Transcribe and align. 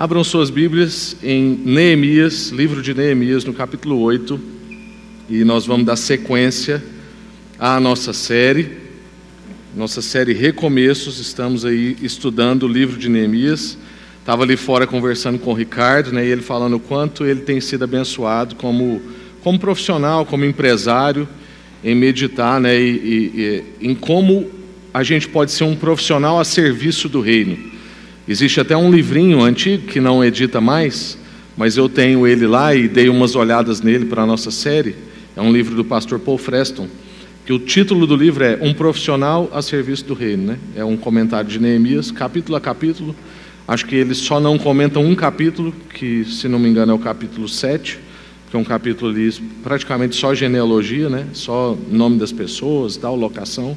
Abram 0.00 0.24
suas 0.24 0.48
Bíblias 0.48 1.14
em 1.22 1.60
Neemias, 1.62 2.48
livro 2.48 2.80
de 2.80 2.94
Neemias, 2.94 3.44
no 3.44 3.52
capítulo 3.52 4.00
8, 4.00 4.40
e 5.28 5.44
nós 5.44 5.66
vamos 5.66 5.84
dar 5.84 5.96
sequência 5.96 6.82
à 7.58 7.78
nossa 7.78 8.14
série, 8.14 8.78
nossa 9.76 10.00
série 10.00 10.32
Recomeços. 10.32 11.20
Estamos 11.20 11.66
aí 11.66 11.98
estudando 12.00 12.62
o 12.62 12.66
livro 12.66 12.98
de 12.98 13.10
Neemias. 13.10 13.76
Estava 14.18 14.42
ali 14.42 14.56
fora 14.56 14.86
conversando 14.86 15.38
com 15.38 15.50
o 15.50 15.54
Ricardo, 15.54 16.12
né, 16.12 16.24
e 16.24 16.30
ele 16.30 16.40
falando 16.40 16.76
o 16.76 16.80
quanto 16.80 17.26
ele 17.26 17.42
tem 17.42 17.60
sido 17.60 17.84
abençoado 17.84 18.54
como, 18.54 19.02
como 19.42 19.58
profissional, 19.58 20.24
como 20.24 20.46
empresário, 20.46 21.28
em 21.84 21.94
meditar 21.94 22.58
né, 22.58 22.74
e, 22.80 22.88
e, 22.88 23.64
e 23.82 23.86
em 23.90 23.94
como 23.94 24.50
a 24.94 25.02
gente 25.02 25.28
pode 25.28 25.52
ser 25.52 25.64
um 25.64 25.76
profissional 25.76 26.40
a 26.40 26.44
serviço 26.46 27.06
do 27.06 27.20
reino. 27.20 27.78
Existe 28.30 28.60
até 28.60 28.76
um 28.76 28.92
livrinho 28.92 29.42
antigo 29.42 29.88
que 29.88 29.98
não 29.98 30.24
edita 30.24 30.60
mais, 30.60 31.18
mas 31.56 31.76
eu 31.76 31.88
tenho 31.88 32.28
ele 32.28 32.46
lá 32.46 32.72
e 32.72 32.86
dei 32.86 33.08
umas 33.08 33.34
olhadas 33.34 33.80
nele 33.80 34.04
para 34.04 34.22
a 34.22 34.26
nossa 34.26 34.52
série. 34.52 34.94
É 35.36 35.42
um 35.42 35.52
livro 35.52 35.74
do 35.74 35.84
pastor 35.84 36.20
Paul 36.20 36.38
Freston, 36.38 36.86
que 37.44 37.52
o 37.52 37.58
título 37.58 38.06
do 38.06 38.14
livro 38.14 38.44
é 38.44 38.56
Um 38.62 38.72
Profissional 38.72 39.50
a 39.52 39.60
Serviço 39.60 40.04
do 40.04 40.14
Reino. 40.14 40.44
Né? 40.44 40.58
É 40.76 40.84
um 40.84 40.96
comentário 40.96 41.50
de 41.50 41.58
Neemias, 41.58 42.12
capítulo 42.12 42.56
a 42.56 42.60
capítulo. 42.60 43.16
Acho 43.66 43.84
que 43.84 43.96
eles 43.96 44.18
só 44.18 44.38
não 44.38 44.56
comentam 44.56 45.04
um 45.04 45.16
capítulo, 45.16 45.74
que 45.92 46.24
se 46.24 46.46
não 46.46 46.60
me 46.60 46.68
engano 46.68 46.92
é 46.92 46.94
o 46.94 47.00
capítulo 47.00 47.48
7, 47.48 47.98
que 48.48 48.56
é 48.56 48.58
um 48.60 48.62
capítulo 48.62 49.10
ali 49.10 49.28
praticamente 49.64 50.14
só 50.14 50.32
genealogia, 50.36 51.08
né? 51.08 51.26
só 51.32 51.76
nome 51.90 52.16
das 52.16 52.30
pessoas, 52.30 52.96
tal, 52.96 53.16
locação. 53.16 53.76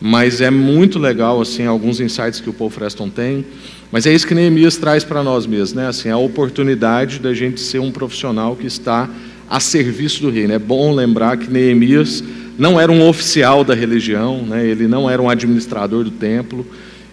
Mas 0.00 0.40
é 0.40 0.50
muito 0.50 0.98
legal 0.98 1.40
assim 1.40 1.66
alguns 1.66 2.00
insights 2.00 2.40
que 2.40 2.48
o 2.48 2.52
Paul 2.52 2.70
Freston 2.70 3.10
tem. 3.10 3.44
Mas 3.92 4.06
é 4.06 4.14
isso 4.14 4.26
que 4.26 4.34
Neemias 4.34 4.76
traz 4.76 5.04
para 5.04 5.22
nós 5.22 5.46
mesmos, 5.46 5.74
né? 5.74 5.88
Assim, 5.88 6.08
a 6.08 6.16
oportunidade 6.16 7.18
da 7.18 7.34
gente 7.34 7.60
ser 7.60 7.80
um 7.80 7.90
profissional 7.90 8.56
que 8.56 8.66
está 8.66 9.10
a 9.50 9.58
serviço 9.58 10.22
do 10.22 10.30
reino. 10.30 10.52
É 10.52 10.58
bom 10.58 10.94
lembrar 10.94 11.36
que 11.36 11.50
Neemias 11.50 12.22
não 12.56 12.78
era 12.78 12.92
um 12.92 13.08
oficial 13.08 13.64
da 13.64 13.74
religião, 13.74 14.42
né? 14.42 14.64
ele 14.64 14.86
não 14.86 15.10
era 15.10 15.20
um 15.20 15.28
administrador 15.28 16.04
do 16.04 16.10
templo, 16.10 16.64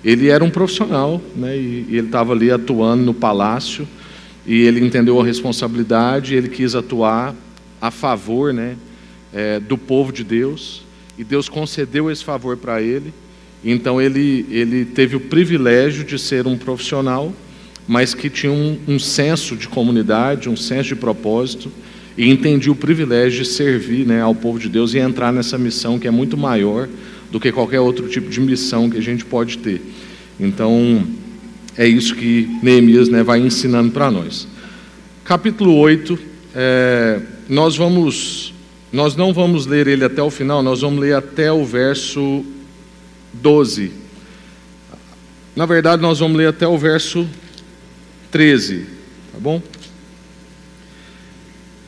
ele 0.05 0.27
era 0.27 0.43
um 0.43 0.49
profissional, 0.49 1.21
né? 1.35 1.57
e, 1.57 1.85
e 1.89 1.97
ele 1.97 2.07
estava 2.07 2.33
ali 2.33 2.51
atuando 2.51 3.03
no 3.03 3.13
palácio, 3.13 3.87
e 4.45 4.61
ele 4.61 4.85
entendeu 4.85 5.19
a 5.19 5.25
responsabilidade, 5.25 6.35
ele 6.35 6.47
quis 6.47 6.75
atuar 6.75 7.33
a 7.81 7.89
favor 7.89 8.53
né? 8.53 8.75
É, 9.33 9.59
do 9.59 9.77
povo 9.77 10.11
de 10.11 10.23
Deus, 10.23 10.83
e 11.17 11.23
Deus 11.23 11.49
concedeu 11.49 12.11
esse 12.11 12.23
favor 12.23 12.57
para 12.57 12.81
ele. 12.81 13.13
Então 13.63 14.01
ele, 14.01 14.45
ele 14.49 14.85
teve 14.85 15.15
o 15.15 15.19
privilégio 15.19 16.03
de 16.03 16.19
ser 16.19 16.45
um 16.45 16.57
profissional, 16.57 17.33
mas 17.87 18.13
que 18.13 18.29
tinha 18.29 18.51
um, 18.51 18.77
um 18.87 18.99
senso 18.99 19.55
de 19.55 19.67
comunidade, 19.67 20.49
um 20.49 20.57
senso 20.57 20.89
de 20.89 20.95
propósito, 20.95 21.71
e 22.17 22.29
entendia 22.29 22.71
o 22.71 22.75
privilégio 22.75 23.43
de 23.43 23.49
servir 23.49 24.05
né, 24.05 24.21
ao 24.21 24.33
povo 24.33 24.59
de 24.59 24.69
Deus 24.69 24.93
e 24.93 24.97
entrar 24.97 25.31
nessa 25.31 25.57
missão 25.57 25.99
que 25.99 26.07
é 26.07 26.11
muito 26.11 26.35
maior 26.35 26.87
do 27.31 27.39
que 27.39 27.51
qualquer 27.51 27.79
outro 27.79 28.07
tipo 28.07 28.29
de 28.29 28.39
missão 28.39 28.89
que 28.89 28.97
a 28.97 29.01
gente 29.01 29.23
pode 29.23 29.57
ter. 29.59 29.81
Então, 30.39 31.05
é 31.77 31.87
isso 31.87 32.15
que 32.15 32.49
Neemias 32.63 33.09
né, 33.09 33.21
vai 33.21 33.39
ensinando 33.39 33.91
para 33.91 34.09
nós. 34.09 34.47
Capítulo 35.23 35.75
8, 35.75 36.17
é, 36.55 37.19
nós 37.47 37.75
vamos, 37.75 38.53
nós 38.91 39.15
não 39.15 39.33
vamos 39.33 39.65
ler 39.65 39.87
ele 39.87 40.05
até 40.05 40.21
o 40.21 40.29
final, 40.29 40.63
nós 40.63 40.81
vamos 40.81 40.99
ler 40.99 41.15
até 41.15 41.51
o 41.51 41.65
verso 41.65 42.45
12. 43.33 43.91
Na 45.55 45.65
verdade, 45.65 46.01
nós 46.01 46.19
vamos 46.19 46.37
ler 46.37 46.47
até 46.47 46.67
o 46.67 46.77
verso 46.77 47.27
13, 48.31 48.85
tá 49.33 49.39
bom? 49.39 49.61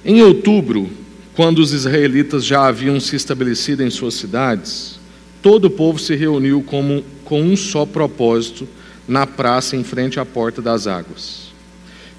Em 0.03 0.21
outubro, 0.21 0.89
quando 1.35 1.59
os 1.59 1.71
israelitas 1.71 2.43
já 2.43 2.67
haviam 2.67 2.99
se 2.99 3.15
estabelecido 3.15 3.83
em 3.83 3.89
suas 3.89 4.15
cidades, 4.15 4.99
todo 5.41 5.65
o 5.65 5.69
povo 5.69 5.99
se 5.99 6.15
reuniu 6.15 6.61
como, 6.63 7.03
com 7.23 7.41
um 7.41 7.55
só 7.55 7.85
propósito 7.85 8.67
na 9.07 9.25
praça 9.25 9.75
em 9.75 9.83
frente 9.83 10.19
à 10.19 10.25
porta 10.25 10.61
das 10.61 10.88
águas. 10.88 11.48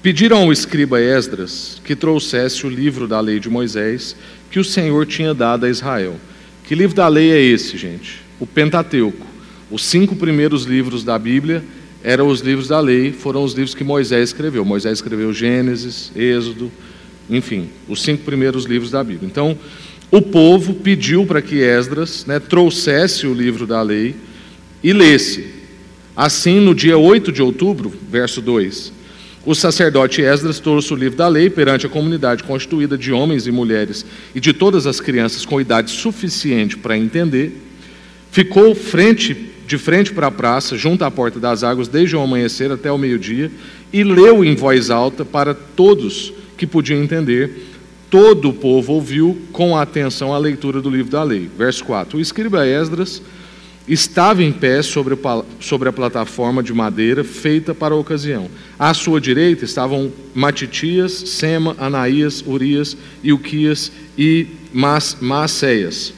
Pediram 0.01 0.37
ao 0.37 0.51
escriba 0.51 0.99
Esdras 0.99 1.79
que 1.85 1.95
trouxesse 1.95 2.65
o 2.65 2.69
livro 2.69 3.07
da 3.07 3.19
lei 3.19 3.39
de 3.39 3.49
Moisés 3.49 4.15
que 4.49 4.59
o 4.59 4.63
Senhor 4.63 5.05
tinha 5.05 5.31
dado 5.31 5.67
a 5.67 5.69
Israel. 5.69 6.15
Que 6.63 6.73
livro 6.73 6.95
da 6.95 7.07
lei 7.07 7.31
é 7.31 7.39
esse, 7.39 7.77
gente? 7.77 8.23
O 8.39 8.47
Pentateuco. 8.47 9.27
Os 9.69 9.85
cinco 9.85 10.15
primeiros 10.15 10.63
livros 10.63 11.03
da 11.03 11.19
Bíblia 11.19 11.63
eram 12.03 12.29
os 12.29 12.41
livros 12.41 12.67
da 12.67 12.79
lei, 12.79 13.11
foram 13.11 13.43
os 13.43 13.53
livros 13.53 13.75
que 13.75 13.83
Moisés 13.83 14.29
escreveu. 14.29 14.65
Moisés 14.65 14.97
escreveu 14.97 15.31
Gênesis, 15.31 16.11
Êxodo, 16.15 16.71
enfim, 17.29 17.69
os 17.87 18.01
cinco 18.01 18.23
primeiros 18.23 18.65
livros 18.65 18.89
da 18.89 19.03
Bíblia. 19.03 19.29
Então, 19.29 19.55
o 20.09 20.19
povo 20.19 20.73
pediu 20.73 21.27
para 21.27 21.43
que 21.43 21.61
Esdras 21.61 22.25
né, 22.25 22.39
trouxesse 22.39 23.27
o 23.27 23.35
livro 23.35 23.67
da 23.67 23.83
lei 23.83 24.15
e 24.83 24.91
lesse. 24.93 25.45
Assim, 26.15 26.59
no 26.59 26.73
dia 26.73 26.97
8 26.97 27.31
de 27.31 27.43
outubro, 27.43 27.93
verso 28.09 28.41
2, 28.41 29.00
o 29.45 29.55
sacerdote 29.55 30.21
Esdras 30.21 30.59
trouxe 30.59 30.93
o 30.93 30.95
livro 30.95 31.17
da 31.17 31.27
lei 31.27 31.49
perante 31.49 31.85
a 31.85 31.89
comunidade 31.89 32.43
constituída 32.43 32.97
de 32.97 33.11
homens 33.11 33.47
e 33.47 33.51
mulheres 33.51 34.05
e 34.35 34.39
de 34.39 34.53
todas 34.53 34.85
as 34.85 34.99
crianças 34.99 35.45
com 35.45 35.59
idade 35.59 35.91
suficiente 35.91 36.77
para 36.77 36.97
entender. 36.97 37.59
Ficou 38.31 38.75
frente 38.75 39.51
de 39.65 39.77
frente 39.77 40.11
para 40.11 40.27
a 40.27 40.31
praça, 40.31 40.77
junto 40.77 41.05
à 41.05 41.09
porta 41.09 41.39
das 41.39 41.63
águas, 41.63 41.87
desde 41.87 42.15
o 42.15 42.21
amanhecer 42.21 42.69
até 42.71 42.91
o 42.91 42.97
meio-dia, 42.97 43.49
e 43.91 44.03
leu 44.03 44.43
em 44.43 44.53
voz 44.53 44.89
alta 44.89 45.23
para 45.23 45.53
todos 45.53 46.33
que 46.57 46.67
podiam 46.67 47.01
entender. 47.01 47.67
Todo 48.09 48.49
o 48.49 48.53
povo 48.53 48.93
ouviu 48.93 49.41
com 49.53 49.77
atenção 49.77 50.33
a 50.33 50.37
leitura 50.37 50.81
do 50.81 50.89
livro 50.89 51.09
da 51.09 51.23
lei. 51.23 51.49
Verso 51.57 51.85
4: 51.85 52.17
O 52.17 52.21
escriba 52.21 52.67
Esdras 52.67 53.21
estava 53.93 54.41
em 54.41 54.53
pé 54.53 54.81
sobre, 54.81 55.17
sobre 55.59 55.89
a 55.89 55.91
plataforma 55.91 56.63
de 56.63 56.73
madeira 56.73 57.25
feita 57.25 57.75
para 57.75 57.93
a 57.93 57.97
ocasião. 57.97 58.49
À 58.79 58.93
sua 58.93 59.19
direita 59.19 59.65
estavam 59.65 60.09
Matitias, 60.33 61.11
Sema, 61.11 61.75
Anaías, 61.77 62.41
Urias, 62.47 62.95
Ilquias 63.21 63.91
e 64.17 64.47
Maacéias. 65.19 66.13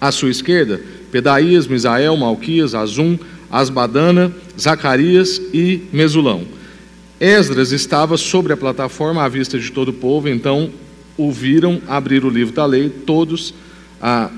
À 0.00 0.12
sua 0.12 0.30
esquerda, 0.30 0.80
Pedaías, 1.10 1.66
Misael, 1.66 2.16
Malquias, 2.16 2.76
Azum, 2.76 3.18
Asbadana, 3.50 4.32
Zacarias 4.58 5.40
e 5.52 5.82
Mesulão. 5.92 6.44
Esdras 7.18 7.72
estava 7.72 8.16
sobre 8.16 8.52
a 8.52 8.56
plataforma 8.56 9.24
à 9.24 9.28
vista 9.28 9.58
de 9.58 9.72
todo 9.72 9.88
o 9.88 9.94
povo, 9.94 10.28
então 10.28 10.70
o 11.16 11.32
viram 11.32 11.82
abrir 11.88 12.24
o 12.24 12.30
livro 12.30 12.54
da 12.54 12.66
lei, 12.66 12.88
todos, 12.88 13.52
ah, 14.00 14.30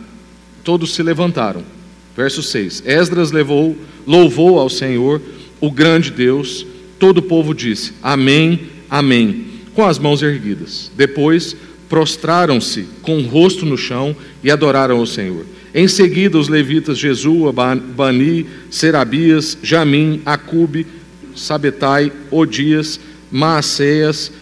todos 0.64 0.94
se 0.94 1.02
levantaram. 1.02 1.75
Verso 2.16 2.42
6: 2.42 2.82
Esdras 2.86 3.30
levou, 3.30 3.76
louvou 4.06 4.58
ao 4.58 4.70
Senhor, 4.70 5.20
o 5.60 5.70
grande 5.70 6.10
Deus, 6.10 6.66
todo 6.98 7.18
o 7.18 7.22
povo 7.22 7.54
disse: 7.54 7.92
Amém, 8.02 8.76
Amém, 8.88 9.46
com 9.74 9.84
as 9.84 9.98
mãos 9.98 10.22
erguidas. 10.22 10.90
Depois 10.96 11.56
prostraram-se 11.88 12.86
com 13.02 13.18
o 13.18 13.26
rosto 13.26 13.66
no 13.66 13.76
chão 13.76 14.14
e 14.42 14.50
adoraram 14.50 14.98
ao 14.98 15.06
Senhor. 15.06 15.44
Em 15.74 15.86
seguida, 15.86 16.38
os 16.38 16.48
levitas 16.48 16.98
Jesua, 16.98 17.52
Bani, 17.52 18.46
Serabias, 18.70 19.58
Jamim, 19.62 20.22
Acube, 20.24 20.86
Sabetai, 21.34 22.10
Odias, 22.30 22.98
Maaceias, 23.30 24.32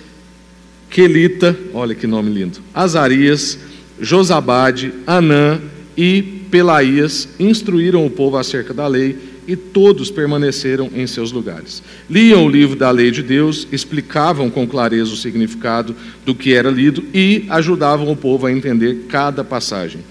Quelita, 0.90 1.58
olha 1.72 1.94
que 1.94 2.06
nome 2.06 2.30
lindo, 2.30 2.60
Azarias, 2.72 3.58
Josabade, 4.00 4.92
Anã 5.06 5.60
e 5.96 6.43
Pelaías 6.54 7.28
instruíram 7.36 8.06
o 8.06 8.10
povo 8.10 8.36
acerca 8.36 8.72
da 8.72 8.86
lei 8.86 9.18
e 9.44 9.56
todos 9.56 10.08
permaneceram 10.08 10.88
em 10.94 11.04
seus 11.04 11.32
lugares. 11.32 11.82
Liam 12.08 12.46
o 12.46 12.48
livro 12.48 12.78
da 12.78 12.92
lei 12.92 13.10
de 13.10 13.24
Deus, 13.24 13.66
explicavam 13.72 14.48
com 14.48 14.64
clareza 14.64 15.12
o 15.12 15.16
significado 15.16 15.96
do 16.24 16.32
que 16.32 16.54
era 16.54 16.70
lido 16.70 17.02
e 17.12 17.44
ajudavam 17.48 18.08
o 18.08 18.14
povo 18.14 18.46
a 18.46 18.52
entender 18.52 19.06
cada 19.08 19.42
passagem. 19.42 20.02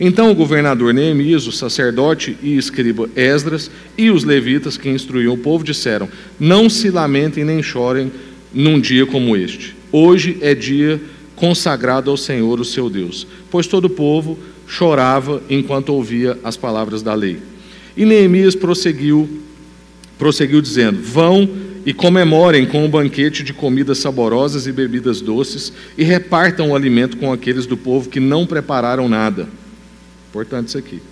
Então 0.00 0.32
o 0.32 0.34
governador 0.34 0.92
Neemias, 0.92 1.46
o 1.46 1.52
sacerdote 1.52 2.36
e 2.42 2.56
escriba 2.56 3.08
Esdras 3.14 3.70
e 3.96 4.10
os 4.10 4.24
levitas 4.24 4.76
que 4.76 4.88
instruíam 4.88 5.34
o 5.34 5.38
povo 5.38 5.62
disseram: 5.62 6.08
Não 6.36 6.68
se 6.68 6.90
lamentem 6.90 7.44
nem 7.44 7.62
chorem 7.62 8.10
num 8.52 8.80
dia 8.80 9.06
como 9.06 9.36
este. 9.36 9.76
Hoje 9.92 10.36
é 10.40 10.52
dia 10.52 11.00
consagrado 11.36 12.10
ao 12.10 12.16
Senhor, 12.16 12.58
o 12.58 12.64
seu 12.64 12.90
Deus. 12.90 13.24
Pois 13.52 13.68
todo 13.68 13.84
o 13.84 13.90
povo 13.90 14.36
chorava 14.72 15.42
enquanto 15.50 15.90
ouvia 15.90 16.38
as 16.42 16.56
palavras 16.56 17.02
da 17.02 17.12
lei. 17.12 17.38
E 17.94 18.06
Neemias 18.06 18.56
prosseguiu, 18.56 19.28
prosseguiu 20.18 20.62
dizendo: 20.62 21.02
Vão 21.02 21.46
e 21.84 21.92
comemorem 21.92 22.64
com 22.64 22.82
um 22.82 22.88
banquete 22.88 23.42
de 23.42 23.52
comidas 23.52 23.98
saborosas 23.98 24.66
e 24.66 24.72
bebidas 24.72 25.20
doces, 25.20 25.70
e 25.98 26.02
repartam 26.02 26.70
o 26.70 26.74
alimento 26.74 27.18
com 27.18 27.30
aqueles 27.30 27.66
do 27.66 27.76
povo 27.76 28.08
que 28.08 28.18
não 28.18 28.46
prepararam 28.46 29.08
nada 29.08 29.48
Importante 30.30 30.68
isso 30.68 30.78
aqui. 30.78 31.02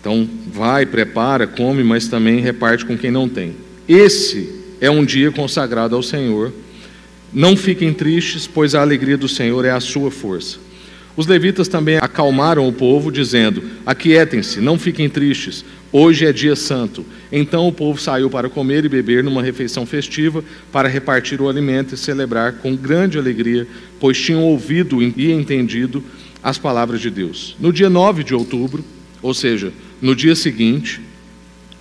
Então, 0.00 0.28
vai, 0.52 0.84
prepara, 0.84 1.46
come, 1.46 1.84
mas 1.84 2.08
também 2.08 2.40
reparte 2.40 2.84
com 2.84 2.98
quem 2.98 3.12
não 3.12 3.28
tem. 3.28 3.54
Esse 3.88 4.52
é 4.80 4.90
um 4.90 5.04
dia 5.04 5.30
consagrado 5.30 5.94
ao 5.94 6.02
Senhor. 6.02 6.52
Não 7.32 7.56
fiquem 7.56 7.92
tristes, 7.92 8.48
pois 8.48 8.74
a 8.74 8.80
alegria 8.80 9.16
do 9.16 9.28
Senhor 9.28 9.64
é 9.64 9.70
a 9.70 9.78
sua 9.78 10.10
força. 10.10 10.58
Os 11.18 11.26
levitas 11.26 11.66
também 11.66 11.96
acalmaram 11.96 12.68
o 12.68 12.72
povo, 12.72 13.10
dizendo: 13.10 13.60
Aquietem-se, 13.84 14.60
não 14.60 14.78
fiquem 14.78 15.10
tristes, 15.10 15.64
hoje 15.90 16.24
é 16.24 16.32
dia 16.32 16.54
santo. 16.54 17.04
Então 17.32 17.66
o 17.66 17.72
povo 17.72 18.00
saiu 18.00 18.30
para 18.30 18.48
comer 18.48 18.84
e 18.84 18.88
beber 18.88 19.24
numa 19.24 19.42
refeição 19.42 19.84
festiva, 19.84 20.44
para 20.70 20.88
repartir 20.88 21.40
o 21.40 21.48
alimento 21.48 21.92
e 21.92 21.98
celebrar 21.98 22.58
com 22.58 22.76
grande 22.76 23.18
alegria, 23.18 23.66
pois 23.98 24.16
tinham 24.16 24.44
ouvido 24.44 25.02
e 25.02 25.32
entendido 25.32 26.04
as 26.40 26.56
palavras 26.56 27.00
de 27.00 27.10
Deus. 27.10 27.56
No 27.58 27.72
dia 27.72 27.90
9 27.90 28.22
de 28.22 28.32
outubro, 28.32 28.84
ou 29.20 29.34
seja, 29.34 29.72
no 30.00 30.14
dia 30.14 30.36
seguinte, 30.36 31.00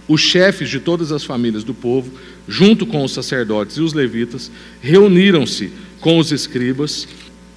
os 0.08 0.20
chefes 0.20 0.68
de 0.68 0.80
todas 0.80 1.12
as 1.12 1.24
famílias 1.24 1.64
do 1.64 1.76
povo, 1.76 2.12
junto 2.48 2.88
com 2.88 3.04
os 3.04 3.14
sacerdotes 3.14 3.78
e 3.78 3.82
os 3.82 3.94
levitas, 3.94 4.50
reuniram-se 4.82 5.70
com 6.02 6.18
os 6.18 6.32
escribas, 6.32 7.08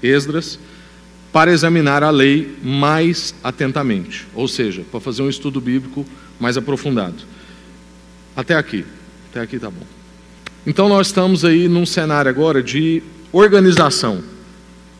Esdras, 0.03 0.59
para 1.33 1.53
examinar 1.53 2.03
a 2.03 2.11
lei 2.11 2.57
mais 2.63 3.35
atentamente, 3.43 4.27
ou 4.35 4.49
seja, 4.49 4.83
para 4.91 5.01
fazer 5.01 5.23
um 5.23 5.29
estudo 5.29 5.61
bíblico 5.61 6.05
mais 6.41 6.57
aprofundado. 6.57 7.23
Até 8.37 8.55
aqui, 8.55 8.85
até 9.31 9.41
aqui 9.41 9.59
tá 9.59 9.71
bom. 9.71 9.87
Então 10.67 10.89
nós 10.89 11.07
estamos 11.07 11.45
aí 11.45 11.69
num 11.69 11.87
cenário 11.87 12.29
agora 12.29 12.63
de 12.63 13.03
organização. 13.33 14.23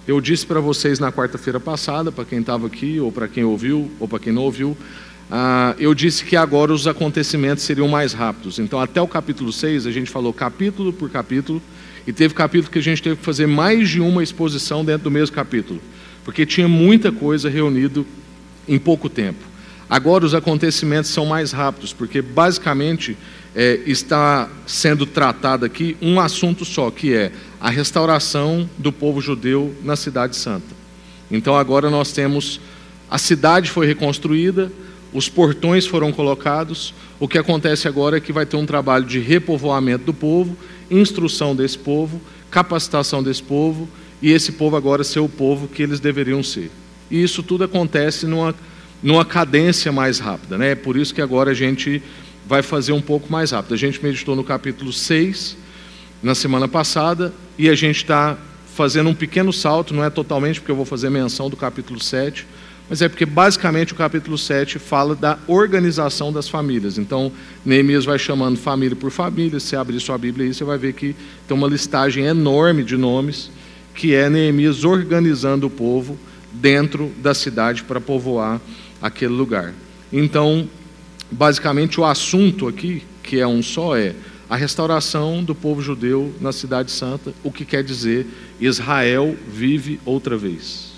Eu 0.07 0.21
disse 0.21 0.47
para 0.47 0.61
vocês 0.61 0.99
na 0.99 1.13
quarta-feira 1.13 1.59
passada, 1.59 2.11
para 2.13 2.25
quem 2.25 2.41
estava 2.41 2.67
aqui, 2.67 3.01
ou 3.01 3.11
para 3.11 3.29
quem 3.29 3.45
ouviu, 3.45 3.91
ou 3.99 4.09
para 4.09 4.19
quem 4.19 4.33
não 4.33 4.43
ouviu, 4.43 4.71
uh, 4.71 5.75
eu 5.79 5.95
disse 5.95 6.25
que 6.25 6.37
agora 6.37 6.73
os 6.73 6.87
acontecimentos 6.87 7.65
seriam 7.65 7.87
mais 7.87 8.13
rápidos. 8.13 8.59
Então, 8.59 8.81
até 8.81 9.01
o 9.01 9.07
capítulo 9.07 9.53
6, 9.53 9.87
a 9.87 9.91
gente 9.91 10.11
falou 10.11 10.33
capítulo 10.33 10.93
por 10.93 11.11
capítulo, 11.11 11.61
e 12.07 12.13
teve 12.13 12.35
capítulo 12.35 12.73
que 12.73 12.79
a 12.79 12.83
gente 12.83 13.03
teve 13.03 13.17
que 13.17 13.25
fazer 13.25 13.47
mais 13.47 13.89
de 13.89 14.01
uma 14.01 14.23
exposição 14.23 14.85
dentro 14.85 15.05
do 15.05 15.11
mesmo 15.11 15.35
capítulo 15.35 15.81
porque 16.25 16.47
tinha 16.47 16.69
muita 16.69 17.11
coisa 17.11 17.49
reunido 17.49 18.07
em 18.69 18.79
pouco 18.79 19.09
tempo. 19.09 19.51
Agora 19.89 20.25
os 20.25 20.35
acontecimentos 20.35 21.11
são 21.11 21.27
mais 21.27 21.51
rápidos, 21.51 21.93
porque 21.93 22.23
basicamente 22.23 23.17
é, 23.57 23.81
está 23.85 24.49
sendo 24.67 25.05
tratado 25.05 25.65
aqui 25.65 25.97
um 26.01 26.21
assunto 26.21 26.65
só, 26.65 26.91
que 26.91 27.13
é 27.13 27.33
a 27.61 27.69
restauração 27.69 28.71
do 28.79 28.93
povo 28.93 29.21
judeu 29.21 29.75
na 29.83 29.97
Cidade 29.97 30.37
Santa. 30.37 30.77
Então 31.31 31.57
agora 31.57 31.91
nós 31.91 32.13
temos 32.13 32.61
a 33.11 33.19
cidade 33.19 33.69
foi 33.69 33.87
reconstruída, 33.87 34.71
os 35.13 35.29
portões 35.29 35.85
foram 35.85 36.13
colocados. 36.13 36.95
O 37.19 37.27
que 37.27 37.37
acontece 37.37 37.89
agora 37.89 38.17
é 38.17 38.21
que 38.21 38.33
vai 38.33 38.47
ter 38.47 38.57
um 38.57 38.65
trabalho 38.65 39.05
de 39.05 39.19
repovoamento 39.19 40.05
do 40.05 40.15
povo, 40.15 40.57
instrução 40.89 41.57
desse 41.57 41.77
povo, 41.77 42.21
capacitação 42.49 43.21
desse 43.21 43.43
povo 43.43 43.89
e 44.23 44.31
esse 44.33 44.53
povo 44.53 44.77
agora 44.77 45.03
ser 45.03 45.21
o 45.21 45.29
povo 45.29 45.67
que 45.69 45.83
eles 45.83 46.01
deveriam 46.01 46.43
ser. 46.43 46.71
E 47.11 47.23
isso 47.23 47.43
tudo 47.43 47.65
acontece 47.65 48.27
numa, 48.27 48.55
numa 49.03 49.25
cadência 49.25 49.91
mais 49.91 50.19
rápida. 50.19 50.59
Né? 50.59 50.73
É 50.73 50.75
por 50.75 50.97
isso 50.97 51.15
que 51.15 51.23
agora 51.23 51.51
a 51.51 51.55
gente 51.55 52.03
vai 52.47 52.63
fazer 52.63 52.93
um 52.93 53.01
pouco 53.01 53.31
mais 53.31 53.51
rápido. 53.51 53.75
A 53.75 53.79
gente 53.79 54.03
meditou 54.03 54.37
no 54.37 54.45
capítulo 54.45 54.93
6 54.93 55.57
na 56.23 56.35
semana 56.35 56.69
passada 56.69 57.33
e 57.59 57.69
a 57.69 57.75
gente 57.75 57.97
está 57.97 58.37
fazendo 58.75 59.11
um 59.11 59.15
pequeno 59.15 59.53
salto, 59.53 59.93
não 59.93 60.05
é 60.05 60.11
totalmente 60.11 60.61
porque 60.61 60.71
eu 60.71 60.77
vou 60.77 60.85
fazer 60.85 61.11
menção 61.11 61.51
do 61.51 61.57
capítulo 61.57 62.01
7, 62.01 62.47
mas 62.89 63.03
é 63.03 63.09
porque 63.09 63.27
basicamente 63.27 63.93
o 63.93 63.97
capítulo 63.97 64.37
7 64.37 64.79
fala 64.79 65.15
da 65.15 65.39
organização 65.47 66.33
das 66.33 66.49
famílias. 66.49 66.99
Então, 66.99 67.31
Neemias 67.65 68.05
vai 68.05 68.19
chamando 68.19 68.59
família 68.59 68.97
por 68.97 69.11
família. 69.11 69.61
Se 69.61 69.77
abrir 69.77 70.01
sua 70.01 70.19
Bíblia 70.19 70.47
aí, 70.47 70.55
você 70.55 70.65
vai 70.65 70.77
ver 70.77 70.93
que 70.93 71.15
tem 71.47 71.57
uma 71.57 71.69
listagem 71.69 72.25
enorme 72.25 72.83
de 72.83 72.97
nomes 72.97 73.51
que 73.95 74.15
é 74.15 74.29
Neemias 74.29 74.85
organizando 74.85 75.67
o 75.67 75.71
povo 75.71 76.19
dentro 76.53 77.11
da 77.23 77.35
cidade 77.35 77.85
para 77.85 78.01
povoar 78.01 78.61
aquele 79.01 79.33
lugar. 79.33 79.73
Então, 80.13 80.69
basicamente, 81.31 82.01
o 82.01 82.05
assunto 82.05 82.67
aqui, 82.67 83.03
que 83.23 83.39
é 83.39 83.47
um 83.47 83.63
só, 83.63 83.97
é 83.97 84.15
a 84.49 84.57
restauração 84.57 85.45
do 85.45 85.55
povo 85.55 85.81
judeu 85.81 86.35
na 86.41 86.53
Cidade 86.53 86.91
Santa, 86.91 87.33
o 87.45 87.53
que 87.53 87.65
quer 87.65 87.85
dizer 87.85 88.27
Israel 88.61 89.37
vive 89.47 90.01
outra 90.05 90.37
vez. 90.37 90.91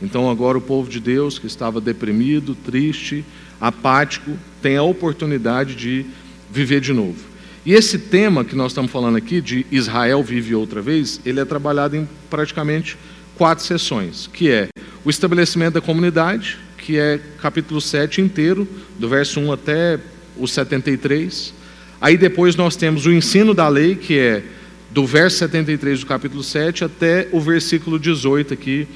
Então, 0.00 0.30
agora 0.30 0.58
o 0.58 0.60
povo 0.60 0.88
de 0.88 1.00
Deus, 1.00 1.38
que 1.38 1.46
estava 1.46 1.80
deprimido, 1.80 2.54
triste, 2.54 3.24
apático, 3.60 4.36
tem 4.62 4.76
a 4.76 4.82
oportunidade 4.82 5.74
de 5.74 6.06
viver 6.50 6.80
de 6.80 6.92
novo. 6.92 7.33
E 7.66 7.72
esse 7.72 7.98
tema 7.98 8.44
que 8.44 8.54
nós 8.54 8.72
estamos 8.72 8.90
falando 8.90 9.16
aqui, 9.16 9.40
de 9.40 9.64
Israel 9.70 10.22
vive 10.22 10.54
outra 10.54 10.82
vez, 10.82 11.18
ele 11.24 11.40
é 11.40 11.46
trabalhado 11.46 11.96
em 11.96 12.06
praticamente 12.28 12.98
quatro 13.36 13.64
sessões, 13.64 14.28
que 14.30 14.50
é 14.50 14.68
o 15.02 15.08
estabelecimento 15.08 15.74
da 15.74 15.80
comunidade, 15.80 16.58
que 16.76 16.98
é 16.98 17.18
capítulo 17.40 17.80
7 17.80 18.20
inteiro, 18.20 18.68
do 18.98 19.08
verso 19.08 19.40
1 19.40 19.52
até 19.52 19.98
o 20.36 20.46
73. 20.46 21.54
Aí 22.02 22.18
depois 22.18 22.54
nós 22.54 22.76
temos 22.76 23.06
o 23.06 23.12
ensino 23.12 23.54
da 23.54 23.66
lei, 23.66 23.94
que 23.96 24.18
é 24.18 24.42
do 24.90 25.06
verso 25.06 25.38
73 25.38 26.00
do 26.00 26.06
capítulo 26.06 26.42
7 26.42 26.84
até 26.84 27.28
o 27.32 27.40
versículo 27.40 27.98
18 27.98 28.52
aqui, 28.52 28.86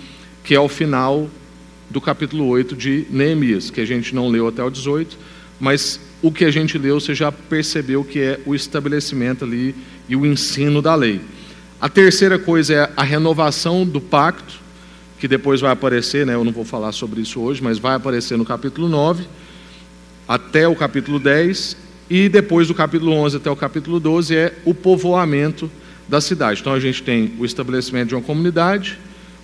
que 0.44 0.54
é 0.54 0.60
o 0.60 0.68
final 0.68 1.30
do 1.88 2.02
capítulo 2.02 2.46
8 2.46 2.76
de 2.76 3.06
Neemias, 3.08 3.70
que 3.70 3.80
a 3.80 3.86
gente 3.86 4.14
não 4.14 4.28
leu 4.28 4.46
até 4.46 4.62
o 4.62 4.68
18, 4.68 5.16
mas 5.58 5.98
o 6.20 6.32
que 6.32 6.44
a 6.44 6.50
gente 6.50 6.76
leu, 6.76 7.00
você 7.00 7.14
já 7.14 7.30
percebeu 7.30 8.02
que 8.02 8.20
é 8.20 8.40
o 8.44 8.54
estabelecimento 8.54 9.44
ali 9.44 9.74
e 10.08 10.16
o 10.16 10.26
ensino 10.26 10.82
da 10.82 10.94
lei. 10.94 11.20
A 11.80 11.88
terceira 11.88 12.38
coisa 12.38 12.74
é 12.74 12.92
a 12.96 13.04
renovação 13.04 13.86
do 13.86 14.00
pacto, 14.00 14.60
que 15.18 15.28
depois 15.28 15.60
vai 15.60 15.70
aparecer, 15.70 16.26
né? 16.26 16.34
eu 16.34 16.44
não 16.44 16.52
vou 16.52 16.64
falar 16.64 16.92
sobre 16.92 17.20
isso 17.20 17.40
hoje, 17.40 17.62
mas 17.62 17.78
vai 17.78 17.94
aparecer 17.94 18.36
no 18.36 18.44
capítulo 18.44 18.88
9, 18.88 19.24
até 20.26 20.66
o 20.66 20.74
capítulo 20.74 21.18
10, 21.18 21.76
e 22.10 22.28
depois 22.28 22.68
do 22.68 22.74
capítulo 22.74 23.12
11 23.12 23.36
até 23.36 23.50
o 23.50 23.56
capítulo 23.56 24.00
12 24.00 24.34
é 24.34 24.54
o 24.64 24.74
povoamento 24.74 25.70
da 26.08 26.20
cidade. 26.20 26.60
Então 26.60 26.72
a 26.72 26.80
gente 26.80 27.02
tem 27.02 27.32
o 27.38 27.44
estabelecimento 27.44 28.08
de 28.08 28.14
uma 28.14 28.22
comunidade, 28.22 28.98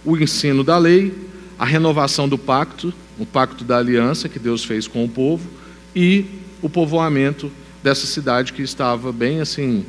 o 0.04 0.16
ensino 0.16 0.64
da 0.64 0.78
lei, 0.78 1.14
a 1.58 1.64
renovação 1.64 2.28
do 2.28 2.38
pacto, 2.38 2.92
o 3.18 3.26
pacto 3.26 3.64
da 3.64 3.78
aliança 3.78 4.28
que 4.28 4.38
Deus 4.38 4.64
fez 4.64 4.88
com 4.88 5.04
o 5.04 5.08
povo, 5.08 5.48
e 5.94 6.26
o 6.64 6.70
povoamento 6.70 7.52
dessa 7.82 8.06
cidade 8.06 8.54
que 8.54 8.62
estava 8.62 9.12
bem 9.12 9.38
assim. 9.42 9.84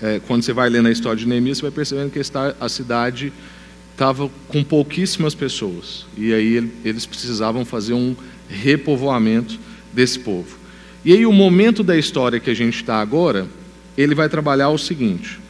É, 0.00 0.20
quando 0.24 0.44
você 0.44 0.52
vai 0.52 0.70
lendo 0.70 0.86
a 0.86 0.92
história 0.92 1.18
de 1.18 1.26
Neemias, 1.26 1.58
você 1.58 1.62
vai 1.62 1.72
percebendo 1.72 2.12
que 2.12 2.20
a 2.60 2.68
cidade 2.68 3.32
estava 3.90 4.30
com 4.46 4.62
pouquíssimas 4.62 5.34
pessoas. 5.34 6.06
E 6.16 6.32
aí 6.32 6.70
eles 6.84 7.04
precisavam 7.04 7.64
fazer 7.64 7.94
um 7.94 8.14
repovoamento 8.48 9.58
desse 9.92 10.20
povo. 10.20 10.56
E 11.04 11.12
aí 11.12 11.26
o 11.26 11.32
momento 11.32 11.82
da 11.82 11.96
história 11.96 12.38
que 12.38 12.50
a 12.50 12.54
gente 12.54 12.76
está 12.76 13.00
agora, 13.00 13.48
ele 13.98 14.14
vai 14.14 14.28
trabalhar 14.28 14.68
o 14.68 14.78
seguinte: 14.78 15.40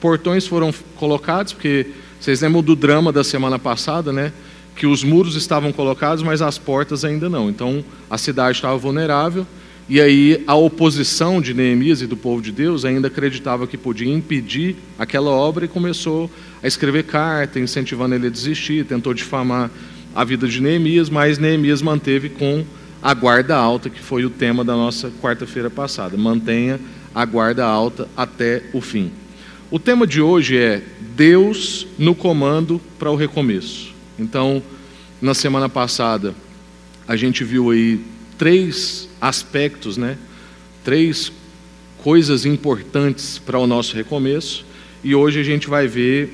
portões 0.00 0.46
foram 0.46 0.72
colocados, 0.96 1.52
porque 1.52 1.86
vocês 2.18 2.40
lembram 2.40 2.62
do 2.62 2.74
drama 2.74 3.12
da 3.12 3.22
semana 3.22 3.58
passada, 3.58 4.10
né? 4.10 4.32
Que 4.74 4.86
os 4.86 5.04
muros 5.04 5.36
estavam 5.36 5.70
colocados, 5.70 6.22
mas 6.22 6.40
as 6.40 6.56
portas 6.56 7.04
ainda 7.04 7.28
não. 7.28 7.50
Então 7.50 7.84
a 8.08 8.16
cidade 8.16 8.56
estava 8.56 8.78
vulnerável 8.78 9.46
e 9.88 10.00
aí 10.00 10.44
a 10.46 10.54
oposição 10.54 11.40
de 11.40 11.54
Neemias 11.54 12.02
e 12.02 12.06
do 12.06 12.16
povo 12.16 12.42
de 12.42 12.52
Deus 12.52 12.84
ainda 12.84 13.08
acreditava 13.08 13.66
que 13.66 13.78
podia 13.78 14.12
impedir 14.12 14.76
aquela 14.98 15.30
obra 15.30 15.64
e 15.64 15.68
começou 15.68 16.30
a 16.62 16.66
escrever 16.66 17.04
carta, 17.04 17.58
incentivando 17.58 18.14
ele 18.14 18.26
a 18.26 18.30
desistir, 18.30 18.84
tentou 18.84 19.14
difamar 19.14 19.70
a 20.14 20.24
vida 20.24 20.46
de 20.46 20.60
Neemias, 20.60 21.08
mas 21.08 21.38
Neemias 21.38 21.80
manteve 21.80 22.28
com 22.28 22.64
a 23.02 23.14
guarda 23.14 23.56
alta, 23.56 23.88
que 23.88 24.00
foi 24.00 24.26
o 24.26 24.30
tema 24.30 24.62
da 24.62 24.74
nossa 24.74 25.10
quarta-feira 25.22 25.70
passada. 25.70 26.16
Mantenha 26.18 26.78
a 27.14 27.24
guarda 27.24 27.64
alta 27.64 28.08
até 28.14 28.64
o 28.74 28.80
fim. 28.82 29.10
O 29.70 29.78
tema 29.78 30.06
de 30.06 30.20
hoje 30.20 30.56
é 30.56 30.82
Deus 31.16 31.86
no 31.98 32.14
comando 32.14 32.80
para 32.98 33.10
o 33.10 33.16
recomeço. 33.16 33.94
Então, 34.18 34.62
na 35.20 35.32
semana 35.32 35.68
passada, 35.68 36.34
a 37.06 37.16
gente 37.16 37.42
viu 37.42 37.70
aí 37.70 38.04
três 38.36 39.07
aspectos, 39.20 39.96
né? 39.96 40.16
três 40.84 41.32
coisas 42.02 42.46
importantes 42.46 43.38
para 43.38 43.58
o 43.58 43.66
nosso 43.66 43.94
recomeço. 43.94 44.64
E 45.02 45.14
hoje 45.14 45.40
a 45.40 45.42
gente 45.42 45.68
vai 45.68 45.86
ver 45.86 46.32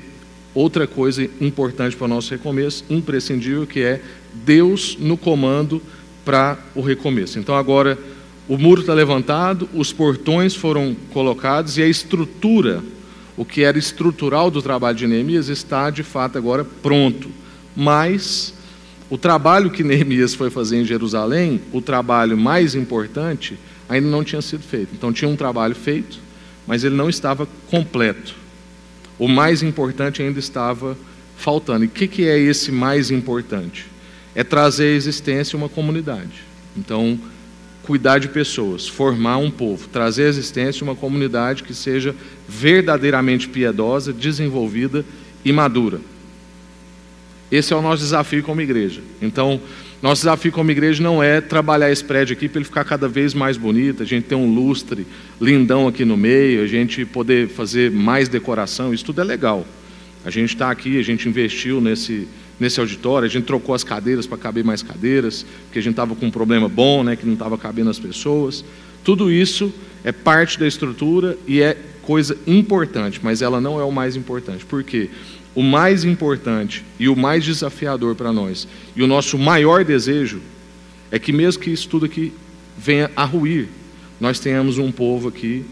outra 0.53 0.87
coisa 0.87 1.23
importante 1.41 1.95
para 1.95 2.05
o 2.05 2.07
nosso 2.07 2.31
recomeço, 2.31 2.85
imprescindível, 2.89 3.67
que 3.67 3.81
é 3.81 4.01
Deus 4.33 4.97
no 4.99 5.17
comando 5.17 5.81
para 6.23 6.57
o 6.73 6.81
recomeço. 6.81 7.37
Então 7.37 7.55
agora 7.55 7.97
o 8.47 8.57
muro 8.57 8.81
está 8.81 8.93
levantado, 8.93 9.67
os 9.73 9.91
portões 9.91 10.55
foram 10.55 10.95
colocados 11.11 11.77
e 11.77 11.83
a 11.83 11.87
estrutura, 11.87 12.83
o 13.35 13.43
que 13.43 13.63
era 13.63 13.77
estrutural 13.77 14.49
do 14.49 14.61
trabalho 14.61 14.97
de 14.97 15.07
Neemias, 15.07 15.49
está 15.49 15.89
de 15.89 16.03
fato 16.03 16.37
agora 16.37 16.63
pronto. 16.63 17.29
Mas 17.75 18.53
o 19.09 19.17
trabalho 19.17 19.69
que 19.69 19.83
Neemias 19.83 20.33
foi 20.33 20.49
fazer 20.49 20.77
em 20.77 20.85
Jerusalém, 20.85 21.61
o 21.71 21.81
trabalho 21.81 22.37
mais 22.37 22.73
importante, 22.73 23.57
ainda 23.87 24.07
não 24.07 24.23
tinha 24.23 24.41
sido 24.41 24.63
feito. 24.63 24.89
Então 24.93 25.13
tinha 25.13 25.29
um 25.29 25.35
trabalho 25.35 25.75
feito, 25.75 26.19
mas 26.65 26.83
ele 26.83 26.95
não 26.95 27.09
estava 27.09 27.47
completo. 27.69 28.35
O 29.19 29.27
mais 29.27 29.61
importante 29.61 30.21
ainda 30.21 30.39
estava 30.39 30.97
faltando. 31.37 31.83
E 31.83 31.87
o 31.87 31.91
que, 31.91 32.07
que 32.07 32.27
é 32.27 32.37
esse 32.37 32.71
mais 32.71 33.11
importante? 33.11 33.85
É 34.33 34.43
trazer 34.43 34.85
à 34.87 34.95
existência 34.95 35.55
uma 35.55 35.69
comunidade. 35.69 36.43
Então, 36.75 37.17
cuidar 37.83 38.17
de 38.17 38.27
pessoas, 38.27 38.87
formar 38.87 39.37
um 39.37 39.51
povo, 39.51 39.87
trazer 39.87 40.25
à 40.25 40.29
existência 40.29 40.83
uma 40.83 40.95
comunidade 40.95 41.63
que 41.63 41.73
seja 41.73 42.15
verdadeiramente 42.49 43.47
piedosa, 43.47 44.11
desenvolvida 44.11 45.05
e 45.45 45.53
madura. 45.53 46.01
Esse 47.55 47.71
é 47.71 47.75
o 47.75 47.81
nosso 47.81 48.03
desafio 48.03 48.43
como 48.43 48.59
igreja. 48.59 49.01
Então, 49.21 49.61
nosso 50.01 50.23
desafio 50.23 50.51
como 50.51 50.69
igreja 50.71 51.01
não 51.01 51.23
é 51.23 51.39
trabalhar 51.39 51.89
esse 51.89 52.03
prédio 52.03 52.33
aqui 52.33 52.49
para 52.49 52.59
ele 52.59 52.65
ficar 52.65 52.83
cada 52.83 53.07
vez 53.07 53.33
mais 53.33 53.55
bonito, 53.55 54.03
a 54.03 54.05
gente 54.05 54.25
ter 54.25 54.35
um 54.35 54.53
lustre 54.53 55.07
lindão 55.39 55.87
aqui 55.87 56.03
no 56.03 56.17
meio, 56.17 56.61
a 56.61 56.67
gente 56.67 57.05
poder 57.05 57.47
fazer 57.47 57.89
mais 57.89 58.27
decoração, 58.27 58.93
isso 58.93 59.05
tudo 59.05 59.21
é 59.21 59.23
legal. 59.23 59.65
A 60.25 60.29
gente 60.29 60.53
está 60.53 60.69
aqui, 60.69 60.99
a 60.99 61.01
gente 61.01 61.29
investiu 61.29 61.79
nesse, 61.79 62.27
nesse 62.59 62.77
auditório, 62.79 63.25
a 63.25 63.29
gente 63.29 63.45
trocou 63.45 63.73
as 63.73 63.85
cadeiras 63.85 64.27
para 64.27 64.37
caber 64.37 64.65
mais 64.65 64.83
cadeiras, 64.83 65.45
porque 65.65 65.79
a 65.79 65.81
gente 65.81 65.93
estava 65.93 66.13
com 66.13 66.25
um 66.25 66.31
problema 66.31 66.67
bom, 66.67 67.03
né, 67.05 67.15
que 67.15 67.25
não 67.25 67.35
estava 67.35 67.57
cabendo 67.57 67.89
as 67.89 67.99
pessoas. 67.99 68.65
Tudo 69.01 69.31
isso 69.31 69.73
é 70.03 70.11
parte 70.11 70.59
da 70.59 70.67
estrutura 70.67 71.37
e 71.47 71.61
é 71.61 71.77
coisa 72.01 72.37
importante, 72.45 73.19
mas 73.23 73.41
ela 73.41 73.61
não 73.61 73.79
é 73.79 73.83
o 73.83 73.91
mais 73.91 74.15
importante. 74.15 74.65
Por 74.65 74.83
quê? 74.83 75.09
O 75.55 75.63
mais 75.63 76.03
importante 76.03 76.83
e 76.99 77.07
o 77.07 77.15
mais 77.15 77.43
desafiador 77.43 78.13
para 78.13 78.31
nós, 78.31 78.67
e 78.95 79.01
o 79.01 79.07
nosso 79.07 79.37
maior 79.39 79.85
desejo, 79.85 80.41
é 81.09 81.17
que 81.17 81.31
mesmo 81.31 81.63
que 81.63 81.71
isso 81.71 81.87
tudo 81.87 82.05
aqui 82.05 82.33
venha 82.77 83.09
a 83.15 83.23
ruir, 83.23 83.69
nós 84.19 84.37
tenhamos 84.37 84.77
um 84.77 84.91
povo 84.91 85.29
aqui 85.29 85.65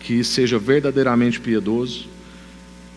que 0.00 0.22
seja 0.22 0.58
verdadeiramente 0.58 1.40
piedoso, 1.40 2.06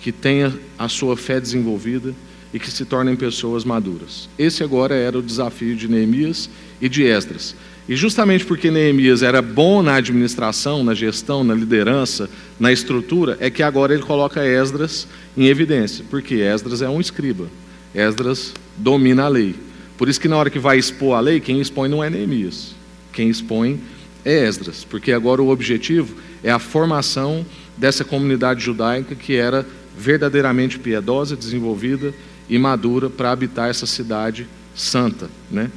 que 0.01 0.11
tenha 0.11 0.53
a 0.77 0.89
sua 0.89 1.15
fé 1.15 1.39
desenvolvida 1.39 2.13
e 2.53 2.59
que 2.59 2.69
se 2.69 2.85
tornem 2.85 3.15
pessoas 3.15 3.63
maduras. 3.63 4.27
Esse 4.37 4.63
agora 4.63 4.95
era 4.95 5.17
o 5.17 5.21
desafio 5.21 5.75
de 5.75 5.87
Neemias 5.87 6.49
e 6.81 6.89
de 6.89 7.03
Esdras. 7.03 7.55
E 7.87 7.95
justamente 7.95 8.45
porque 8.45 8.69
Neemias 8.69 9.23
era 9.23 9.41
bom 9.41 9.81
na 9.81 9.95
administração, 9.95 10.83
na 10.83 10.93
gestão, 10.93 11.43
na 11.43 11.53
liderança, 11.53 12.29
na 12.59 12.71
estrutura, 12.71 13.37
é 13.39 13.49
que 13.49 13.63
agora 13.63 13.93
ele 13.93 14.03
coloca 14.03 14.45
Esdras 14.45 15.07
em 15.37 15.45
evidência, 15.45 16.03
porque 16.09 16.35
Esdras 16.35 16.81
é 16.81 16.89
um 16.89 16.99
escriba. 16.99 17.47
Esdras 17.93 18.53
domina 18.77 19.23
a 19.23 19.27
lei. 19.27 19.55
Por 19.97 20.09
isso 20.09 20.19
que 20.19 20.27
na 20.27 20.37
hora 20.37 20.49
que 20.49 20.59
vai 20.59 20.77
expor 20.77 21.17
a 21.17 21.19
lei, 21.19 21.39
quem 21.39 21.61
expõe 21.61 21.87
não 21.87 22.03
é 22.03 22.09
Neemias. 22.09 22.75
Quem 23.13 23.29
expõe 23.29 23.79
é 24.25 24.47
Esdras, 24.47 24.83
porque 24.83 25.11
agora 25.11 25.41
o 25.41 25.49
objetivo 25.49 26.15
é 26.43 26.51
a 26.51 26.59
formação 26.59 27.45
dessa 27.77 28.03
comunidade 28.03 28.63
judaica 28.63 29.15
que 29.15 29.35
era 29.35 29.65
verdadeiramente 29.97 30.79
piedosa, 30.79 31.35
desenvolvida 31.35 32.13
e 32.49 32.57
madura 32.57 33.09
para 33.09 33.31
habitar 33.31 33.69
essa 33.69 33.85
cidade 33.85 34.47
santa. 34.75 35.29
Né? 35.49 35.69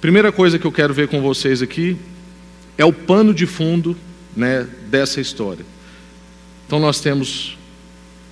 Primeira 0.00 0.30
coisa 0.32 0.58
que 0.58 0.66
eu 0.66 0.72
quero 0.72 0.94
ver 0.94 1.08
com 1.08 1.20
vocês 1.20 1.62
aqui 1.62 1.96
é 2.76 2.84
o 2.84 2.92
pano 2.92 3.34
de 3.34 3.46
fundo 3.46 3.96
né, 4.36 4.66
dessa 4.88 5.20
história. 5.20 5.64
Então 6.66 6.78
nós 6.78 7.00
temos 7.00 7.58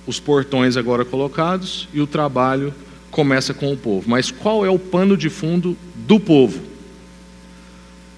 os 0.09 0.19
portões 0.19 0.75
agora 0.75 1.05
colocados 1.05 1.87
e 1.93 2.01
o 2.01 2.07
trabalho 2.07 2.73
começa 3.11 3.53
com 3.53 3.71
o 3.71 3.77
povo. 3.77 4.09
Mas 4.09 4.31
qual 4.31 4.65
é 4.65 4.69
o 4.69 4.79
pano 4.79 5.15
de 5.15 5.29
fundo 5.29 5.77
do 5.95 6.19
povo? 6.19 6.59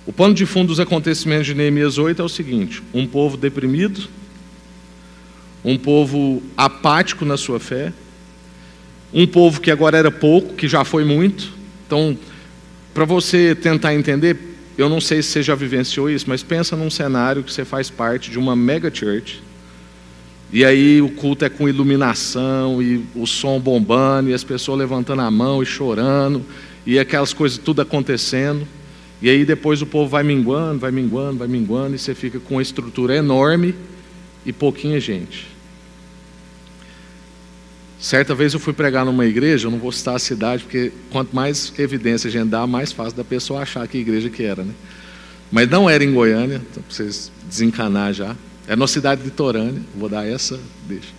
O 0.05 0.13
pano 0.13 0.33
de 0.33 0.45
fundo 0.45 0.69
dos 0.69 0.79
acontecimentos 0.79 1.47
de 1.47 1.53
Neemias 1.53 1.97
8 1.97 2.21
é 2.21 2.23
o 2.25 2.29
seguinte: 2.29 2.81
um 2.93 3.05
povo 3.05 3.35
deprimido, 3.35 4.07
um 5.65 5.77
povo 5.77 6.41
apático 6.55 7.25
na 7.25 7.35
sua 7.35 7.59
fé, 7.59 7.91
um 9.13 9.27
povo 9.27 9.59
que 9.59 9.69
agora 9.69 9.97
era 9.97 10.09
pouco, 10.09 10.53
que 10.53 10.69
já 10.69 10.85
foi 10.85 11.03
muito. 11.03 11.51
Então, 11.85 12.17
para 12.93 13.03
você 13.03 13.53
tentar 13.53 13.93
entender, 13.93 14.37
eu 14.77 14.87
não 14.87 15.01
sei 15.01 15.21
se 15.21 15.27
você 15.27 15.43
já 15.43 15.55
vivenciou 15.55 16.09
isso, 16.09 16.23
mas 16.29 16.41
pensa 16.41 16.73
num 16.77 16.89
cenário 16.89 17.43
que 17.43 17.51
você 17.51 17.65
faz 17.65 17.89
parte 17.89 18.31
de 18.31 18.39
uma 18.39 18.55
mega 18.55 18.89
church. 18.93 19.50
E 20.53 20.65
aí 20.65 21.01
o 21.01 21.09
culto 21.09 21.45
é 21.45 21.49
com 21.49 21.69
iluminação 21.69 22.81
e 22.81 23.05
o 23.15 23.25
som 23.25 23.59
bombando 23.59 24.29
e 24.29 24.33
as 24.33 24.43
pessoas 24.43 24.79
levantando 24.79 25.21
a 25.21 25.31
mão 25.31 25.63
e 25.63 25.65
chorando 25.65 26.43
e 26.85 26.99
aquelas 26.99 27.33
coisas 27.33 27.57
tudo 27.57 27.81
acontecendo. 27.81 28.67
E 29.21 29.29
aí 29.29 29.45
depois 29.45 29.81
o 29.81 29.85
povo 29.85 30.09
vai 30.09 30.23
minguando, 30.23 30.79
vai 30.79 30.91
minguando, 30.91 31.37
vai 31.37 31.47
minguando 31.47 31.95
e 31.95 31.99
você 31.99 32.13
fica 32.13 32.39
com 32.39 32.55
uma 32.55 32.61
estrutura 32.61 33.15
enorme 33.15 33.73
e 34.45 34.51
pouquinha 34.51 34.99
gente. 34.99 35.47
Certa 37.97 38.33
vez 38.33 38.53
eu 38.53 38.59
fui 38.59 38.73
pregar 38.73 39.05
numa 39.05 39.25
igreja, 39.27 39.67
eu 39.67 39.71
não 39.71 39.77
vou 39.77 39.91
citar 39.91 40.15
a 40.15 40.19
cidade, 40.19 40.63
porque 40.63 40.91
quanto 41.11 41.35
mais 41.35 41.71
evidência 41.77 42.27
a 42.27 42.31
gente 42.31 42.49
dá, 42.49 42.65
mais 42.65 42.91
fácil 42.91 43.15
da 43.15 43.23
pessoa 43.23 43.61
achar 43.61 43.87
que 43.87 43.99
igreja 43.99 44.27
que 44.27 44.41
era, 44.41 44.63
né? 44.63 44.73
Mas 45.51 45.69
não 45.69 45.87
era 45.87 46.03
em 46.03 46.11
Goiânia, 46.11 46.61
então, 46.71 46.81
para 46.81 46.95
vocês 46.95 47.31
desencanar 47.47 48.11
já. 48.11 48.35
É 48.71 48.75
na 48.77 48.87
cidade 48.87 49.21
de 49.21 49.31
Torânia, 49.31 49.81
vou 49.93 50.07
dar 50.07 50.25
essa, 50.25 50.57
deixa. 50.87 51.09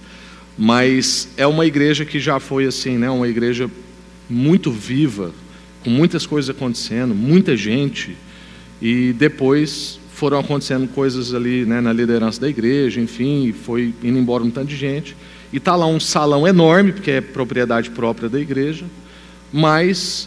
Mas 0.57 1.29
é 1.37 1.47
uma 1.47 1.67
igreja 1.67 2.03
que 2.03 2.19
já 2.19 2.41
foi 2.41 2.65
assim, 2.65 2.97
né? 2.97 3.11
Uma 3.11 3.29
igreja 3.29 3.71
muito 4.27 4.73
viva, 4.73 5.33
com 5.85 5.91
muitas 5.91 6.25
coisas 6.25 6.49
acontecendo, 6.49 7.15
muita 7.15 7.55
gente. 7.55 8.17
E 8.81 9.13
depois 9.13 10.01
foram 10.15 10.39
acontecendo 10.39 10.89
coisas 10.89 11.35
ali 11.35 11.67
né, 11.67 11.83
na 11.83 11.93
liderança 11.93 12.41
da 12.41 12.49
igreja, 12.49 13.03
enfim, 13.03 13.53
foi 13.53 13.93
indo 14.03 14.19
embora 14.19 14.43
um 14.43 14.51
tanto 14.51 14.69
de 14.69 14.77
gente. 14.77 15.15
E 15.53 15.59
está 15.59 15.77
lá 15.77 15.87
um 15.87 16.01
salão 16.01 16.49
enorme, 16.49 16.93
porque 16.93 17.11
é 17.11 17.21
propriedade 17.21 17.91
própria 17.91 18.31
da 18.31 18.41
igreja, 18.41 18.87
mas 19.53 20.27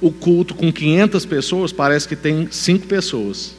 o 0.00 0.12
culto 0.12 0.54
com 0.54 0.72
500 0.72 1.26
pessoas 1.26 1.72
parece 1.72 2.06
que 2.06 2.14
tem 2.14 2.46
cinco 2.52 2.86
pessoas, 2.86 3.56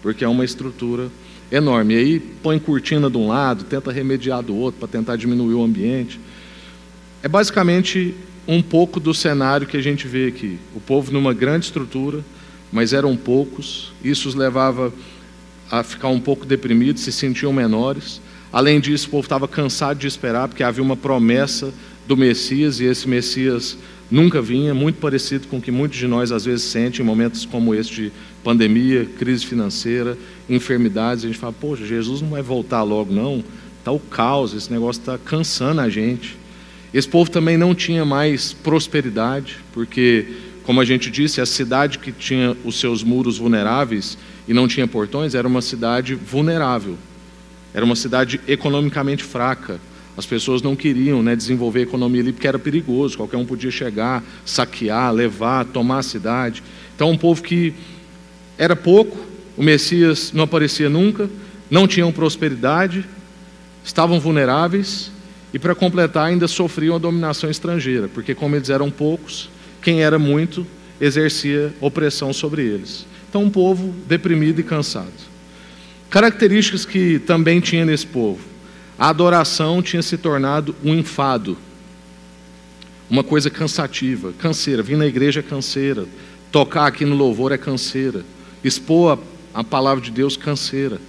porque 0.00 0.24
é 0.24 0.28
uma 0.28 0.44
estrutura 0.44 1.10
enorme. 1.52 1.94
E 1.94 1.96
aí 1.98 2.20
põe 2.20 2.58
cortina 2.58 3.10
de 3.10 3.16
um 3.16 3.28
lado, 3.28 3.64
tenta 3.64 3.92
remediar 3.92 4.42
do 4.42 4.56
outro 4.56 4.80
para 4.80 4.88
tentar 4.88 5.16
diminuir 5.16 5.54
o 5.54 5.62
ambiente. 5.62 6.18
É 7.22 7.28
basicamente 7.28 8.14
um 8.48 8.60
pouco 8.60 8.98
do 8.98 9.14
cenário 9.14 9.66
que 9.66 9.76
a 9.76 9.82
gente 9.82 10.08
vê 10.08 10.26
aqui. 10.26 10.58
O 10.74 10.80
povo 10.80 11.12
numa 11.12 11.32
grande 11.32 11.66
estrutura, 11.66 12.24
mas 12.72 12.92
eram 12.92 13.16
poucos. 13.16 13.92
Isso 14.02 14.28
os 14.28 14.34
levava 14.34 14.92
a 15.70 15.82
ficar 15.82 16.08
um 16.08 16.18
pouco 16.18 16.44
deprimidos, 16.44 17.02
se 17.02 17.12
sentiam 17.12 17.52
menores. 17.52 18.20
Além 18.52 18.80
disso, 18.80 19.06
o 19.08 19.10
povo 19.10 19.24
estava 19.24 19.46
cansado 19.46 19.98
de 19.98 20.06
esperar, 20.06 20.48
porque 20.48 20.62
havia 20.62 20.82
uma 20.82 20.96
promessa 20.96 21.72
do 22.06 22.16
Messias 22.16 22.80
e 22.80 22.84
esse 22.84 23.08
Messias 23.08 23.78
nunca 24.12 24.42
vinha, 24.42 24.74
muito 24.74 25.00
parecido 25.00 25.48
com 25.48 25.56
o 25.56 25.60
que 25.60 25.70
muitos 25.70 25.98
de 25.98 26.06
nós 26.06 26.30
às 26.30 26.44
vezes 26.44 26.66
sentem 26.66 27.02
em 27.02 27.06
momentos 27.06 27.46
como 27.46 27.74
este 27.74 27.94
de 27.94 28.12
pandemia, 28.44 29.08
crise 29.18 29.46
financeira, 29.46 30.18
enfermidades. 30.50 31.24
A 31.24 31.28
gente 31.28 31.38
fala, 31.38 31.54
poxa, 31.54 31.86
Jesus 31.86 32.20
não 32.20 32.28
vai 32.28 32.42
voltar 32.42 32.82
logo, 32.82 33.12
não. 33.12 33.42
Está 33.78 33.90
o 33.90 33.98
caos, 33.98 34.52
esse 34.52 34.70
negócio 34.70 35.00
está 35.00 35.16
cansando 35.16 35.80
a 35.80 35.88
gente. 35.88 36.36
Esse 36.92 37.08
povo 37.08 37.30
também 37.30 37.56
não 37.56 37.74
tinha 37.74 38.04
mais 38.04 38.52
prosperidade, 38.52 39.56
porque, 39.72 40.26
como 40.62 40.78
a 40.78 40.84
gente 40.84 41.10
disse, 41.10 41.40
a 41.40 41.46
cidade 41.46 41.98
que 41.98 42.12
tinha 42.12 42.54
os 42.66 42.78
seus 42.78 43.02
muros 43.02 43.38
vulneráveis 43.38 44.18
e 44.46 44.52
não 44.52 44.68
tinha 44.68 44.86
portões 44.86 45.34
era 45.34 45.48
uma 45.48 45.62
cidade 45.62 46.14
vulnerável. 46.14 46.98
Era 47.72 47.82
uma 47.82 47.96
cidade 47.96 48.38
economicamente 48.46 49.24
fraca. 49.24 49.80
As 50.16 50.26
pessoas 50.26 50.60
não 50.60 50.76
queriam 50.76 51.22
né, 51.22 51.34
desenvolver 51.34 51.80
a 51.80 51.82
economia 51.84 52.20
ali 52.20 52.32
porque 52.32 52.46
era 52.46 52.58
perigoso, 52.58 53.16
qualquer 53.16 53.38
um 53.38 53.46
podia 53.46 53.70
chegar, 53.70 54.22
saquear, 54.44 55.12
levar, 55.12 55.64
tomar 55.64 55.98
a 55.98 56.02
cidade. 56.02 56.62
Então, 56.94 57.10
um 57.10 57.16
povo 57.16 57.42
que 57.42 57.72
era 58.58 58.76
pouco, 58.76 59.16
o 59.56 59.62
Messias 59.62 60.32
não 60.32 60.44
aparecia 60.44 60.90
nunca, 60.90 61.30
não 61.70 61.88
tinham 61.88 62.12
prosperidade, 62.12 63.04
estavam 63.82 64.20
vulneráveis 64.20 65.10
e, 65.52 65.58
para 65.58 65.74
completar, 65.74 66.26
ainda 66.26 66.46
sofriam 66.46 66.96
a 66.96 66.98
dominação 66.98 67.50
estrangeira, 67.50 68.08
porque, 68.08 68.34
como 68.34 68.54
eles 68.54 68.68
eram 68.68 68.90
poucos, 68.90 69.48
quem 69.80 70.02
era 70.02 70.18
muito 70.18 70.66
exercia 71.00 71.72
opressão 71.80 72.32
sobre 72.32 72.62
eles. 72.62 73.06
Então, 73.28 73.44
um 73.44 73.50
povo 73.50 73.94
deprimido 74.06 74.60
e 74.60 74.62
cansado. 74.62 75.10
Características 76.10 76.84
que 76.84 77.18
também 77.20 77.60
tinha 77.60 77.86
nesse 77.86 78.06
povo. 78.06 78.51
A 78.98 79.08
adoração 79.08 79.82
tinha 79.82 80.02
se 80.02 80.16
tornado 80.16 80.74
um 80.84 80.94
enfado, 80.94 81.56
uma 83.08 83.24
coisa 83.24 83.50
cansativa, 83.50 84.32
canseira. 84.38 84.82
Vir 84.82 84.96
na 84.96 85.06
igreja 85.06 85.40
é 85.40 85.42
canseira, 85.42 86.06
tocar 86.50 86.86
aqui 86.86 87.04
no 87.04 87.16
louvor 87.16 87.52
é 87.52 87.58
canseira, 87.58 88.24
expor 88.62 89.18
a, 89.54 89.60
a 89.60 89.64
palavra 89.64 90.02
de 90.02 90.10
Deus 90.10 90.36
canseira. 90.36 91.00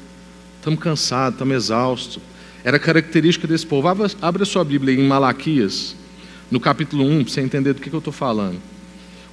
Estamos 0.57 0.79
cansados, 0.79 1.35
estamos 1.35 1.55
exaustos. 1.55 2.19
Era 2.63 2.79
característica 2.79 3.45
desse 3.45 3.65
povo. 3.65 3.87
Abra, 3.87 4.09
abra 4.21 4.45
sua 4.45 4.63
Bíblia 4.63 4.97
em 4.97 5.05
Malaquias, 5.05 5.95
no 6.49 6.59
capítulo 6.59 7.05
1, 7.05 7.23
para 7.23 7.33
você 7.33 7.41
entender 7.41 7.73
do 7.73 7.81
que, 7.81 7.89
que 7.89 7.95
eu 7.95 7.99
estou 7.99 8.13
falando. 8.13 8.59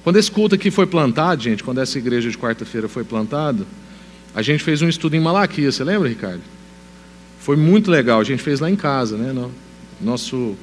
Quando 0.03 0.17
esse 0.17 0.29
culto 0.29 0.55
aqui 0.55 0.69
foi 0.69 0.85
plantado, 0.85 1.43
gente, 1.43 1.63
quando 1.63 1.79
essa 1.79 1.97
igreja 1.97 2.29
de 2.29 2.37
quarta-feira 2.37 2.89
foi 2.89 3.03
plantada, 3.03 3.65
a 4.33 4.41
gente 4.41 4.63
fez 4.63 4.81
um 4.81 4.89
estudo 4.89 5.15
em 5.15 5.19
Malaquias, 5.19 5.75
você 5.75 5.83
lembra, 5.83 6.09
Ricardo? 6.09 6.41
Foi 7.41 7.57
muito 7.57 7.89
legal. 7.89 8.21
A 8.21 8.23
gente 8.23 8.43
fez 8.43 8.59
lá 8.59 8.69
em 8.69 8.75
casa, 8.75 9.17
né? 9.17 9.33
Nosso 9.99 10.55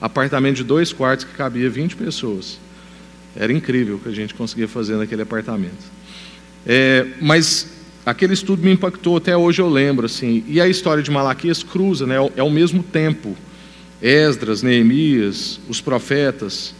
apartamento 0.00 0.56
de 0.56 0.64
dois 0.64 0.92
quartos 0.92 1.24
que 1.24 1.34
cabia 1.34 1.68
20 1.68 1.96
pessoas. 1.96 2.58
Era 3.34 3.52
incrível 3.52 3.96
o 3.96 3.98
que 3.98 4.08
a 4.08 4.12
gente 4.12 4.32
conseguia 4.32 4.68
fazer 4.68 4.94
naquele 4.94 5.22
apartamento. 5.22 5.90
É, 6.64 7.04
mas 7.20 7.72
aquele 8.06 8.32
estudo 8.32 8.62
me 8.62 8.70
impactou, 8.70 9.16
até 9.16 9.36
hoje 9.36 9.60
eu 9.60 9.68
lembro. 9.68 10.06
assim. 10.06 10.44
E 10.46 10.60
a 10.60 10.68
história 10.68 11.02
de 11.02 11.10
Malaquias 11.10 11.64
cruza, 11.64 12.06
né? 12.06 12.14
é 12.36 12.42
o 12.44 12.50
mesmo 12.50 12.80
tempo. 12.80 13.36
Esdras, 14.00 14.62
Neemias, 14.62 15.58
os 15.68 15.80
profetas. 15.80 16.72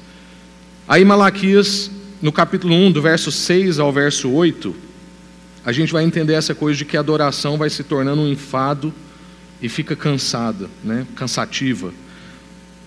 Aí 0.87 1.04
Malaquias, 1.04 1.90
no 2.23 2.30
capítulo 2.30 2.73
1, 2.73 2.92
do 2.92 3.02
verso 3.02 3.33
6 3.33 3.80
ao 3.80 3.92
verso 3.92 4.30
8, 4.30 4.73
a 5.64 5.73
gente 5.73 5.92
vai 5.92 6.04
entender 6.04 6.35
essa 6.35 6.54
coisa 6.54 6.78
de 6.78 6.85
que 6.85 6.97
a 6.97 7.00
adoração 7.00 7.59
vai 7.59 7.69
se 7.69 7.83
tornando 7.83 8.23
um 8.23 8.28
enfado 8.28 8.95
e 9.62 9.68
fica 9.68 9.94
cansada, 9.94 10.68
né? 10.82 11.06
cansativa. 11.14 11.92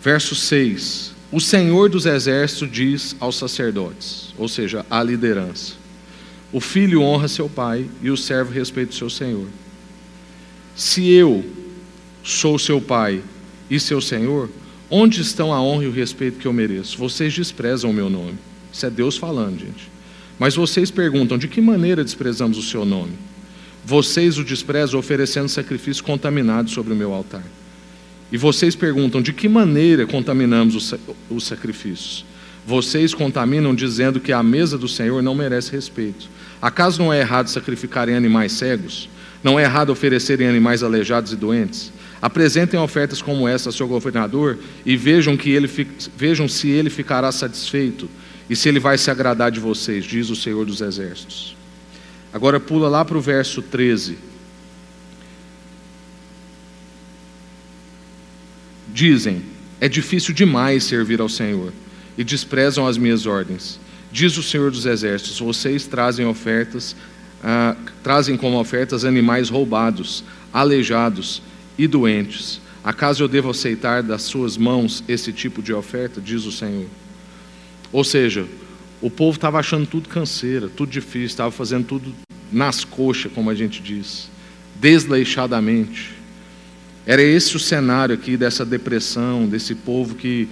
Verso 0.02 0.36
6: 0.36 1.14
O 1.32 1.40
Senhor 1.40 1.90
dos 1.90 2.06
Exércitos 2.06 2.72
diz 2.72 3.16
aos 3.20 3.38
sacerdotes, 3.38 4.34
ou 4.38 4.48
seja, 4.48 4.86
à 4.90 5.02
liderança: 5.02 5.74
O 6.52 6.60
filho 6.60 7.02
honra 7.02 7.28
seu 7.28 7.50
pai 7.50 7.88
e 8.02 8.10
o 8.10 8.18
servo 8.18 8.52
respeita 8.52 8.92
o 8.92 8.96
seu 8.96 9.10
senhor. 9.10 9.48
Se 10.76 11.10
eu 11.10 11.46
sou 12.24 12.58
seu 12.58 12.82
pai 12.82 13.22
e 13.70 13.80
seu 13.80 14.02
senhor, 14.02 14.50
onde 14.90 15.22
estão 15.22 15.54
a 15.54 15.62
honra 15.62 15.86
e 15.86 15.88
o 15.88 15.92
respeito 15.92 16.40
que 16.40 16.48
eu 16.48 16.54
mereço? 16.54 16.98
Vocês 16.98 17.34
desprezam 17.34 17.92
o 17.92 17.94
meu 17.94 18.10
nome. 18.10 18.38
Isso 18.72 18.86
é 18.86 18.90
Deus 18.90 19.18
falando, 19.18 19.60
gente. 19.60 19.92
Mas 20.40 20.56
vocês 20.56 20.90
perguntam: 20.90 21.38
de 21.38 21.48
que 21.48 21.62
maneira 21.62 22.04
desprezamos 22.04 22.58
o 22.58 22.64
seu 22.64 22.84
nome? 22.84 23.14
Vocês 23.86 24.38
o 24.38 24.44
desprezam 24.44 25.00
oferecendo 25.00 25.50
sacrifícios 25.50 26.02
contaminados 26.02 26.72
sobre 26.72 26.94
o 26.94 26.96
meu 26.96 27.14
altar. 27.14 27.44
E 28.32 28.38
vocês 28.38 28.76
perguntam: 28.76 29.22
de 29.22 29.34
que 29.34 29.50
maneira 29.50 30.08
contaminamos 30.08 30.96
os 31.30 31.44
sacrifícios? 31.44 32.26
Vocês 32.66 33.14
contaminam 33.14 33.76
dizendo 33.76 34.22
que 34.22 34.32
a 34.32 34.42
mesa 34.42 34.78
do 34.78 34.88
Senhor 34.88 35.22
não 35.22 35.36
merece 35.36 35.72
respeito. 35.72 36.30
Acaso 36.62 37.02
não 37.02 37.12
é 37.12 37.20
errado 37.20 37.50
sacrificarem 37.50 38.16
animais 38.16 38.54
cegos? 38.54 39.10
Não 39.44 39.60
é 39.60 39.64
errado 39.64 39.90
oferecerem 39.90 40.48
animais 40.48 40.82
aleijados 40.82 41.34
e 41.34 41.36
doentes? 41.36 41.92
Apresentem 42.22 42.80
ofertas 42.80 43.22
como 43.22 43.46
essa 43.46 43.68
ao 43.68 43.74
seu 43.74 43.86
governador 43.86 44.58
e 44.86 44.96
vejam, 44.96 45.36
que 45.36 45.50
ele, 45.50 45.70
vejam 46.16 46.48
se 46.48 46.70
ele 46.70 46.90
ficará 46.90 47.30
satisfeito 47.34 48.10
e 48.50 48.56
se 48.56 48.70
ele 48.70 48.80
vai 48.80 48.98
se 48.98 49.12
agradar 49.12 49.52
de 49.52 49.60
vocês, 49.60 50.06
diz 50.06 50.30
o 50.30 50.36
Senhor 50.36 50.66
dos 50.66 50.80
Exércitos. 50.80 51.54
Agora 52.34 52.60
pula 52.60 52.90
lá 52.90 53.06
para 53.06 53.18
o 53.18 53.22
verso 53.22 53.62
13. 53.62 54.18
Dizem: 58.92 59.44
É 59.80 59.88
difícil 59.88 60.34
demais 60.34 60.84
servir 60.84 61.22
ao 61.22 61.30
Senhor 61.30 61.72
e 62.18 62.24
desprezam 62.24 62.88
as 62.88 62.98
minhas 62.98 63.26
ordens. 63.28 63.80
Diz 64.12 64.36
o 64.38 64.44
Senhor 64.44 64.72
dos 64.72 64.86
Exércitos: 64.86 65.40
Vocês 65.40 65.86
trazem 65.86 66.26
ofertas, 66.26 66.96
ah, 67.44 67.76
trazem 68.02 68.36
como 68.36 68.60
ofertas 68.60 69.06
animais 69.06 69.50
roubados, 69.50 70.24
aleijados 70.52 71.42
e 71.78 71.88
doentes. 71.88 72.62
Acaso 72.84 73.24
eu 73.24 73.28
devo 73.28 73.52
aceitar 73.52 74.04
das 74.04 74.24
suas 74.24 74.58
mãos 74.58 75.04
esse 75.08 75.32
tipo 75.32 75.62
de 75.62 75.74
oferta? 75.74 76.20
Diz 76.20 76.46
o 76.46 76.52
Senhor. 76.52 76.88
Ou 77.92 78.04
seja, 78.04 78.46
o 79.04 79.10
povo 79.10 79.36
estava 79.36 79.60
achando 79.60 79.86
tudo 79.86 80.08
canseira, 80.08 80.70
tudo 80.70 80.90
difícil, 80.90 81.26
estava 81.26 81.52
fazendo 81.52 81.86
tudo 81.86 82.16
nas 82.50 82.86
coxas, 82.86 83.30
como 83.34 83.50
a 83.50 83.54
gente 83.54 83.82
diz, 83.82 84.30
desleixadamente. 84.80 86.12
Era 87.06 87.22
esse 87.22 87.54
o 87.58 87.60
cenário 87.60 88.16
aqui 88.16 88.38
dessa 88.38 88.66
depressão, 88.66 89.46
desse 89.46 89.76
povo 89.76 90.16
que 90.16 90.48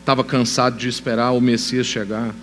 estava 0.00 0.22
cansado 0.22 0.76
de 0.76 0.86
esperar 0.86 1.30
o 1.30 1.40
Messias 1.40 1.86
chegar. 1.86 2.34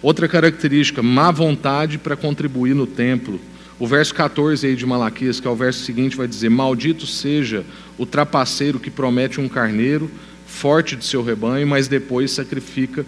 Outra 0.00 0.28
característica, 0.28 1.02
má 1.02 1.32
vontade 1.32 1.98
para 1.98 2.14
contribuir 2.14 2.72
no 2.72 2.86
templo. 2.86 3.40
O 3.80 3.88
verso 3.88 4.14
14 4.14 4.64
aí 4.68 4.76
de 4.76 4.86
Malaquias, 4.86 5.40
que 5.40 5.48
é 5.48 5.50
o 5.50 5.56
verso 5.56 5.80
seguinte, 5.80 6.16
vai 6.16 6.28
dizer: 6.28 6.48
Maldito 6.48 7.08
seja 7.08 7.64
o 7.98 8.06
trapaceiro 8.06 8.78
que 8.78 8.90
promete 8.90 9.40
um 9.40 9.48
carneiro 9.48 10.08
forte 10.52 10.94
de 10.94 11.04
seu 11.04 11.22
rebanho, 11.24 11.66
mas 11.66 11.88
depois 11.88 12.30
sacrifica 12.30 13.06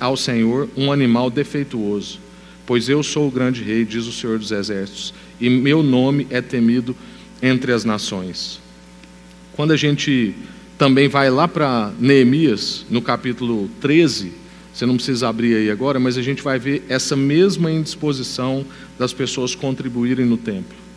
ao 0.00 0.16
Senhor 0.16 0.68
um 0.76 0.90
animal 0.90 1.30
defeituoso. 1.30 2.18
Pois 2.66 2.88
eu 2.88 3.02
sou 3.02 3.28
o 3.28 3.30
grande 3.30 3.62
rei, 3.62 3.84
diz 3.84 4.06
o 4.06 4.12
Senhor 4.12 4.38
dos 4.38 4.50
Exércitos, 4.50 5.14
e 5.40 5.50
meu 5.50 5.82
nome 5.82 6.26
é 6.30 6.40
temido 6.40 6.96
entre 7.42 7.72
as 7.72 7.84
nações. 7.84 8.58
Quando 9.52 9.72
a 9.72 9.76
gente 9.76 10.34
também 10.78 11.08
vai 11.08 11.30
lá 11.30 11.46
para 11.46 11.92
Neemias, 12.00 12.86
no 12.90 13.02
capítulo 13.02 13.68
13, 13.80 14.32
você 14.72 14.86
não 14.86 14.96
precisa 14.96 15.28
abrir 15.28 15.56
aí 15.56 15.70
agora, 15.70 16.00
mas 16.00 16.16
a 16.16 16.22
gente 16.22 16.42
vai 16.42 16.58
ver 16.58 16.84
essa 16.88 17.14
mesma 17.14 17.70
indisposição 17.70 18.64
das 18.98 19.12
pessoas 19.12 19.54
contribuírem 19.54 20.24
no 20.24 20.36
templo. 20.36 20.87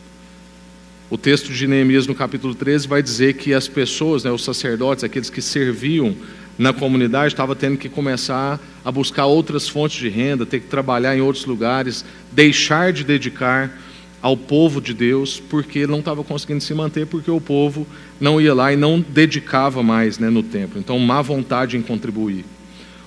O 1.12 1.18
texto 1.18 1.52
de 1.52 1.68
Neemias, 1.68 2.08
no 2.08 2.16
capítulo 2.16 2.56
13, 2.56 2.88
vai 2.88 3.04
dizer 3.04 3.34
que 3.34 3.54
as 3.54 3.68
pessoas, 3.68 4.24
né, 4.24 4.32
os 4.32 4.46
sacerdotes, 4.46 5.04
aqueles 5.04 5.30
que 5.30 5.42
serviam 5.42 6.16
na 6.58 6.72
comunidade, 6.72 7.34
estavam 7.34 7.54
tendo 7.54 7.76
que 7.76 7.90
começar 7.90 8.58
a 8.86 8.90
buscar 8.90 9.26
outras 9.26 9.68
fontes 9.68 10.00
de 10.00 10.08
renda, 10.08 10.46
ter 10.46 10.62
que 10.62 10.68
trabalhar 10.68 11.14
em 11.14 11.20
outros 11.20 11.46
lugares, 11.46 12.06
deixar 12.32 12.94
de 12.94 13.04
dedicar 13.04 13.78
ao 14.22 14.38
povo 14.38 14.80
de 14.80 14.94
Deus, 14.94 15.38
porque 15.38 15.86
não 15.86 16.00
estava 16.00 16.24
conseguindo 16.24 16.64
se 16.64 16.74
manter, 16.74 17.06
porque 17.06 17.30
o 17.30 17.42
povo 17.42 17.86
não 18.18 18.40
ia 18.40 18.54
lá 18.54 18.72
e 18.72 18.78
não 18.78 19.02
dedicava 19.02 19.84
mais 19.84 20.18
né, 20.18 20.30
no 20.30 20.42
templo. 20.42 20.80
Então, 20.80 20.98
má 20.98 21.22
vontade 21.22 21.76
em 21.76 21.82
contribuir. 21.82 22.46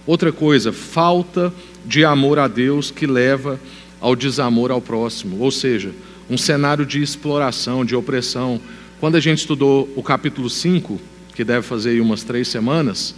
Outra 0.06 0.30
coisa, 0.30 0.74
falta 0.74 1.50
de 1.86 2.04
amor 2.04 2.38
a 2.38 2.48
Deus 2.48 2.90
que 2.90 3.06
leva 3.06 3.58
ao 3.98 4.14
desamor 4.14 4.70
ao 4.70 4.82
próximo. 4.82 5.40
Ou 5.40 5.50
seja, 5.50 5.90
um 6.28 6.38
cenário 6.38 6.86
de 6.86 7.02
exploração, 7.02 7.84
de 7.84 7.94
opressão. 7.94 8.60
Quando 9.00 9.16
a 9.16 9.20
gente 9.20 9.38
estudou 9.38 9.88
o 9.96 10.02
capítulo 10.02 10.48
5, 10.48 11.00
que 11.34 11.44
deve 11.44 11.62
fazer 11.62 12.00
umas 12.00 12.22
três 12.22 12.48
semanas, 12.48 13.14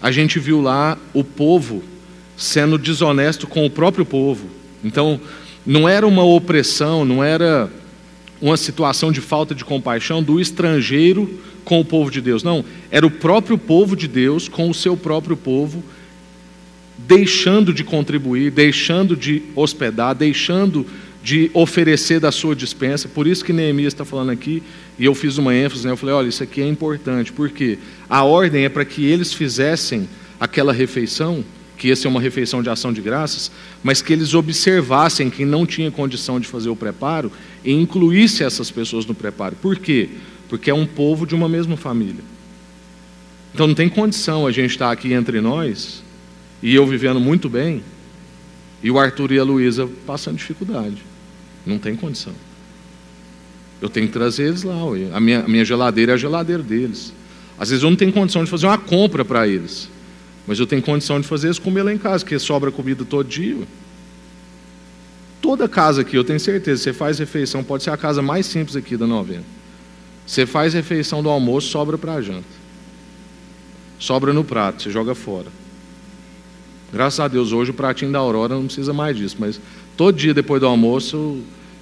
a 0.00 0.10
gente 0.10 0.38
viu 0.38 0.60
lá 0.60 0.96
o 1.12 1.24
povo 1.24 1.82
sendo 2.36 2.78
desonesto 2.78 3.46
com 3.46 3.64
o 3.64 3.70
próprio 3.70 4.04
povo. 4.04 4.46
Então, 4.84 5.20
não 5.64 5.88
era 5.88 6.06
uma 6.06 6.22
opressão, 6.22 7.04
não 7.04 7.24
era 7.24 7.70
uma 8.40 8.56
situação 8.56 9.10
de 9.10 9.20
falta 9.20 9.54
de 9.54 9.64
compaixão 9.64 10.22
do 10.22 10.40
estrangeiro 10.40 11.40
com 11.64 11.80
o 11.80 11.84
povo 11.84 12.10
de 12.10 12.20
Deus. 12.20 12.42
Não, 12.42 12.64
era 12.90 13.06
o 13.06 13.10
próprio 13.10 13.58
povo 13.58 13.96
de 13.96 14.06
Deus 14.06 14.48
com 14.48 14.70
o 14.70 14.74
seu 14.74 14.96
próprio 14.96 15.36
povo, 15.36 15.82
deixando 16.98 17.72
de 17.72 17.82
contribuir, 17.82 18.50
deixando 18.50 19.16
de 19.16 19.42
hospedar, 19.54 20.14
deixando 20.14 20.86
de 21.26 21.50
oferecer 21.52 22.20
da 22.20 22.30
sua 22.30 22.54
dispensa. 22.54 23.08
Por 23.08 23.26
isso 23.26 23.44
que 23.44 23.52
Neemias 23.52 23.92
está 23.92 24.04
falando 24.04 24.30
aqui, 24.30 24.62
e 24.96 25.06
eu 25.06 25.12
fiz 25.12 25.38
uma 25.38 25.52
ênfase, 25.52 25.84
né? 25.84 25.92
eu 25.92 25.96
falei, 25.96 26.14
olha, 26.14 26.28
isso 26.28 26.40
aqui 26.40 26.62
é 26.62 26.68
importante, 26.68 27.32
porque 27.32 27.80
a 28.08 28.22
ordem 28.22 28.64
é 28.64 28.68
para 28.68 28.84
que 28.84 29.04
eles 29.04 29.32
fizessem 29.32 30.08
aquela 30.38 30.72
refeição, 30.72 31.44
que 31.76 31.88
ia 31.88 31.96
ser 31.96 32.06
uma 32.06 32.20
refeição 32.20 32.62
de 32.62 32.70
ação 32.70 32.92
de 32.92 33.00
graças, 33.00 33.50
mas 33.82 34.00
que 34.00 34.12
eles 34.12 34.34
observassem 34.34 35.28
quem 35.28 35.44
não 35.44 35.66
tinha 35.66 35.90
condição 35.90 36.38
de 36.38 36.46
fazer 36.46 36.68
o 36.68 36.76
preparo 36.76 37.32
e 37.64 37.72
incluísse 37.72 38.44
essas 38.44 38.70
pessoas 38.70 39.04
no 39.04 39.12
preparo. 39.12 39.56
Por 39.56 39.76
quê? 39.76 40.08
Porque 40.48 40.70
é 40.70 40.74
um 40.74 40.86
povo 40.86 41.26
de 41.26 41.34
uma 41.34 41.48
mesma 41.48 41.76
família. 41.76 42.22
Então 43.52 43.66
não 43.66 43.74
tem 43.74 43.88
condição 43.88 44.46
a 44.46 44.52
gente 44.52 44.70
estar 44.70 44.92
aqui 44.92 45.12
entre 45.12 45.40
nós, 45.40 46.04
e 46.62 46.72
eu 46.72 46.86
vivendo 46.86 47.18
muito 47.18 47.48
bem, 47.48 47.82
e 48.80 48.92
o 48.92 48.96
Arthur 49.00 49.32
e 49.32 49.40
a 49.40 49.42
Luísa 49.42 49.88
passando 50.06 50.36
dificuldade. 50.36 51.15
Não 51.66 51.78
tem 51.78 51.96
condição. 51.96 52.32
Eu 53.80 53.88
tenho 53.88 54.06
que 54.06 54.12
trazer 54.12 54.44
eles 54.44 54.62
lá. 54.62 54.74
A 55.12 55.20
minha, 55.20 55.40
a 55.40 55.48
minha 55.48 55.64
geladeira 55.64 56.12
é 56.12 56.14
a 56.14 56.18
geladeira 56.18 56.62
deles. 56.62 57.12
Às 57.58 57.70
vezes 57.70 57.82
eu 57.82 57.90
não 57.90 57.96
tenho 57.96 58.12
condição 58.12 58.44
de 58.44 58.50
fazer 58.50 58.66
uma 58.66 58.78
compra 58.78 59.24
para 59.24 59.46
eles. 59.46 59.88
Mas 60.46 60.58
eu 60.58 60.66
tenho 60.66 60.80
condição 60.80 61.20
de 61.20 61.26
fazer 61.26 61.48
eles 61.48 61.58
comer 61.58 61.82
lá 61.82 61.92
em 61.92 61.98
casa, 61.98 62.24
porque 62.24 62.38
sobra 62.38 62.70
comida 62.70 63.04
todo 63.04 63.28
dia. 63.28 63.58
Toda 65.42 65.68
casa 65.68 66.02
aqui, 66.02 66.16
eu 66.16 66.24
tenho 66.24 66.40
certeza, 66.40 66.82
você 66.82 66.92
faz 66.92 67.18
refeição, 67.18 67.62
pode 67.62 67.82
ser 67.82 67.90
a 67.90 67.96
casa 67.96 68.22
mais 68.22 68.46
simples 68.46 68.76
aqui 68.76 68.96
da 68.96 69.06
novena. 69.06 69.44
Você 70.26 70.46
faz 70.46 70.74
refeição 70.74 71.22
do 71.22 71.28
almoço, 71.28 71.68
sobra 71.68 71.98
para 71.98 72.14
a 72.14 72.22
janta. 72.22 72.44
Sobra 73.98 74.32
no 74.32 74.44
prato, 74.44 74.82
você 74.82 74.90
joga 74.90 75.14
fora. 75.14 75.46
Graças 76.92 77.20
a 77.20 77.28
Deus, 77.28 77.52
hoje 77.52 77.70
o 77.70 77.74
pratinho 77.74 78.12
da 78.12 78.18
Aurora 78.18 78.54
não 78.54 78.66
precisa 78.66 78.92
mais 78.92 79.16
disso, 79.16 79.36
mas 79.38 79.60
todo 79.96 80.16
dia 80.16 80.34
depois 80.34 80.60
do 80.60 80.66
almoço, 80.66 81.40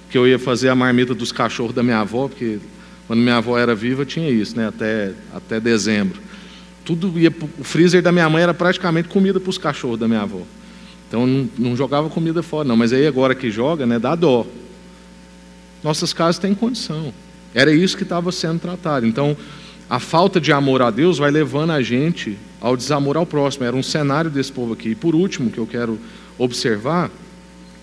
que 0.09 0.17
eu 0.17 0.27
ia 0.27 0.39
fazer 0.39 0.69
a 0.69 0.75
marmita 0.75 1.13
dos 1.13 1.31
cachorros 1.31 1.73
da 1.73 1.83
minha 1.83 1.99
avó, 1.99 2.27
porque 2.27 2.59
quando 3.07 3.19
minha 3.19 3.37
avó 3.37 3.57
era 3.57 3.75
viva 3.75 4.05
tinha 4.05 4.29
isso, 4.29 4.55
né, 4.55 4.67
até, 4.67 5.13
até 5.33 5.59
dezembro. 5.59 6.19
Tudo 6.83 7.19
ia, 7.19 7.33
o 7.59 7.63
freezer 7.63 8.01
da 8.01 8.11
minha 8.11 8.29
mãe 8.29 8.43
era 8.43 8.53
praticamente 8.53 9.09
comida 9.09 9.39
para 9.39 9.49
os 9.49 9.57
cachorros 9.57 9.99
da 9.99 10.07
minha 10.07 10.21
avó. 10.21 10.41
Então 11.07 11.25
não, 11.25 11.49
não 11.57 11.75
jogava 11.75 12.09
comida 12.09 12.41
fora, 12.41 12.67
não, 12.67 12.77
mas 12.77 12.93
aí 12.93 13.05
agora 13.05 13.35
que 13.35 13.51
joga, 13.51 13.85
né, 13.85 13.99
dá 13.99 14.15
dó. 14.15 14.45
Nossas 15.83 16.13
casas 16.13 16.39
têm 16.39 16.55
condição. 16.55 17.13
Era 17.53 17.71
isso 17.71 17.95
que 17.95 18.03
estava 18.03 18.31
sendo 18.31 18.59
tratado. 18.59 19.05
Então, 19.05 19.37
a 19.89 19.99
falta 19.99 20.41
de 20.41 20.51
amor 20.51 20.81
a 20.81 20.89
Deus 20.89 21.17
vai 21.17 21.29
levando 21.29 21.71
a 21.71 21.81
gente 21.81 22.37
ao 22.59 22.75
desamor 22.75 23.15
ao 23.15 23.25
próximo. 23.25 23.65
Era 23.65 23.75
um 23.75 23.83
cenário 23.83 24.31
desse 24.31 24.51
povo 24.51 24.73
aqui. 24.73 24.89
E 24.89 24.95
por 24.95 25.13
último, 25.13 25.51
que 25.51 25.59
eu 25.59 25.67
quero 25.67 25.99
observar, 26.37 27.11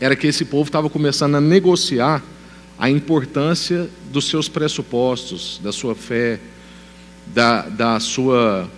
era 0.02 0.16
que 0.16 0.26
esse 0.26 0.44
povo 0.44 0.68
estava 0.68 0.90
começando 0.90 1.36
a 1.36 1.40
negociar 1.40 2.20
a 2.76 2.90
importância 2.90 3.88
dos 4.10 4.24
seus 4.24 4.48
pressupostos, 4.48 5.60
da 5.62 5.70
sua 5.70 5.94
fé, 5.94 6.40
da, 7.28 7.68
da 7.68 8.00
sua 8.00 8.68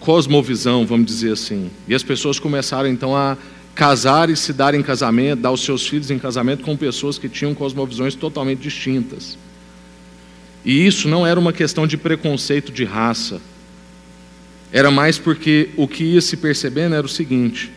cosmovisão, 0.00 0.84
vamos 0.84 1.06
dizer 1.06 1.34
assim. 1.34 1.70
E 1.86 1.94
as 1.94 2.02
pessoas 2.02 2.40
começaram 2.40 2.88
então 2.88 3.16
a 3.16 3.38
casar 3.72 4.30
e 4.30 4.36
se 4.36 4.52
dar 4.52 4.74
em 4.74 4.82
casamento, 4.82 5.42
dar 5.42 5.52
os 5.52 5.60
seus 5.60 5.86
filhos 5.86 6.10
em 6.10 6.18
casamento 6.18 6.64
com 6.64 6.76
pessoas 6.76 7.16
que 7.16 7.28
tinham 7.28 7.54
cosmovisões 7.54 8.16
totalmente 8.16 8.58
distintas. 8.58 9.38
E 10.64 10.84
isso 10.84 11.06
não 11.06 11.24
era 11.24 11.38
uma 11.38 11.52
questão 11.52 11.86
de 11.86 11.96
preconceito 11.96 12.72
de 12.72 12.82
raça. 12.82 13.40
Era 14.72 14.90
mais 14.90 15.18
porque 15.18 15.70
o 15.76 15.86
que 15.86 16.02
ia 16.02 16.20
se 16.20 16.36
percebendo 16.36 16.96
era 16.96 17.06
o 17.06 17.08
seguinte: 17.08 17.70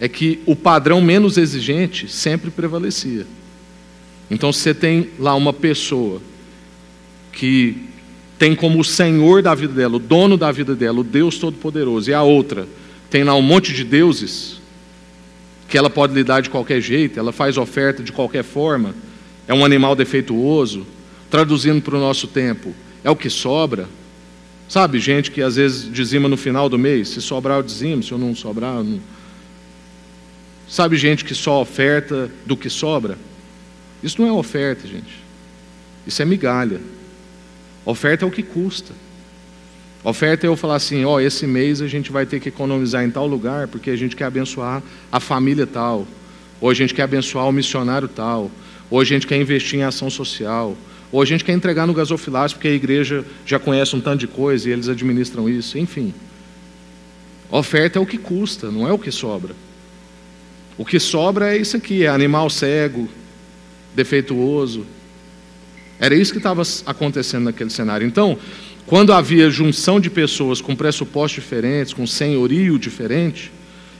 é 0.00 0.08
que 0.08 0.40
o 0.46 0.54
padrão 0.54 1.00
menos 1.00 1.36
exigente 1.36 2.08
sempre 2.08 2.50
prevalecia. 2.50 3.26
Então 4.30 4.52
você 4.52 4.74
tem 4.74 5.10
lá 5.18 5.34
uma 5.34 5.52
pessoa 5.52 6.20
que 7.32 7.88
tem 8.38 8.54
como 8.54 8.78
o 8.78 8.84
senhor 8.84 9.42
da 9.42 9.54
vida 9.54 9.72
dela, 9.72 9.96
o 9.96 9.98
dono 9.98 10.36
da 10.36 10.52
vida 10.52 10.74
dela, 10.74 11.00
o 11.00 11.04
Deus 11.04 11.38
Todo-Poderoso, 11.38 12.10
e 12.10 12.14
a 12.14 12.22
outra 12.22 12.68
tem 13.10 13.24
lá 13.24 13.34
um 13.34 13.42
monte 13.42 13.72
de 13.72 13.82
deuses 13.84 14.60
que 15.68 15.76
ela 15.76 15.90
pode 15.90 16.14
lidar 16.14 16.40
de 16.40 16.48
qualquer 16.48 16.80
jeito, 16.80 17.18
ela 17.18 17.32
faz 17.32 17.58
oferta 17.58 18.02
de 18.02 18.12
qualquer 18.12 18.42
forma, 18.42 18.94
é 19.46 19.52
um 19.52 19.64
animal 19.64 19.94
defeituoso, 19.94 20.86
traduzindo 21.30 21.82
para 21.82 21.96
o 21.96 22.00
nosso 22.00 22.26
tempo, 22.26 22.74
é 23.02 23.10
o 23.10 23.16
que 23.16 23.28
sobra. 23.28 23.88
Sabe, 24.68 24.98
gente 24.98 25.30
que 25.30 25.42
às 25.42 25.56
vezes 25.56 25.90
dizima 25.90 26.28
no 26.28 26.36
final 26.36 26.68
do 26.68 26.78
mês, 26.78 27.08
se 27.08 27.20
sobrar 27.20 27.58
eu 27.58 27.62
dizimo, 27.62 28.02
se 28.02 28.12
eu 28.12 28.18
não 28.18 28.34
sobrar, 28.34 28.76
eu 28.76 28.84
não. 28.84 29.00
Sabe, 30.68 30.96
gente 30.96 31.24
que 31.24 31.34
só 31.34 31.62
oferta 31.62 32.30
do 32.44 32.56
que 32.56 32.68
sobra? 32.68 33.16
Isso 34.02 34.20
não 34.20 34.28
é 34.28 34.32
oferta, 34.32 34.86
gente. 34.86 35.24
Isso 36.06 36.20
é 36.20 36.24
migalha. 36.24 36.80
Oferta 37.84 38.24
é 38.24 38.28
o 38.28 38.30
que 38.30 38.42
custa. 38.42 38.92
Oferta 40.04 40.46
é 40.46 40.48
eu 40.48 40.56
falar 40.56 40.76
assim: 40.76 41.04
ó, 41.04 41.18
esse 41.18 41.46
mês 41.46 41.80
a 41.80 41.88
gente 41.88 42.12
vai 42.12 42.26
ter 42.26 42.38
que 42.38 42.50
economizar 42.50 43.02
em 43.02 43.10
tal 43.10 43.26
lugar 43.26 43.66
porque 43.66 43.90
a 43.90 43.96
gente 43.96 44.14
quer 44.14 44.24
abençoar 44.24 44.82
a 45.10 45.18
família 45.18 45.66
tal, 45.66 46.06
ou 46.60 46.68
a 46.68 46.74
gente 46.74 46.92
quer 46.92 47.02
abençoar 47.02 47.48
o 47.48 47.52
missionário 47.52 48.06
tal, 48.06 48.50
ou 48.90 49.00
a 49.00 49.04
gente 49.04 49.26
quer 49.26 49.40
investir 49.40 49.78
em 49.78 49.82
ação 49.82 50.10
social, 50.10 50.76
ou 51.10 51.22
a 51.22 51.24
gente 51.24 51.44
quer 51.44 51.52
entregar 51.52 51.86
no 51.86 51.94
gasofilácio 51.94 52.56
porque 52.56 52.68
a 52.68 52.72
igreja 52.72 53.24
já 53.46 53.58
conhece 53.58 53.96
um 53.96 54.00
tanto 54.00 54.20
de 54.20 54.26
coisa 54.26 54.68
e 54.68 54.72
eles 54.72 54.88
administram 54.88 55.48
isso, 55.48 55.78
enfim. 55.78 56.12
Oferta 57.50 57.98
é 57.98 58.02
o 58.02 58.06
que 58.06 58.18
custa, 58.18 58.70
não 58.70 58.86
é 58.86 58.92
o 58.92 58.98
que 58.98 59.10
sobra. 59.10 59.54
O 60.78 60.84
que 60.84 61.00
sobra 61.00 61.54
é 61.54 61.58
isso 61.58 61.76
aqui: 61.76 62.04
é 62.04 62.08
animal 62.08 62.48
cego, 62.48 63.08
defeituoso. 63.94 64.86
Era 65.98 66.14
isso 66.14 66.30
que 66.30 66.38
estava 66.38 66.62
acontecendo 66.86 67.44
naquele 67.44 67.70
cenário. 67.70 68.06
Então, 68.06 68.38
quando 68.86 69.12
havia 69.12 69.50
junção 69.50 69.98
de 69.98 70.08
pessoas 70.08 70.60
com 70.60 70.76
pressupostos 70.76 71.42
diferentes, 71.42 71.92
com 71.92 72.06
senhorio 72.06 72.78
diferente, 72.78 73.50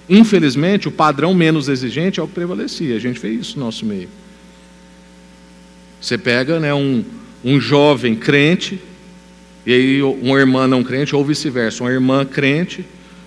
infelizmente 0.08 0.86
o 0.86 0.92
padrão 0.92 1.34
menos 1.34 1.68
exigente 1.68 2.20
é 2.20 2.22
o 2.22 2.28
que 2.28 2.34
prevalecia. 2.34 2.94
A 2.94 3.00
gente 3.00 3.18
vê 3.18 3.30
isso 3.30 3.58
no 3.58 3.64
nosso 3.64 3.84
meio. 3.84 4.08
Você 6.00 6.16
pega 6.16 6.60
né, 6.60 6.72
um, 6.72 7.04
um 7.44 7.60
jovem 7.60 8.14
crente, 8.14 8.80
e 9.66 9.72
aí 9.72 10.02
uma 10.02 10.38
irmã 10.38 10.68
não 10.68 10.84
crente, 10.84 11.16
ou 11.16 11.24
vice-versa, 11.24 11.82
uma 11.82 11.90
irmã 11.90 12.24
crente 12.24 12.84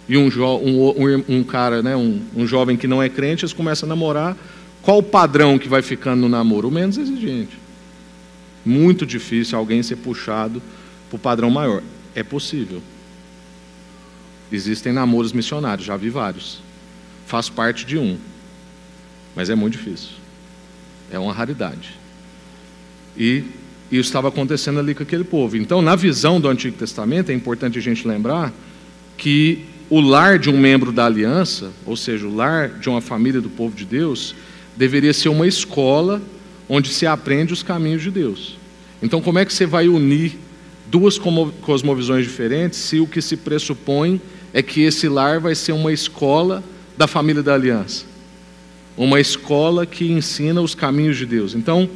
e 0.08 0.18
um, 0.18 0.30
jo, 0.30 0.46
um, 0.46 0.90
um, 0.90 1.24
um 1.28 1.44
cara, 1.44 1.82
né, 1.82 1.96
um, 1.96 2.22
um 2.36 2.46
jovem 2.46 2.76
que 2.76 2.88
não 2.88 3.02
é 3.02 3.10
crente, 3.10 3.46
eles 3.46 3.54
começam 3.54 3.88
a 3.88 3.90
namorar. 3.90 4.38
Qual 4.82 4.98
o 4.98 5.04
padrão 5.04 5.60
que 5.60 5.70
vai 5.70 5.82
ficando 5.82 6.22
no 6.22 6.30
namoro? 6.30 6.68
O 6.68 6.72
menos 6.72 6.98
exigente. 6.98 7.58
Muito 8.66 9.06
difícil 9.06 9.58
alguém 9.58 9.82
ser 9.84 9.98
puxado 9.98 10.62
para 11.10 11.16
o 11.16 11.20
padrão 11.20 11.50
maior. 11.50 11.82
É 12.16 12.24
possível. 12.24 12.82
Existem 14.52 14.92
namoros 14.92 15.32
missionários, 15.32 15.86
já 15.86 15.96
vi 15.96 16.10
vários. 16.10 16.62
Faz 17.26 17.48
parte 17.48 17.86
de 17.86 17.98
um. 17.98 18.18
Mas 19.36 19.50
é 19.50 19.56
muito 19.56 19.78
difícil. 19.78 20.10
É 21.10 21.18
uma 21.18 21.34
raridade. 21.34 21.98
E 23.18 23.44
isso 23.92 24.10
estava 24.10 24.30
acontecendo 24.30 24.80
ali 24.80 24.94
com 24.94 25.04
aquele 25.04 25.24
povo. 25.24 25.58
Então, 25.58 25.82
na 25.82 25.96
visão 25.96 26.40
do 26.40 26.48
Antigo 26.48 26.78
Testamento, 26.78 27.30
é 27.30 27.34
importante 27.34 27.78
a 27.78 27.82
gente 27.82 28.08
lembrar 28.08 28.54
que 29.18 29.66
o 29.92 30.00
lar 30.00 30.40
de 30.40 30.50
um 30.50 30.58
membro 30.58 30.90
da 30.90 31.06
aliança, 31.06 31.70
ou 31.86 31.98
seja, 31.98 32.26
o 32.26 32.34
lar 32.34 32.70
de 32.70 32.88
uma 32.88 33.02
família 33.02 33.42
do 33.42 33.50
povo 33.50 33.76
de 33.76 33.84
Deus, 33.84 34.34
deveria 34.78 35.14
ser 35.14 35.28
uma 35.28 35.46
escola 35.46 36.22
onde 36.70 36.88
se 36.88 37.06
aprende 37.06 37.52
os 37.52 37.62
caminhos 37.62 38.02
de 38.02 38.10
Deus. 38.10 38.58
Então, 39.04 39.22
como 39.22 39.38
é 39.38 39.44
que 39.44 39.52
você 39.52 39.66
vai 39.66 39.90
unir 39.90 40.38
duas 40.88 41.20
cosmovisões 41.20 42.24
diferentes 42.24 42.80
se 42.80 43.02
o 43.02 43.06
que 43.06 43.22
se 43.22 43.36
pressupõe 43.36 44.22
é 44.54 44.62
que 44.62 44.80
esse 44.80 45.10
lar 45.10 45.42
vai 45.42 45.56
ser 45.56 45.74
uma 45.74 45.92
escola 45.92 46.64
da 46.98 47.06
família 47.06 47.44
da 47.44 47.54
aliança? 47.54 48.06
Uma 48.96 49.20
escola 49.20 49.86
que 49.86 50.10
ensina 50.10 50.62
os 50.62 50.74
caminhos 50.74 51.18
de 51.18 51.26
Deus. 51.26 51.54
Então, 51.54 51.90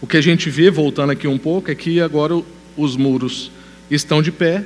o 0.00 0.06
que 0.06 0.16
a 0.16 0.22
gente 0.22 0.48
vê, 0.48 0.70
voltando 0.70 1.10
aqui 1.10 1.28
um 1.28 1.36
pouco, 1.36 1.70
é 1.70 1.74
que 1.74 2.00
agora 2.00 2.42
os 2.74 2.96
muros 2.96 3.52
estão 3.90 4.22
de 4.22 4.32
pé, 4.32 4.64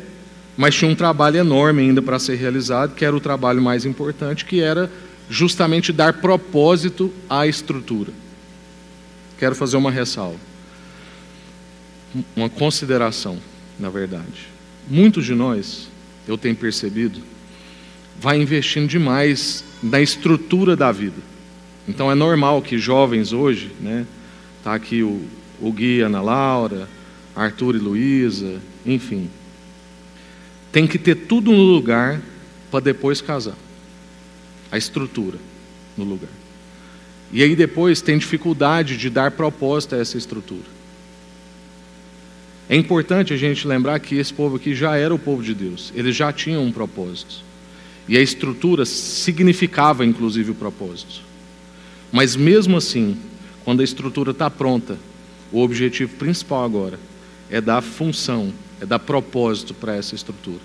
mas 0.56 0.74
tinha 0.74 0.90
um 0.90 0.94
trabalho 0.94 1.38
enorme 1.38 1.82
ainda 1.82 2.00
para 2.00 2.18
ser 2.18 2.36
realizado, 2.36 2.94
que 2.94 3.04
era 3.04 3.14
o 3.14 3.20
trabalho 3.20 3.60
mais 3.60 3.84
importante, 3.84 4.44
que 4.44 4.60
era 4.60 4.90
justamente 5.28 5.92
dar 5.92 6.14
propósito 6.14 7.12
à 7.28 7.46
estrutura. 7.46 8.12
Quero 9.38 9.54
fazer 9.54 9.76
uma 9.76 9.90
ressalva, 9.90 10.38
uma 12.36 12.48
consideração, 12.48 13.38
na 13.78 13.88
verdade. 13.88 14.48
Muitos 14.88 15.24
de 15.24 15.34
nós, 15.34 15.88
eu 16.28 16.38
tenho 16.38 16.54
percebido, 16.54 17.20
vai 18.20 18.40
investindo 18.40 18.86
demais 18.86 19.64
na 19.82 20.00
estrutura 20.00 20.76
da 20.76 20.92
vida. 20.92 21.20
Então 21.88 22.10
é 22.10 22.14
normal 22.14 22.62
que 22.62 22.78
jovens 22.78 23.32
hoje, 23.32 23.72
né, 23.80 24.06
tá 24.62 24.74
aqui 24.74 25.02
o, 25.02 25.22
o 25.60 25.72
Gui, 25.72 26.00
Ana 26.00 26.22
Laura, 26.22 26.88
Arthur 27.34 27.74
e 27.74 27.78
Luísa, 27.78 28.60
enfim, 28.86 29.28
tem 30.74 30.88
que 30.88 30.98
ter 30.98 31.14
tudo 31.14 31.52
no 31.52 31.62
lugar 31.62 32.20
para 32.68 32.80
depois 32.80 33.20
casar 33.20 33.54
a 34.72 34.76
estrutura 34.76 35.38
no 35.96 36.02
lugar. 36.02 36.32
E 37.30 37.44
aí 37.44 37.54
depois 37.54 38.00
tem 38.00 38.18
dificuldade 38.18 38.96
de 38.96 39.08
dar 39.08 39.30
propósito 39.30 39.94
a 39.94 39.98
essa 39.98 40.18
estrutura. 40.18 40.64
É 42.68 42.74
importante 42.74 43.32
a 43.32 43.36
gente 43.36 43.68
lembrar 43.68 44.00
que 44.00 44.16
esse 44.16 44.34
povo 44.34 44.56
aqui 44.56 44.74
já 44.74 44.96
era 44.96 45.14
o 45.14 45.18
povo 45.18 45.44
de 45.44 45.54
Deus, 45.54 45.92
eles 45.94 46.16
já 46.16 46.32
tinham 46.32 46.64
um 46.64 46.72
propósito. 46.72 47.36
E 48.08 48.16
a 48.16 48.20
estrutura 48.20 48.84
significava 48.84 50.04
inclusive 50.04 50.50
o 50.50 50.56
propósito. 50.56 51.22
Mas 52.10 52.34
mesmo 52.34 52.76
assim, 52.76 53.16
quando 53.64 53.80
a 53.80 53.84
estrutura 53.84 54.32
está 54.32 54.50
pronta, 54.50 54.98
o 55.52 55.60
objetivo 55.62 56.16
principal 56.16 56.64
agora 56.64 56.98
é 57.48 57.60
dar 57.60 57.80
função, 57.80 58.52
é 58.84 58.86
dar 58.86 58.98
propósito 58.98 59.74
para 59.74 59.96
essa 59.96 60.14
estrutura. 60.14 60.60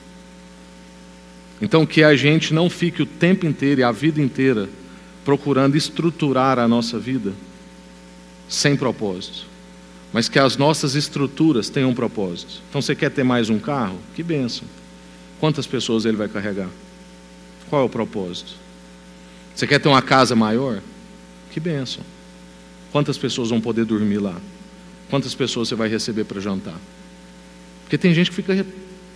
Então, 1.62 1.86
que 1.86 2.04
a 2.04 2.16
gente 2.16 2.54
não 2.54 2.70
fique 2.70 3.02
o 3.02 3.06
tempo 3.06 3.46
inteiro 3.46 3.82
e 3.82 3.84
a 3.84 3.92
vida 3.92 4.22
inteira 4.22 4.70
procurando 5.26 5.76
estruturar 5.76 6.60
a 6.60 6.68
nossa 6.68 7.00
vida 7.00 7.34
sem 8.48 8.76
propósito, 8.76 9.46
mas 10.12 10.28
que 10.28 10.40
as 10.40 10.58
nossas 10.58 10.96
estruturas 10.96 11.70
tenham 11.70 11.90
um 11.90 11.96
propósito. 11.96 12.62
Então, 12.70 12.82
você 12.82 12.96
quer 12.96 13.10
ter 13.10 13.24
mais 13.24 13.50
um 13.50 13.60
carro? 13.60 14.00
Que 14.16 14.24
benção. 14.24 14.68
Quantas 15.40 15.66
pessoas 15.66 16.06
ele 16.06 16.18
vai 16.18 16.28
carregar? 16.28 16.70
Qual 17.70 17.82
é 17.82 17.86
o 17.86 17.90
propósito? 17.90 18.54
Você 19.56 19.68
quer 19.68 19.80
ter 19.80 19.90
uma 19.90 20.02
casa 20.02 20.36
maior? 20.36 20.82
Que 21.52 21.60
benção. 21.60 22.04
Quantas 22.92 23.18
pessoas 23.18 23.50
vão 23.50 23.62
poder 23.62 23.86
dormir 23.86 24.18
lá? 24.18 24.36
Quantas 25.10 25.34
pessoas 25.34 25.68
você 25.68 25.76
vai 25.76 25.88
receber 25.88 26.24
para 26.24 26.42
jantar? 26.42 26.80
Porque 27.89 27.97
tem 27.97 28.13
gente 28.13 28.30
que 28.30 28.36
fica 28.36 28.63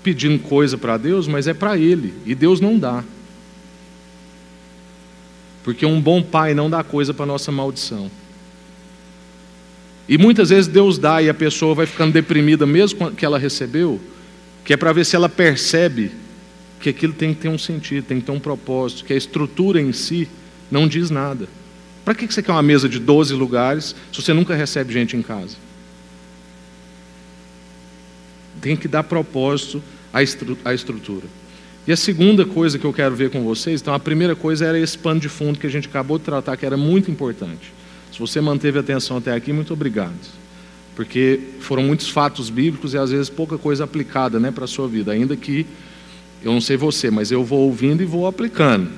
pedindo 0.01 0.39
coisa 0.39 0.79
para 0.79 0.97
Deus, 0.97 1.27
mas 1.27 1.47
é 1.47 1.53
para 1.53 1.77
Ele, 1.77 2.11
e 2.25 2.33
Deus 2.33 2.59
não 2.59 2.79
dá. 2.79 3.03
Porque 5.63 5.85
um 5.85 6.01
bom 6.01 6.23
pai 6.23 6.55
não 6.55 6.71
dá 6.71 6.83
coisa 6.83 7.13
para 7.13 7.23
nossa 7.23 7.51
maldição. 7.51 8.09
E 10.09 10.17
muitas 10.17 10.49
vezes 10.49 10.67
Deus 10.67 10.97
dá 10.97 11.21
e 11.21 11.29
a 11.29 11.35
pessoa 11.35 11.75
vai 11.75 11.85
ficando 11.85 12.13
deprimida, 12.13 12.65
mesmo 12.65 13.11
que 13.11 13.23
ela 13.23 13.37
recebeu, 13.37 14.01
que 14.65 14.73
é 14.73 14.77
para 14.77 14.91
ver 14.91 15.05
se 15.05 15.15
ela 15.15 15.29
percebe 15.29 16.11
que 16.79 16.89
aquilo 16.89 17.13
tem 17.13 17.31
que 17.31 17.41
ter 17.41 17.49
um 17.49 17.59
sentido, 17.59 18.05
tem 18.05 18.19
que 18.19 18.25
ter 18.25 18.31
um 18.31 18.39
propósito, 18.39 19.05
que 19.05 19.13
a 19.13 19.15
estrutura 19.15 19.79
em 19.79 19.93
si 19.93 20.27
não 20.71 20.87
diz 20.87 21.11
nada. 21.11 21.47
Para 22.03 22.15
que 22.15 22.25
você 22.25 22.41
quer 22.41 22.53
uma 22.53 22.63
mesa 22.63 22.89
de 22.89 22.97
12 22.97 23.35
lugares 23.35 23.95
se 24.11 24.19
você 24.19 24.33
nunca 24.33 24.55
recebe 24.55 24.91
gente 24.91 25.15
em 25.15 25.21
casa? 25.21 25.57
Tem 28.63 28.77
que 28.77 28.87
dar 28.87 29.03
propósito 29.03 29.83
à, 30.13 30.23
estru 30.23 30.57
à 30.63 30.73
estrutura. 30.73 31.25
E 31.85 31.91
a 31.91 31.97
segunda 31.97 32.45
coisa 32.45 32.79
que 32.79 32.85
eu 32.85 32.93
quero 32.93 33.13
ver 33.13 33.29
com 33.29 33.43
vocês, 33.43 33.81
então 33.81 33.93
a 33.93 33.99
primeira 33.99 34.37
coisa 34.37 34.65
era 34.65 34.79
esse 34.79 34.97
pano 34.97 35.19
de 35.19 35.27
fundo 35.27 35.59
que 35.59 35.67
a 35.67 35.69
gente 35.69 35.89
acabou 35.89 36.17
de 36.17 36.23
tratar, 36.23 36.55
que 36.55 36.65
era 36.65 36.77
muito 36.77 37.11
importante. 37.11 37.73
Se 38.09 38.19
você 38.19 38.39
manteve 38.39 38.79
atenção 38.79 39.17
até 39.17 39.33
aqui, 39.33 39.51
muito 39.51 39.73
obrigado. 39.73 40.13
Porque 40.95 41.41
foram 41.59 41.83
muitos 41.83 42.09
fatos 42.09 42.49
bíblicos 42.49 42.93
e 42.93 42.97
às 42.97 43.11
vezes 43.11 43.29
pouca 43.29 43.57
coisa 43.57 43.83
aplicada 43.83 44.39
né, 44.39 44.49
para 44.49 44.63
a 44.63 44.67
sua 44.67 44.87
vida, 44.87 45.11
ainda 45.11 45.35
que, 45.35 45.65
eu 46.41 46.53
não 46.53 46.61
sei 46.61 46.77
você, 46.77 47.11
mas 47.11 47.31
eu 47.31 47.43
vou 47.43 47.65
ouvindo 47.65 48.01
e 48.01 48.05
vou 48.05 48.27
aplicando. 48.27 48.89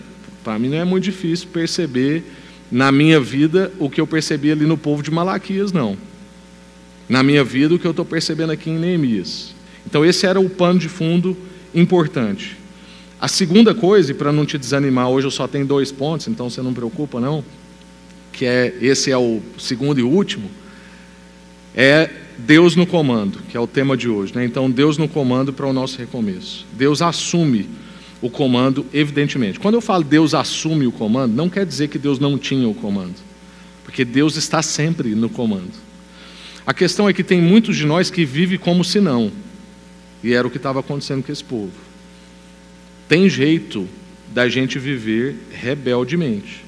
Para 0.44 0.60
mim 0.60 0.70
não 0.70 0.78
é 0.78 0.86
muito 0.86 1.06
difícil 1.06 1.48
perceber 1.52 2.24
na 2.72 2.92
minha 2.92 3.20
vida 3.20 3.72
o 3.80 3.90
que 3.90 4.00
eu 4.00 4.06
percebi 4.06 4.52
ali 4.52 4.66
no 4.66 4.78
povo 4.78 5.02
de 5.02 5.10
Malaquias, 5.10 5.72
não. 5.72 5.98
Na 7.10 7.24
minha 7.24 7.44
vida, 7.44 7.74
o 7.74 7.80
que 7.80 7.86
eu 7.86 7.92
estou 7.92 8.06
percebendo 8.06 8.52
aqui 8.52 8.70
em 8.70 8.78
Neemias. 8.78 9.55
Então, 9.86 10.06
esse 10.06 10.26
era 10.26 10.40
o 10.40 10.50
pano 10.50 10.80
de 10.80 10.90
fundo 10.90 11.38
importante. 11.74 12.58
A 13.20 13.28
segunda 13.28 13.74
coisa, 13.74 14.12
e 14.12 14.14
para 14.14 14.32
não 14.32 14.46
te 14.46 14.58
desanimar, 14.58 15.10
hoje 15.10 15.28
eu 15.28 15.32
só 15.32 15.48
tenho 15.48 15.66
dois 15.66 15.92
pontos, 15.92 16.28
então 16.28 16.50
você 16.50 16.62
não 16.62 16.74
preocupa 16.74 17.20
não, 17.20 17.44
que 18.32 18.46
é 18.46 18.76
esse 18.82 19.10
é 19.10 19.18
o 19.18 19.42
segundo 19.58 20.00
e 20.00 20.04
último, 20.04 20.50
é 21.76 22.10
Deus 22.38 22.76
no 22.76 22.86
comando, 22.86 23.40
que 23.50 23.56
é 23.56 23.60
o 23.60 23.68
tema 23.68 23.96
de 23.96 24.10
hoje. 24.10 24.36
Né? 24.36 24.46
Então, 24.46 24.70
Deus 24.70 24.98
no 24.98 25.08
comando 25.08 25.54
para 25.54 25.66
o 25.66 25.74
nosso 25.74 25.98
recomeço. 25.98 26.66
Deus 26.74 27.02
assume 27.02 27.70
o 28.22 28.30
comando, 28.30 28.86
evidentemente. 28.94 29.60
Quando 29.60 29.76
eu 29.76 29.82
falo 29.82 30.04
Deus 30.04 30.34
assume 30.34 30.88
o 30.88 30.92
comando, 30.92 31.34
não 31.34 31.50
quer 31.50 31.66
dizer 31.66 31.88
que 31.88 31.98
Deus 31.98 32.20
não 32.20 32.38
tinha 32.38 32.68
o 32.68 32.74
comando, 32.74 33.16
porque 33.84 34.04
Deus 34.04 34.36
está 34.36 34.62
sempre 34.62 35.16
no 35.16 35.30
comando. 35.30 35.86
A 36.66 36.74
questão 36.74 37.08
é 37.08 37.14
que 37.14 37.24
tem 37.24 37.42
muitos 37.42 37.78
de 37.78 37.86
nós 37.86 38.10
que 38.10 38.26
vivem 38.26 38.58
como 38.58 38.84
se 38.84 39.00
não, 39.00 39.32
e 40.26 40.34
era 40.34 40.48
o 40.48 40.50
que 40.50 40.58
estava 40.58 40.80
acontecendo 40.80 41.24
com 41.24 41.32
esse 41.32 41.44
povo. 41.44 41.72
Tem 43.08 43.30
jeito 43.30 43.88
da 44.34 44.50
gente 44.50 44.80
viver 44.80 45.36
rebeldemente, 45.52 46.66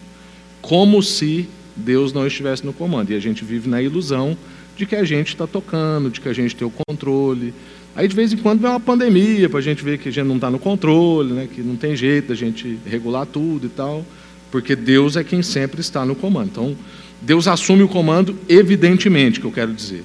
como 0.62 1.02
se 1.02 1.50
Deus 1.76 2.14
não 2.14 2.28
estivesse 2.28 2.64
no 2.64 2.72
comando. 2.72 3.10
E 3.12 3.16
a 3.16 3.20
gente 3.20 3.44
vive 3.44 3.68
na 3.68 3.82
ilusão 3.82 4.38
de 4.76 4.86
que 4.86 4.96
a 4.96 5.04
gente 5.04 5.30
está 5.30 5.48
tocando, 5.48 6.12
de 6.12 6.22
que 6.22 6.30
a 6.30 6.34
gente 6.34 6.56
tem 6.56 6.68
o 6.68 6.72
controle. 6.88 7.52
Aí 7.96 8.08
de 8.08 8.16
vez 8.16 8.32
em 8.32 8.38
quando 8.38 8.62
vem 8.62 8.70
uma 8.70 8.80
pandemia 8.80 9.50
para 9.50 9.58
a 9.58 9.64
gente 9.64 9.84
ver 9.84 9.98
que 9.98 10.10
a 10.10 10.12
gente 10.12 10.28
não 10.28 10.36
está 10.36 10.52
no 10.52 10.60
controle, 10.60 11.34
né? 11.34 11.48
que 11.52 11.62
não 11.62 11.76
tem 11.76 11.96
jeito 11.96 12.28
da 12.28 12.36
gente 12.36 12.78
regular 12.86 13.26
tudo 13.26 13.66
e 13.66 13.70
tal, 13.70 14.06
porque 14.52 14.76
Deus 14.76 15.16
é 15.16 15.24
quem 15.24 15.42
sempre 15.42 15.82
está 15.82 16.06
no 16.06 16.14
comando. 16.14 16.50
Então, 16.52 16.78
Deus 17.20 17.48
assume 17.48 17.82
o 17.82 17.88
comando, 17.88 18.38
evidentemente, 18.48 19.40
que 19.40 19.48
eu 19.48 19.52
quero 19.52 19.74
dizer. 19.74 20.02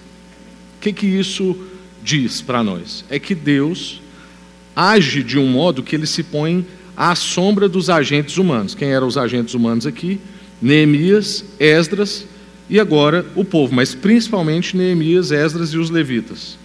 O 0.78 0.80
que, 0.80 0.90
que 0.90 1.06
isso 1.06 1.54
diz 2.02 2.40
para 2.40 2.62
nós? 2.62 3.04
É 3.08 3.18
que 3.18 3.34
Deus 3.34 4.00
age 4.74 5.22
de 5.22 5.38
um 5.38 5.46
modo 5.46 5.82
que 5.82 5.94
ele 5.94 6.06
se 6.06 6.22
põe 6.22 6.66
à 6.96 7.14
sombra 7.14 7.68
dos 7.68 7.88
agentes 7.90 8.36
humanos. 8.36 8.74
Quem 8.74 8.92
eram 8.92 9.06
os 9.06 9.16
agentes 9.16 9.54
humanos 9.54 9.86
aqui? 9.86 10.20
Neemias, 10.60 11.44
Esdras 11.58 12.26
e 12.68 12.78
agora 12.78 13.26
o 13.34 13.44
povo, 13.44 13.74
mas 13.74 13.94
principalmente 13.94 14.76
Neemias, 14.76 15.30
Esdras 15.30 15.70
e 15.70 15.78
os 15.78 15.90
levitas. 15.90 16.56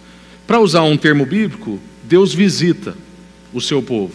Para 0.46 0.60
usar 0.60 0.82
um 0.82 0.96
termo 0.96 1.26
bíblico, 1.26 1.78
Deus 2.04 2.32
visita 2.32 2.96
o 3.52 3.60
seu 3.60 3.82
povo. 3.82 4.14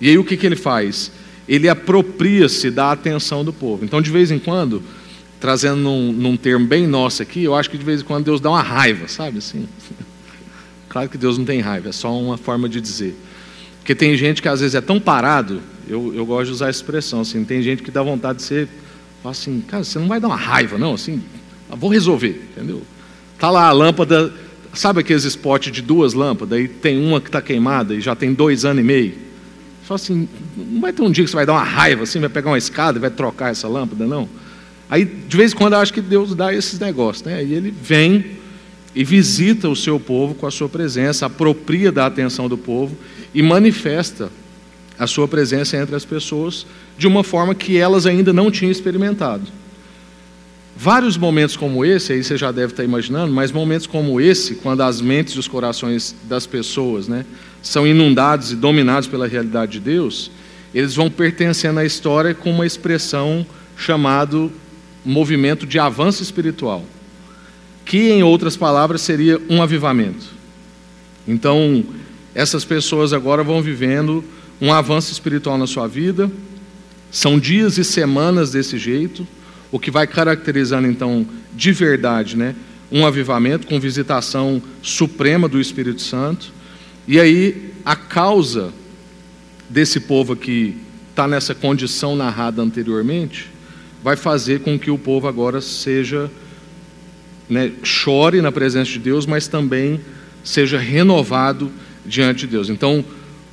E 0.00 0.08
aí 0.08 0.18
o 0.18 0.24
que, 0.24 0.36
que 0.36 0.46
ele 0.46 0.56
faz? 0.56 1.10
Ele 1.48 1.68
apropria-se 1.68 2.70
da 2.70 2.92
atenção 2.92 3.44
do 3.44 3.52
povo. 3.52 3.84
Então, 3.84 4.00
de 4.00 4.10
vez 4.10 4.30
em 4.30 4.38
quando, 4.38 4.82
trazendo 5.40 5.76
num, 5.76 6.12
num 6.12 6.36
termo 6.36 6.66
bem 6.66 6.86
nosso 6.86 7.22
aqui, 7.22 7.42
eu 7.44 7.54
acho 7.54 7.70
que 7.70 7.78
de 7.78 7.84
vez 7.84 8.00
em 8.00 8.04
quando 8.04 8.24
Deus 8.24 8.40
dá 8.40 8.50
uma 8.50 8.62
raiva, 8.62 9.08
sabe 9.08 9.38
assim? 9.38 9.66
Claro 10.94 11.08
que 11.08 11.18
Deus 11.18 11.36
não 11.36 11.44
tem 11.44 11.58
raiva, 11.58 11.88
é 11.88 11.92
só 11.92 12.16
uma 12.16 12.38
forma 12.38 12.68
de 12.68 12.80
dizer. 12.80 13.16
Porque 13.80 13.96
tem 13.96 14.16
gente 14.16 14.40
que 14.40 14.46
às 14.46 14.60
vezes 14.60 14.76
é 14.76 14.80
tão 14.80 15.00
parado, 15.00 15.60
eu, 15.88 16.14
eu 16.14 16.24
gosto 16.24 16.46
de 16.46 16.52
usar 16.52 16.68
a 16.68 16.70
expressão 16.70 17.22
assim, 17.22 17.44
tem 17.44 17.60
gente 17.62 17.82
que 17.82 17.90
dá 17.90 18.00
vontade 18.00 18.38
de 18.38 18.44
ser, 18.44 18.68
assim, 19.24 19.60
cara, 19.60 19.82
você 19.82 19.98
não 19.98 20.06
vai 20.06 20.20
dar 20.20 20.28
uma 20.28 20.36
raiva, 20.36 20.78
não, 20.78 20.94
assim, 20.94 21.20
ah, 21.68 21.74
vou 21.74 21.90
resolver, 21.90 22.48
entendeu? 22.52 22.80
Tá 23.40 23.50
lá 23.50 23.66
a 23.66 23.72
lâmpada, 23.72 24.32
sabe 24.72 25.00
aqueles 25.00 25.24
spots 25.24 25.72
de 25.72 25.82
duas 25.82 26.14
lâmpadas, 26.14 26.60
e 26.60 26.68
tem 26.68 27.04
uma 27.04 27.20
que 27.20 27.28
está 27.28 27.42
queimada 27.42 27.92
e 27.92 28.00
já 28.00 28.14
tem 28.14 28.32
dois 28.32 28.64
anos 28.64 28.80
e 28.80 28.86
meio. 28.86 29.14
Só 29.88 29.94
assim, 29.94 30.28
não 30.56 30.80
vai 30.80 30.92
ter 30.92 31.02
um 31.02 31.10
dia 31.10 31.24
que 31.24 31.30
você 31.30 31.34
vai 31.34 31.44
dar 31.44 31.54
uma 31.54 31.64
raiva, 31.64 32.04
assim, 32.04 32.20
vai 32.20 32.28
pegar 32.28 32.52
uma 32.52 32.58
escada 32.58 32.98
e 32.98 33.00
vai 33.00 33.10
trocar 33.10 33.50
essa 33.50 33.66
lâmpada, 33.66 34.06
não. 34.06 34.28
Aí, 34.88 35.04
de 35.04 35.36
vez 35.36 35.52
em 35.52 35.56
quando, 35.56 35.72
eu 35.72 35.80
acho 35.80 35.92
que 35.92 36.00
Deus 36.00 36.36
dá 36.36 36.54
esses 36.54 36.78
negócios, 36.78 37.24
né? 37.24 37.42
E 37.42 37.52
ele 37.52 37.72
vem 37.72 38.43
e 38.94 39.02
visita 39.02 39.68
o 39.68 39.74
seu 39.74 39.98
povo 39.98 40.34
com 40.34 40.46
a 40.46 40.50
sua 40.50 40.68
presença, 40.68 41.26
apropria 41.26 41.90
da 41.90 42.06
atenção 42.06 42.48
do 42.48 42.56
povo 42.56 42.96
e 43.34 43.42
manifesta 43.42 44.30
a 44.96 45.06
sua 45.06 45.26
presença 45.26 45.76
entre 45.76 45.96
as 45.96 46.04
pessoas 46.04 46.64
de 46.96 47.06
uma 47.06 47.24
forma 47.24 47.54
que 47.54 47.76
elas 47.76 48.06
ainda 48.06 48.32
não 48.32 48.50
tinham 48.50 48.70
experimentado. 48.70 49.42
Vários 50.76 51.16
momentos 51.16 51.56
como 51.56 51.84
esse, 51.84 52.12
aí 52.12 52.22
você 52.22 52.36
já 52.36 52.52
deve 52.52 52.72
estar 52.72 52.84
imaginando, 52.84 53.32
mas 53.32 53.50
momentos 53.50 53.86
como 53.86 54.20
esse, 54.20 54.56
quando 54.56 54.82
as 54.82 55.00
mentes 55.00 55.34
e 55.34 55.38
os 55.38 55.48
corações 55.48 56.14
das 56.24 56.46
pessoas 56.46 57.08
né, 57.08 57.24
são 57.62 57.86
inundados 57.86 58.52
e 58.52 58.56
dominados 58.56 59.08
pela 59.08 59.26
realidade 59.26 59.72
de 59.72 59.80
Deus, 59.80 60.30
eles 60.72 60.94
vão 60.94 61.10
pertencendo 61.10 61.78
à 61.80 61.84
história 61.84 62.34
com 62.34 62.50
uma 62.50 62.66
expressão 62.66 63.46
chamado 63.76 64.52
movimento 65.04 65.66
de 65.66 65.78
avanço 65.78 66.22
espiritual 66.22 66.84
que, 67.84 68.10
em 68.10 68.22
outras 68.22 68.56
palavras, 68.56 69.02
seria 69.02 69.40
um 69.48 69.62
avivamento. 69.62 70.26
Então, 71.26 71.84
essas 72.34 72.64
pessoas 72.64 73.12
agora 73.12 73.42
vão 73.42 73.62
vivendo 73.62 74.24
um 74.60 74.72
avanço 74.72 75.12
espiritual 75.12 75.58
na 75.58 75.66
sua 75.66 75.86
vida, 75.86 76.30
são 77.10 77.38
dias 77.38 77.78
e 77.78 77.84
semanas 77.84 78.50
desse 78.50 78.78
jeito, 78.78 79.26
o 79.70 79.78
que 79.78 79.90
vai 79.90 80.06
caracterizando, 80.06 80.86
então, 80.86 81.26
de 81.52 81.72
verdade, 81.72 82.36
né, 82.36 82.54
um 82.90 83.06
avivamento 83.06 83.66
com 83.66 83.78
visitação 83.78 84.62
suprema 84.82 85.48
do 85.48 85.60
Espírito 85.60 86.02
Santo. 86.02 86.52
E 87.06 87.18
aí, 87.18 87.72
a 87.84 87.96
causa 87.96 88.72
desse 89.68 90.00
povo 90.00 90.32
aqui 90.32 90.76
está 91.10 91.28
nessa 91.28 91.54
condição 91.54 92.16
narrada 92.16 92.62
anteriormente, 92.62 93.50
vai 94.02 94.16
fazer 94.16 94.60
com 94.60 94.78
que 94.78 94.90
o 94.90 94.98
povo 94.98 95.26
agora 95.26 95.60
seja 95.60 96.30
né, 97.48 97.72
chore 97.82 98.40
na 98.40 98.50
presença 98.50 98.90
de 98.90 98.98
Deus, 98.98 99.26
mas 99.26 99.46
também 99.48 100.00
seja 100.42 100.78
renovado 100.78 101.70
diante 102.04 102.40
de 102.40 102.48
Deus. 102.48 102.68
Então, 102.68 103.04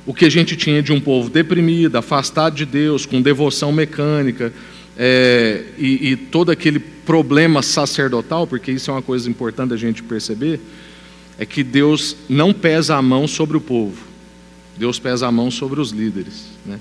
o 0.06 0.12
que 0.12 0.24
a 0.24 0.30
gente 0.30 0.56
tinha 0.56 0.82
de 0.82 0.92
um 0.92 1.00
povo 1.00 1.30
deprimido, 1.30 1.96
afastado 1.96 2.54
de 2.54 2.66
Deus, 2.66 3.06
com 3.06 3.22
devoção 3.22 3.72
mecânica, 3.72 4.52
é, 4.96 5.64
e, 5.78 6.10
e, 6.10 6.16
todo 6.16 6.50
aquele 6.50 6.78
problema 6.78 7.62
sacerdotal, 7.62 8.46
porque 8.46 8.70
isso 8.70 8.90
é 8.90 8.94
uma 8.94 9.02
coisa 9.02 9.28
importante 9.28 9.72
a 9.72 9.76
gente 9.76 10.02
perceber, 10.02 10.60
é 11.38 11.46
que 11.46 11.62
Deus 11.62 12.16
não 12.28 12.52
pesa 12.52 12.96
a 12.96 13.02
mão 13.02 13.26
sobre 13.26 13.56
o 13.56 13.60
povo, 13.60 13.96
Deus 14.76 14.98
pesa 14.98 15.26
a 15.26 15.32
mão 15.32 15.50
sobre 15.50 15.80
os 15.80 15.90
líderes. 15.90 16.46
Né? 16.66 16.78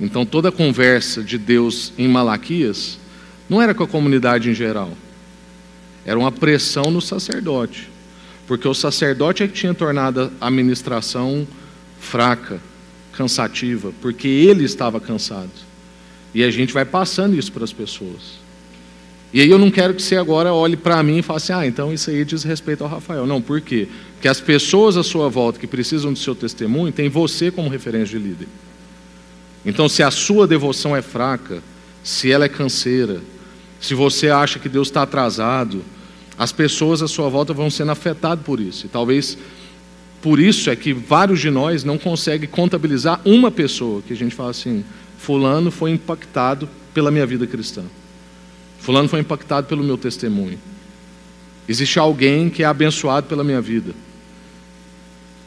Então 0.00 0.26
toda 0.26 0.48
a 0.48 0.52
conversa 0.52 1.22
de 1.22 1.38
Deus 1.38 1.92
em 1.96 2.08
Malaquias 2.08 2.98
não 3.48 3.62
era 3.62 3.72
com 3.72 3.84
a 3.84 3.88
comunidade 3.88 4.50
em 4.50 4.54
geral, 4.54 4.92
era 6.04 6.18
uma 6.18 6.30
pressão 6.30 6.90
no 6.90 7.00
sacerdote, 7.00 7.88
porque 8.46 8.68
o 8.68 8.74
sacerdote 8.74 9.42
é 9.42 9.48
que 9.48 9.54
tinha 9.54 9.72
tornado 9.72 10.30
a 10.40 10.46
administração 10.46 11.46
fraca, 11.98 12.60
cansativa, 13.12 13.92
porque 14.02 14.28
ele 14.28 14.64
estava 14.64 15.00
cansado. 15.00 15.50
E 16.34 16.42
a 16.42 16.50
gente 16.50 16.72
vai 16.72 16.84
passando 16.84 17.36
isso 17.36 17.52
para 17.52 17.64
as 17.64 17.72
pessoas. 17.72 18.44
E 19.32 19.40
aí 19.40 19.50
eu 19.50 19.58
não 19.58 19.70
quero 19.70 19.94
que 19.94 20.02
você 20.02 20.16
agora 20.16 20.52
olhe 20.52 20.76
para 20.76 21.02
mim 21.02 21.18
e 21.18 21.22
fale 21.22 21.38
assim, 21.38 21.52
ah, 21.52 21.66
então 21.66 21.92
isso 21.92 22.08
aí 22.10 22.24
diz 22.24 22.44
respeito 22.44 22.84
ao 22.84 22.90
Rafael. 22.90 23.26
Não, 23.26 23.42
por 23.42 23.60
quê? 23.60 23.88
Porque 24.12 24.28
as 24.28 24.40
pessoas 24.40 24.96
à 24.96 25.02
sua 25.02 25.28
volta 25.28 25.58
que 25.58 25.66
precisam 25.66 26.12
do 26.12 26.18
seu 26.18 26.34
testemunho 26.34 26.92
têm 26.92 27.08
você 27.08 27.50
como 27.50 27.68
referência 27.68 28.18
de 28.18 28.24
líder. 28.24 28.48
Então, 29.66 29.88
se 29.88 30.02
a 30.02 30.10
sua 30.10 30.46
devoção 30.46 30.94
é 30.94 31.02
fraca, 31.02 31.62
se 32.02 32.30
ela 32.30 32.44
é 32.44 32.48
canseira, 32.48 33.20
se 33.80 33.94
você 33.94 34.28
acha 34.28 34.58
que 34.58 34.68
Deus 34.68 34.88
está 34.88 35.02
atrasado, 35.02 35.82
as 36.38 36.52
pessoas 36.52 37.02
à 37.02 37.08
sua 37.08 37.28
volta 37.28 37.52
vão 37.52 37.70
sendo 37.70 37.92
afetadas 37.92 38.44
por 38.44 38.60
isso. 38.60 38.86
E 38.86 38.88
talvez 38.88 39.38
por 40.20 40.40
isso 40.40 40.70
é 40.70 40.76
que 40.76 40.92
vários 40.92 41.40
de 41.40 41.50
nós 41.50 41.84
não 41.84 41.98
conseguem 41.98 42.48
contabilizar 42.48 43.20
uma 43.24 43.50
pessoa 43.50 44.02
que 44.02 44.12
a 44.12 44.16
gente 44.16 44.34
fala 44.34 44.50
assim: 44.50 44.84
Fulano 45.18 45.70
foi 45.70 45.90
impactado 45.90 46.68
pela 46.92 47.10
minha 47.10 47.26
vida 47.26 47.46
cristã. 47.46 47.82
Fulano 48.78 49.08
foi 49.08 49.20
impactado 49.20 49.66
pelo 49.66 49.84
meu 49.84 49.96
testemunho. 49.96 50.58
Existe 51.68 51.98
alguém 51.98 52.50
que 52.50 52.62
é 52.62 52.66
abençoado 52.66 53.26
pela 53.26 53.44
minha 53.44 53.60
vida. 53.60 53.94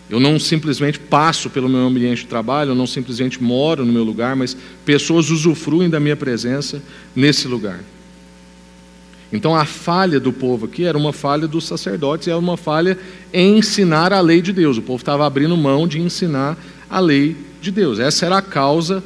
Eu 0.10 0.20
não 0.20 0.40
simplesmente 0.40 1.00
passo 1.00 1.50
pelo 1.50 1.68
meu 1.68 1.82
ambiente 1.82 2.20
de 2.22 2.28
trabalho, 2.28 2.72
eu 2.72 2.76
não 2.76 2.88
simplesmente 2.88 3.44
moro 3.44 3.86
no 3.86 3.92
meu 3.92 4.04
lugar, 4.04 4.36
mas 4.36 4.56
pessoas 4.86 5.30
usufruem 5.30 5.90
da 5.90 6.00
minha 6.00 6.16
presença 6.16 6.82
nesse 7.16 7.48
lugar. 7.48 7.84
Então 9.32 9.56
a 9.56 9.66
falha 9.66 10.20
do 10.20 10.32
povo 10.32 10.66
aqui 10.66 10.86
era 10.86 10.98
uma 10.98 11.12
falha 11.12 11.48
dos 11.48 11.66
sacerdotes, 11.66 12.28
era 12.28 12.38
uma 12.38 12.56
falha 12.56 12.98
em 13.34 13.58
ensinar 13.58 14.14
a 14.14 14.22
lei 14.22 14.42
de 14.42 14.54
Deus. 14.54 14.78
O 14.78 14.82
povo 14.82 15.02
estava 15.02 15.26
abrindo 15.26 15.56
mão 15.58 15.88
de 15.88 16.00
ensinar 16.00 16.58
a 16.90 17.00
lei 17.00 17.36
de 17.62 17.72
Deus. 17.72 18.00
Essa 18.00 18.26
era 18.26 18.38
a 18.38 18.42
causa 18.42 19.04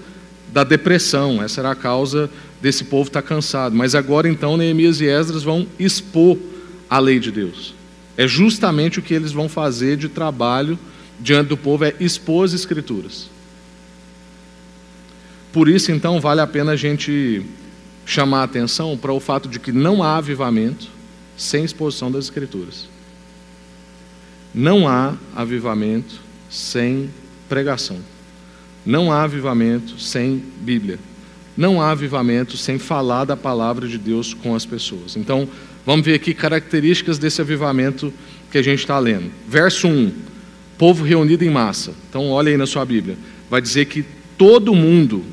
da 0.54 0.64
depressão, 0.64 1.42
essa 1.42 1.62
era 1.62 1.72
a 1.72 1.76
causa 1.76 2.30
desse 2.62 2.84
povo 2.84 3.08
estar 3.08 3.22
cansado. 3.22 3.76
Mas 3.76 3.96
agora 3.96 4.30
então 4.30 4.58
Neemias 4.58 5.02
e 5.02 5.08
Esdras 5.08 5.44
vão 5.44 5.66
expor 5.80 6.38
a 6.90 7.00
lei 7.00 7.20
de 7.20 7.32
Deus. 7.32 7.74
É 8.16 8.28
justamente 8.28 9.00
o 9.00 9.02
que 9.02 9.14
eles 9.14 9.32
vão 9.32 9.50
fazer 9.50 9.98
de 9.98 10.08
trabalho 10.08 10.78
diante 11.20 11.50
do 11.50 11.58
povo, 11.58 11.86
é 11.86 11.94
expor 12.00 12.46
as 12.46 12.54
escrituras. 12.54 13.30
Por 15.54 15.68
isso, 15.68 15.92
então, 15.92 16.20
vale 16.20 16.42
a 16.42 16.48
pena 16.48 16.72
a 16.72 16.76
gente 16.76 17.44
chamar 18.06 18.42
a 18.42 18.44
atenção 18.44 18.98
para 18.98 19.14
o 19.14 19.20
fato 19.20 19.48
de 19.48 19.60
que 19.60 19.72
não 19.72 20.04
há 20.04 20.18
avivamento 20.18 20.88
sem 21.38 21.64
exposição 21.64 22.12
das 22.12 22.26
Escrituras. 22.26 22.88
Não 24.54 24.88
há 24.88 25.16
avivamento 25.36 26.20
sem 26.50 27.10
pregação. 27.48 27.98
Não 28.86 29.12
há 29.12 29.24
avivamento 29.24 30.00
sem 30.00 30.44
Bíblia. 30.62 31.00
Não 31.56 31.82
há 31.82 31.92
avivamento 31.92 32.58
sem 32.58 32.78
falar 32.78 33.26
da 33.26 33.38
palavra 33.38 33.88
de 33.88 33.98
Deus 33.98 34.34
com 34.34 34.56
as 34.56 34.66
pessoas. 34.66 35.16
Então, 35.16 35.48
vamos 35.86 36.06
ver 36.06 36.16
aqui 36.16 36.34
características 36.34 37.18
desse 37.18 37.42
avivamento 37.42 38.14
que 38.52 38.58
a 38.58 38.62
gente 38.62 38.80
está 38.80 38.98
lendo. 39.00 39.32
Verso 39.48 39.88
1: 39.88 40.12
povo 40.78 41.04
reunido 41.04 41.44
em 41.44 41.50
massa. 41.50 41.94
Então, 42.10 42.30
olha 42.30 42.50
aí 42.50 42.58
na 42.58 42.66
sua 42.66 42.84
Bíblia. 42.86 43.18
Vai 43.50 43.62
dizer 43.62 43.86
que 43.86 44.04
todo 44.38 44.74
mundo 44.74 45.24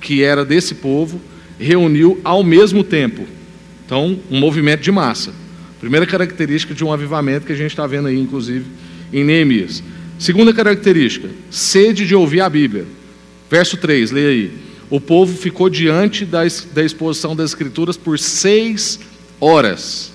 que 0.00 0.22
era 0.22 0.44
desse 0.44 0.74
povo 0.74 1.20
reuniu 1.58 2.20
ao 2.24 2.42
mesmo 2.42 2.84
tempo. 2.84 3.26
Então, 3.84 4.18
um 4.30 4.38
movimento 4.38 4.82
de 4.82 4.90
massa. 4.90 5.32
Primeira 5.80 6.06
característica 6.06 6.74
de 6.74 6.84
um 6.84 6.92
avivamento 6.92 7.46
que 7.46 7.52
a 7.52 7.56
gente 7.56 7.70
está 7.70 7.86
vendo 7.86 8.08
aí, 8.08 8.18
inclusive, 8.18 8.66
em 9.12 9.24
Neemias. 9.24 9.82
Segunda 10.18 10.52
característica, 10.52 11.28
sede 11.50 12.06
de 12.06 12.14
ouvir 12.14 12.40
a 12.40 12.48
Bíblia. 12.48 12.86
Verso 13.50 13.76
3, 13.76 14.10
leia 14.10 14.30
aí. 14.30 14.50
O 14.88 15.00
povo 15.00 15.36
ficou 15.36 15.68
diante 15.68 16.24
da, 16.24 16.40
da 16.72 16.82
exposição 16.82 17.36
das 17.36 17.50
Escrituras 17.50 17.96
por 17.96 18.18
seis 18.18 18.98
horas. 19.40 20.12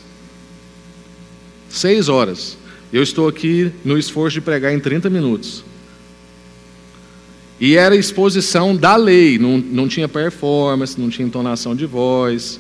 Seis 1.70 2.10
horas. 2.10 2.58
Eu 2.92 3.04
estou 3.04 3.28
aqui 3.28 3.72
no 3.86 3.98
esforço 3.98 4.34
de 4.34 4.42
pregar 4.42 4.74
em 4.74 4.80
30 4.80 5.10
minutos. 5.10 5.64
E 7.62 7.78
era 7.78 7.95
exposição 7.95 8.76
da 8.76 8.95
lei, 8.95 9.38
não, 9.38 9.60
não 9.60 9.88
tinha 9.88 10.10
performance, 10.10 11.00
não 11.00 11.12
tinha 11.12 11.28
entonação 11.28 11.76
de 11.76 11.86
voz, 11.86 12.60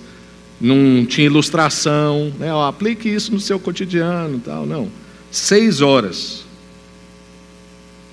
não 0.61 1.03
tinha 1.07 1.25
ilustração. 1.25 2.31
Né? 2.37 2.53
Ó, 2.53 2.67
aplique 2.67 3.09
isso 3.09 3.31
no 3.31 3.39
seu 3.39 3.59
cotidiano 3.59 4.39
tal, 4.45 4.63
não. 4.63 4.91
Seis 5.31 5.81
horas. 5.81 6.45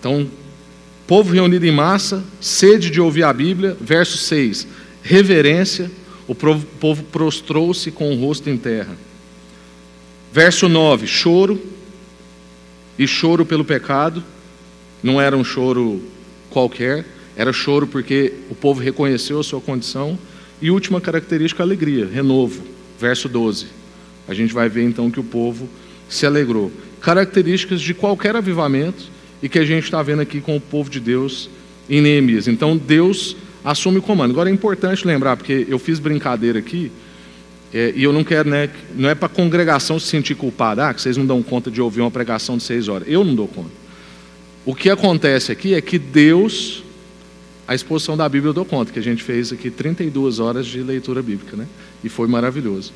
Então, 0.00 0.26
povo 1.06 1.34
reunido 1.34 1.66
em 1.66 1.70
massa, 1.70 2.24
sede 2.40 2.88
de 2.88 3.02
ouvir 3.02 3.24
a 3.24 3.34
Bíblia, 3.34 3.76
verso 3.78 4.16
6. 4.16 4.66
Reverência, 5.02 5.90
o 6.26 6.34
povo 6.34 7.02
prostrou-se 7.12 7.90
com 7.90 8.14
o 8.14 8.18
rosto 8.18 8.48
em 8.48 8.56
terra. 8.56 8.96
Verso 10.32 10.70
9, 10.70 11.06
choro 11.06 11.60
e 12.98 13.06
choro 13.06 13.44
pelo 13.44 13.64
pecado. 13.64 14.24
Não 15.02 15.20
era 15.20 15.36
um 15.36 15.44
choro 15.44 16.02
qualquer, 16.58 17.04
era 17.36 17.52
choro 17.52 17.86
porque 17.86 18.32
o 18.50 18.54
povo 18.54 18.80
reconheceu 18.80 19.38
a 19.38 19.44
sua 19.44 19.60
condição. 19.60 20.18
E 20.60 20.72
última 20.72 21.00
característica, 21.00 21.62
alegria, 21.62 22.04
renovo, 22.12 22.62
verso 22.98 23.28
12. 23.28 23.66
A 24.26 24.34
gente 24.34 24.52
vai 24.52 24.68
ver 24.68 24.82
então 24.82 25.08
que 25.08 25.20
o 25.20 25.24
povo 25.24 25.68
se 26.08 26.26
alegrou. 26.26 26.72
Características 27.00 27.80
de 27.80 27.94
qualquer 27.94 28.34
avivamento 28.34 29.04
e 29.40 29.48
que 29.48 29.58
a 29.58 29.64
gente 29.64 29.84
está 29.84 30.02
vendo 30.02 30.20
aqui 30.20 30.40
com 30.40 30.56
o 30.56 30.60
povo 30.60 30.90
de 30.90 30.98
Deus 30.98 31.48
em 31.88 32.00
Neemias. 32.00 32.48
Então 32.48 32.76
Deus 32.76 33.36
assume 33.64 33.98
o 33.98 34.02
comando. 34.02 34.32
Agora 34.32 34.50
é 34.50 34.52
importante 34.52 35.06
lembrar, 35.06 35.36
porque 35.36 35.64
eu 35.68 35.78
fiz 35.78 36.00
brincadeira 36.00 36.58
aqui, 36.58 36.90
é, 37.72 37.92
e 37.94 38.02
eu 38.02 38.12
não 38.12 38.24
quero, 38.24 38.48
né, 38.48 38.68
não 38.96 39.08
é 39.08 39.14
para 39.14 39.26
a 39.26 39.28
congregação 39.28 40.00
se 40.00 40.06
sentir 40.06 40.34
culpada, 40.34 40.88
ah, 40.88 40.94
que 40.94 41.00
vocês 41.00 41.16
não 41.16 41.26
dão 41.26 41.40
conta 41.40 41.70
de 41.70 41.80
ouvir 41.80 42.00
uma 42.00 42.10
pregação 42.10 42.56
de 42.56 42.64
seis 42.64 42.88
horas. 42.88 43.06
Eu 43.06 43.22
não 43.22 43.34
dou 43.34 43.46
conta. 43.46 43.77
O 44.64 44.74
que 44.74 44.90
acontece 44.90 45.50
aqui 45.50 45.74
é 45.74 45.80
que 45.80 45.98
Deus, 45.98 46.82
a 47.66 47.74
exposição 47.74 48.16
da 48.16 48.28
Bíblia 48.28 48.50
eu 48.50 48.54
dou 48.54 48.64
conta, 48.64 48.92
que 48.92 48.98
a 48.98 49.02
gente 49.02 49.22
fez 49.22 49.52
aqui 49.52 49.70
32 49.70 50.38
horas 50.38 50.66
de 50.66 50.82
leitura 50.82 51.22
bíblica, 51.22 51.56
né? 51.56 51.66
E 52.04 52.08
foi 52.08 52.28
maravilhoso. 52.28 52.92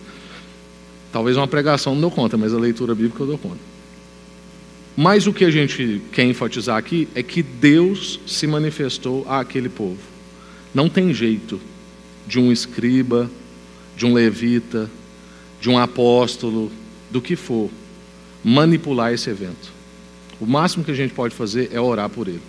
Talvez 1.13 1.37
uma 1.37 1.49
pregação 1.49 1.95
não 1.95 2.03
dou 2.03 2.11
conta, 2.11 2.37
mas 2.37 2.55
a 2.55 2.59
leitura 2.59 2.95
bíblica 2.95 3.23
eu 3.23 3.27
dou 3.27 3.39
conta. 3.39 3.61
Mas 4.97 5.27
o 5.27 5.33
que 5.33 5.45
a 5.45 5.51
gente 5.51 6.03
quer 6.13 6.25
enfatizar 6.25 6.77
aqui 6.77 7.09
é 7.15 7.23
que 7.23 7.43
Deus 7.43 8.21
se 8.27 8.47
manifestou 8.47 9.27
àquele 9.29 9.69
povo. 9.69 9.99
Não 10.75 10.89
tem 10.89 11.13
jeito 11.15 11.59
de 12.27 12.39
um 12.39 12.53
escriba, 12.53 13.31
de 13.97 14.05
um 14.05 14.13
levita, 14.13 14.91
de 15.61 15.71
um 15.71 15.79
apóstolo, 15.79 16.71
do 17.11 17.21
que 17.21 17.37
for, 17.37 17.71
manipular 18.45 19.13
esse 19.13 19.31
evento. 19.31 19.72
O 20.43 20.47
máximo 20.47 20.83
que 20.83 20.91
a 20.91 20.95
gente 20.95 21.15
pode 21.15 21.37
fazer 21.37 21.71
é 21.73 21.81
orar 21.81 22.11
por 22.11 22.27
ele. 22.27 22.43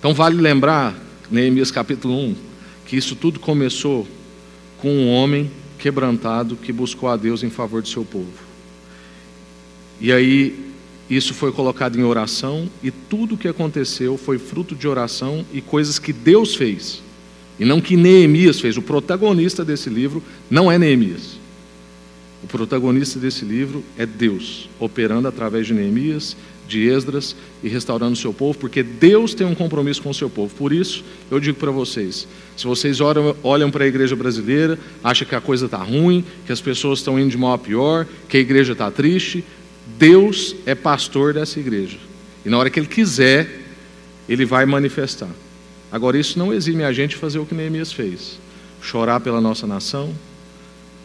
Então 0.00 0.12
vale 0.12 0.42
lembrar, 0.42 1.00
Neemias 1.30 1.70
capítulo 1.70 2.12
1, 2.12 2.34
que 2.86 2.96
isso 2.96 3.14
tudo 3.14 3.38
começou 3.38 4.04
com 4.78 4.90
um 4.90 5.08
homem 5.08 5.48
quebrantado 5.78 6.56
que 6.56 6.72
buscou 6.72 7.08
a 7.08 7.16
Deus 7.16 7.44
em 7.44 7.50
favor 7.50 7.82
do 7.82 7.88
seu 7.88 8.04
povo. 8.04 8.32
E 10.00 10.12
aí 10.12 10.58
isso 11.08 11.32
foi 11.34 11.52
colocado 11.52 11.96
em 11.96 12.02
oração 12.02 12.68
e 12.82 12.90
tudo 12.90 13.36
o 13.36 13.38
que 13.38 13.46
aconteceu 13.46 14.18
foi 14.18 14.36
fruto 14.36 14.74
de 14.74 14.88
oração 14.88 15.46
e 15.52 15.60
coisas 15.60 16.00
que 16.00 16.12
Deus 16.12 16.56
fez. 16.56 17.00
E 17.60 17.64
não 17.64 17.80
que 17.80 17.96
Neemias 17.96 18.58
fez. 18.58 18.76
O 18.76 18.82
protagonista 18.82 19.64
desse 19.64 19.88
livro 19.88 20.20
não 20.50 20.72
é 20.72 20.76
Neemias. 20.80 21.40
O 22.42 22.48
protagonista 22.48 23.20
desse 23.20 23.44
livro 23.44 23.84
é 23.96 24.04
Deus, 24.04 24.68
operando 24.80 25.28
através 25.28 25.64
de 25.64 25.74
Neemias 25.74 26.36
de 26.66 26.88
Esdras 26.88 27.36
e 27.62 27.68
restaurando 27.68 28.12
o 28.12 28.16
seu 28.16 28.32
povo, 28.32 28.58
porque 28.58 28.82
Deus 28.82 29.34
tem 29.34 29.46
um 29.46 29.54
compromisso 29.54 30.02
com 30.02 30.10
o 30.10 30.14
seu 30.14 30.30
povo. 30.30 30.54
Por 30.54 30.72
isso, 30.72 31.04
eu 31.30 31.38
digo 31.38 31.58
para 31.58 31.70
vocês: 31.70 32.26
se 32.56 32.64
vocês 32.64 33.00
olham, 33.00 33.36
olham 33.42 33.70
para 33.70 33.84
a 33.84 33.86
igreja 33.86 34.16
brasileira, 34.16 34.78
acham 35.02 35.26
que 35.26 35.34
a 35.34 35.40
coisa 35.40 35.66
está 35.66 35.78
ruim, 35.78 36.24
que 36.46 36.52
as 36.52 36.60
pessoas 36.60 37.00
estão 37.00 37.18
indo 37.18 37.30
de 37.30 37.38
mal 37.38 37.54
a 37.54 37.58
pior, 37.58 38.06
que 38.28 38.36
a 38.36 38.40
igreja 38.40 38.72
está 38.72 38.90
triste, 38.90 39.44
Deus 39.98 40.54
é 40.66 40.74
pastor 40.74 41.34
dessa 41.34 41.60
igreja. 41.60 41.98
E 42.44 42.48
na 42.48 42.58
hora 42.58 42.70
que 42.70 42.78
Ele 42.78 42.86
quiser, 42.86 43.62
Ele 44.28 44.44
vai 44.44 44.66
manifestar. 44.66 45.30
Agora, 45.90 46.18
isso 46.18 46.38
não 46.38 46.52
exime 46.52 46.84
a 46.84 46.92
gente 46.92 47.16
fazer 47.16 47.38
o 47.38 47.46
que 47.46 47.54
Neemias 47.54 47.92
fez: 47.92 48.38
chorar 48.80 49.20
pela 49.20 49.40
nossa 49.40 49.66
nação, 49.66 50.14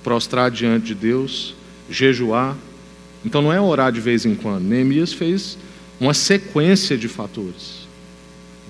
prostrar 0.04 0.50
diante 0.50 0.88
de 0.88 0.96
Deus, 0.96 1.54
jejuar, 1.90 2.58
então 3.28 3.42
não 3.42 3.52
é 3.52 3.60
orar 3.60 3.92
de 3.92 4.00
vez 4.00 4.26
em 4.26 4.34
quando. 4.34 4.64
Neemias 4.64 5.12
fez 5.12 5.58
uma 6.00 6.14
sequência 6.14 6.98
de 6.98 7.10
fatores. 7.10 7.86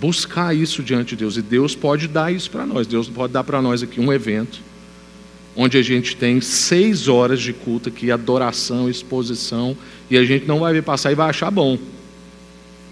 Buscar 0.01 0.55
isso 0.55 0.81
diante 0.81 1.09
de 1.09 1.17
Deus. 1.17 1.37
E 1.37 1.41
Deus 1.43 1.75
pode 1.75 2.07
dar 2.07 2.33
isso 2.33 2.49
para 2.49 2.65
nós. 2.65 2.87
Deus 2.87 3.07
pode 3.07 3.33
dar 3.33 3.43
para 3.43 3.61
nós 3.61 3.83
aqui 3.83 4.01
um 4.01 4.11
evento 4.11 4.59
onde 5.55 5.77
a 5.77 5.81
gente 5.81 6.15
tem 6.15 6.39
seis 6.39 7.07
horas 7.07 7.39
de 7.39 7.51
culto 7.51 7.89
aqui, 7.89 8.11
adoração, 8.11 8.87
exposição, 8.87 9.75
e 10.07 10.15
a 10.15 10.23
gente 10.23 10.45
não 10.45 10.59
vai 10.59 10.71
ver 10.71 10.83
passar 10.83 11.11
e 11.11 11.15
vai 11.15 11.29
achar 11.29 11.49
bom. 11.49 11.79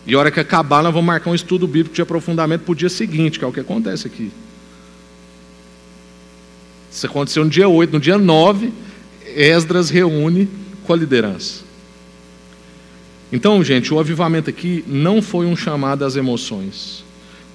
E 0.08 0.16
a 0.16 0.20
hora 0.20 0.32
que 0.32 0.40
acabar, 0.40 0.82
nós 0.82 0.92
vamos 0.92 1.06
marcar 1.06 1.30
um 1.30 1.36
estudo 1.36 1.68
bíblico 1.68 1.96
de 1.96 2.02
aprofundamento 2.02 2.62
para 2.62 2.72
o 2.72 2.76
dia 2.76 2.90
seguinte, 2.90 3.38
que 3.38 3.46
é 3.46 3.48
o 3.48 3.52
que 3.52 3.60
acontece 3.60 4.08
aqui. 4.08 4.32
Isso 6.92 7.06
aconteceu 7.06 7.44
no 7.44 7.50
dia 7.50 7.68
8, 7.68 7.94
no 7.94 8.00
dia 8.00 8.18
9, 8.18 8.72
Esdras 9.36 9.90
reúne 9.92 10.48
com 10.86 10.94
a 10.94 10.96
liderança. 10.96 11.64
Então, 13.32 13.64
gente, 13.64 13.94
o 13.94 14.00
avivamento 14.00 14.50
aqui 14.50 14.84
não 14.88 15.22
foi 15.22 15.46
um 15.46 15.56
chamado 15.56 16.06
às 16.06 16.16
emoções, 16.16 17.04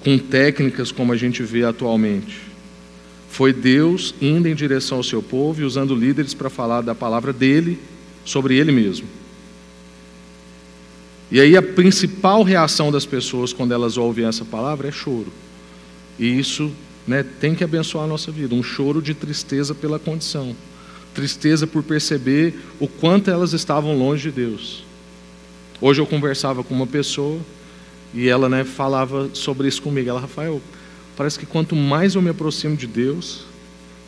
com 0.03 0.17
técnicas 0.17 0.91
como 0.91 1.13
a 1.13 1.17
gente 1.17 1.41
vê 1.43 1.63
atualmente. 1.63 2.41
Foi 3.29 3.53
Deus 3.53 4.13
indo 4.21 4.47
em 4.47 4.53
direção 4.53 4.97
ao 4.97 5.03
seu 5.03 5.23
povo 5.23 5.61
e 5.61 5.63
usando 5.63 5.95
líderes 5.95 6.33
para 6.33 6.49
falar 6.49 6.81
da 6.81 6.93
palavra 6.93 7.31
dele 7.31 7.79
sobre 8.25 8.57
ele 8.57 8.71
mesmo. 8.71 9.07
E 11.31 11.39
aí 11.39 11.55
a 11.55 11.61
principal 11.61 12.43
reação 12.43 12.91
das 12.91 13.05
pessoas 13.05 13.53
quando 13.53 13.73
elas 13.73 13.97
ouvem 13.97 14.25
essa 14.25 14.43
palavra 14.43 14.89
é 14.89 14.91
choro. 14.91 15.31
E 16.19 16.37
isso 16.37 16.69
né, 17.07 17.23
tem 17.23 17.55
que 17.55 17.63
abençoar 17.63 18.03
a 18.03 18.07
nossa 18.07 18.31
vida, 18.31 18.53
um 18.53 18.61
choro 18.61 19.01
de 19.01 19.13
tristeza 19.13 19.73
pela 19.73 19.97
condição 19.97 20.53
tristeza 21.13 21.67
por 21.67 21.83
perceber 21.83 22.53
o 22.79 22.87
quanto 22.87 23.29
elas 23.29 23.53
estavam 23.53 23.97
longe 23.97 24.29
de 24.29 24.35
Deus. 24.35 24.83
Hoje 25.79 26.01
eu 26.01 26.05
conversava 26.05 26.63
com 26.63 26.73
uma 26.73 26.87
pessoa 26.87 27.39
e 28.13 28.27
ela 28.27 28.47
né, 28.47 28.63
falava 28.63 29.29
sobre 29.33 29.67
isso 29.67 29.81
comigo. 29.81 30.09
Ela, 30.09 30.21
Rafael, 30.21 30.61
parece 31.17 31.39
que 31.39 31.45
quanto 31.45 31.75
mais 31.75 32.15
eu 32.15 32.21
me 32.21 32.29
aproximo 32.29 32.75
de 32.75 32.87
Deus, 32.87 33.45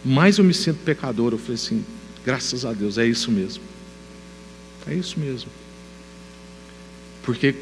mais 0.03 0.37
eu 0.37 0.43
me 0.43 0.53
sinto 0.53 0.79
pecador. 0.83 1.33
Eu 1.33 1.37
falei 1.37 1.55
assim, 1.55 1.83
Graças 2.25 2.63
a 2.65 2.71
Deus, 2.71 2.97
é 2.97 3.05
isso 3.05 3.31
mesmo. 3.31 3.63
É 4.87 4.93
isso 4.93 5.19
mesmo. 5.19 5.49
Porque 7.21 7.55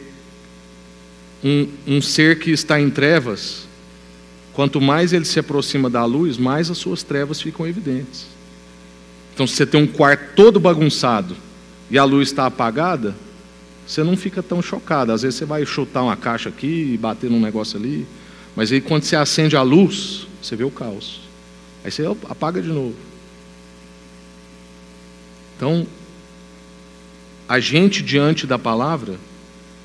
um, 1.44 1.68
um 1.88 2.02
ser 2.02 2.40
que 2.40 2.52
está 2.52 2.80
em 2.80 2.90
trevas, 2.90 3.68
quanto 4.54 4.80
mais 4.80 5.14
ele 5.14 5.26
se 5.26 5.40
aproxima 5.40 5.90
da 5.90 6.06
luz, 6.06 6.38
mais 6.38 6.70
as 6.70 6.78
suas 6.78 7.02
trevas 7.02 7.42
ficam 7.42 7.68
evidentes. 7.68 8.28
Então, 9.34 9.48
se 9.48 9.56
você 9.56 9.66
tem 9.66 9.82
um 9.82 9.88
quarto 9.88 10.36
todo 10.36 10.60
bagunçado 10.60 11.36
e 11.90 11.98
a 11.98 12.04
luz 12.04 12.30
está 12.30 12.46
apagada, 12.46 13.16
você 13.86 14.04
não 14.04 14.16
fica 14.16 14.42
tão 14.42 14.62
chocado. 14.62 15.12
Às 15.12 15.22
vezes 15.22 15.38
você 15.38 15.46
vai 15.46 15.66
chutar 15.66 16.04
uma 16.04 16.16
caixa 16.16 16.50
aqui 16.50 16.92
e 16.94 16.98
bater 16.98 17.30
num 17.30 17.40
negócio 17.40 17.78
ali, 17.78 18.08
mas 18.56 18.72
aí 18.72 18.82
quando 18.82 19.04
você 19.04 19.16
acende 19.16 19.56
a 19.56 19.62
luz, 19.62 20.28
você 20.42 20.56
vê 20.56 20.64
o 20.64 20.72
caos. 20.72 21.22
Aí 21.84 21.92
você 21.92 22.04
apaga 22.30 22.62
de 22.62 22.70
novo. 22.70 22.96
Então, 25.58 25.86
a 27.48 27.60
gente 27.60 28.02
diante 28.02 28.48
da 28.48 28.58
palavra, 28.58 29.16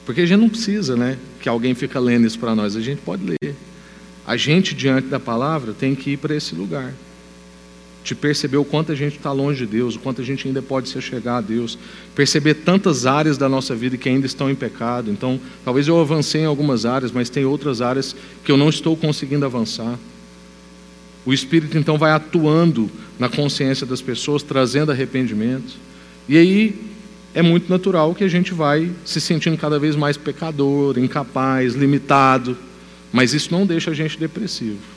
porque 0.04 0.20
a 0.20 0.26
gente 0.26 0.40
não 0.40 0.48
precisa, 0.48 0.96
né, 0.96 1.18
que 1.40 1.48
alguém 1.48 1.74
fica 1.74 1.98
lendo 1.98 2.26
isso 2.26 2.38
para 2.38 2.54
nós, 2.54 2.76
a 2.76 2.80
gente 2.80 3.02
pode 3.02 3.24
ler. 3.24 3.54
A 4.26 4.36
gente 4.36 4.74
diante 4.74 5.08
da 5.08 5.20
palavra 5.20 5.72
tem 5.72 5.94
que 5.94 6.10
ir 6.10 6.16
para 6.16 6.34
esse 6.34 6.54
lugar. 6.54 6.94
De 8.06 8.14
perceber 8.14 8.56
o 8.56 8.64
quanto 8.64 8.92
a 8.92 8.94
gente 8.94 9.16
está 9.16 9.32
longe 9.32 9.66
de 9.66 9.72
Deus, 9.72 9.96
o 9.96 9.98
quanto 9.98 10.20
a 10.20 10.24
gente 10.24 10.46
ainda 10.46 10.62
pode 10.62 10.88
se 10.88 11.02
chegar 11.02 11.38
a 11.38 11.40
Deus, 11.40 11.76
perceber 12.14 12.54
tantas 12.54 13.04
áreas 13.04 13.36
da 13.36 13.48
nossa 13.48 13.74
vida 13.74 13.96
que 13.96 14.08
ainda 14.08 14.26
estão 14.26 14.48
em 14.48 14.54
pecado. 14.54 15.10
Então, 15.10 15.40
talvez 15.64 15.88
eu 15.88 16.00
avancei 16.00 16.42
em 16.42 16.44
algumas 16.44 16.86
áreas, 16.86 17.10
mas 17.10 17.28
tem 17.28 17.44
outras 17.44 17.80
áreas 17.82 18.14
que 18.44 18.52
eu 18.52 18.56
não 18.56 18.68
estou 18.68 18.96
conseguindo 18.96 19.44
avançar. 19.44 19.98
O 21.24 21.32
Espírito 21.32 21.76
então 21.76 21.98
vai 21.98 22.12
atuando 22.12 22.88
na 23.18 23.28
consciência 23.28 23.84
das 23.84 24.00
pessoas, 24.00 24.44
trazendo 24.44 24.92
arrependimento. 24.92 25.74
E 26.28 26.38
aí 26.38 26.80
é 27.34 27.42
muito 27.42 27.68
natural 27.68 28.14
que 28.14 28.22
a 28.22 28.28
gente 28.28 28.54
vai 28.54 28.88
se 29.04 29.20
sentindo 29.20 29.58
cada 29.58 29.80
vez 29.80 29.96
mais 29.96 30.16
pecador, 30.16 30.96
incapaz, 30.96 31.74
limitado, 31.74 32.56
mas 33.12 33.34
isso 33.34 33.50
não 33.50 33.66
deixa 33.66 33.90
a 33.90 33.94
gente 33.94 34.16
depressivo. 34.16 34.95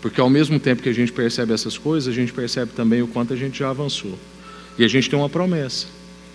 Porque 0.00 0.20
ao 0.20 0.30
mesmo 0.30 0.60
tempo 0.60 0.82
que 0.82 0.88
a 0.88 0.92
gente 0.94 1.12
percebe 1.12 1.52
essas 1.52 1.76
coisas, 1.76 2.12
a 2.12 2.14
gente 2.14 2.32
percebe 2.32 2.72
também 2.72 3.02
o 3.02 3.08
quanto 3.08 3.32
a 3.32 3.36
gente 3.36 3.58
já 3.58 3.70
avançou. 3.70 4.16
E 4.78 4.84
a 4.84 4.88
gente 4.88 5.10
tem 5.10 5.18
uma 5.18 5.28
promessa, 5.28 5.86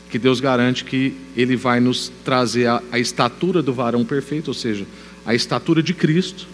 que 0.09 0.19
Deus 0.19 0.39
garante 0.39 0.83
que 0.83 1.15
Ele 1.35 1.55
vai 1.55 1.79
nos 1.79 2.11
trazer 2.25 2.67
a, 2.67 2.83
a 2.91 2.99
estatura 2.99 3.61
do 3.61 3.73
varão 3.73 4.03
perfeito, 4.03 4.49
ou 4.49 4.53
seja, 4.53 4.85
a 5.25 5.33
estatura 5.33 5.81
de 5.81 5.93
Cristo, 5.93 6.45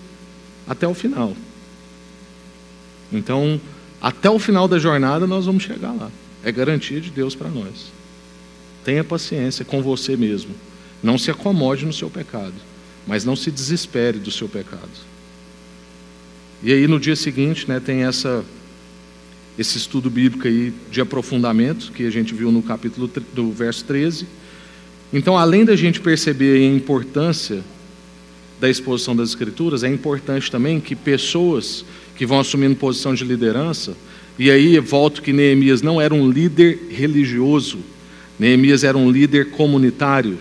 até 0.68 0.88
o 0.88 0.94
final. 0.94 1.36
Então, 3.12 3.60
até 4.00 4.30
o 4.30 4.38
final 4.38 4.68
da 4.68 4.78
jornada 4.78 5.26
nós 5.26 5.48
vamos 5.48 5.64
chegar 5.64 5.92
lá. 5.92 6.12
É 6.44 6.52
garantia 6.52 7.02
de 7.02 7.10
Deus 7.10 7.34
para 7.34 7.50
nós. 7.50 7.92
Tenha 8.86 9.04
paciência 9.04 9.66
com 9.66 9.82
você 9.82 10.16
mesmo. 10.16 10.54
Não 11.02 11.18
se 11.18 11.32
acomode 11.32 11.86
no 11.86 11.94
seu 11.94 12.10
pecado, 12.10 12.54
mas 13.08 13.26
não 13.26 13.36
se 13.36 13.50
desespere 13.50 14.20
do 14.20 14.32
seu 14.32 14.48
pecado. 14.48 15.09
E 16.62 16.74
aí 16.74 16.88
no 16.88 17.00
dia 17.00 17.16
seguinte, 17.16 17.68
né, 17.68 17.80
tem 17.80 18.04
essa 18.04 18.44
esse 19.58 19.78
estudo 19.78 20.10
bíblico 20.10 20.48
aí 20.48 20.74
de 20.90 21.02
aprofundamento 21.02 21.92
que 21.92 22.06
a 22.06 22.10
gente 22.10 22.34
viu 22.34 22.50
no 22.50 22.62
capítulo 22.64 23.12
do 23.34 23.52
verso 23.52 23.84
13. 23.84 24.26
Então, 25.12 25.38
além 25.38 25.66
da 25.66 25.76
gente 25.76 26.00
perceber 26.00 26.58
a 26.58 26.74
importância 26.74 27.62
da 28.58 28.70
exposição 28.70 29.14
das 29.14 29.30
escrituras, 29.30 29.84
é 29.84 29.90
importante 29.90 30.50
também 30.50 30.80
que 30.80 30.96
pessoas 30.96 31.84
que 32.16 32.26
vão 32.26 32.40
assumindo 32.40 32.76
posição 32.76 33.14
de 33.14 33.26
liderança, 33.26 33.98
e 34.38 34.50
aí 34.50 34.80
volto 34.80 35.22
que 35.22 35.34
Neemias 35.34 35.82
não 35.82 36.00
era 36.00 36.14
um 36.14 36.30
líder 36.30 36.88
religioso, 36.90 37.80
Neemias 38.40 38.86
era 38.86 38.98
um 38.98 39.12
líder 39.12 39.50
comunitário. 39.52 40.38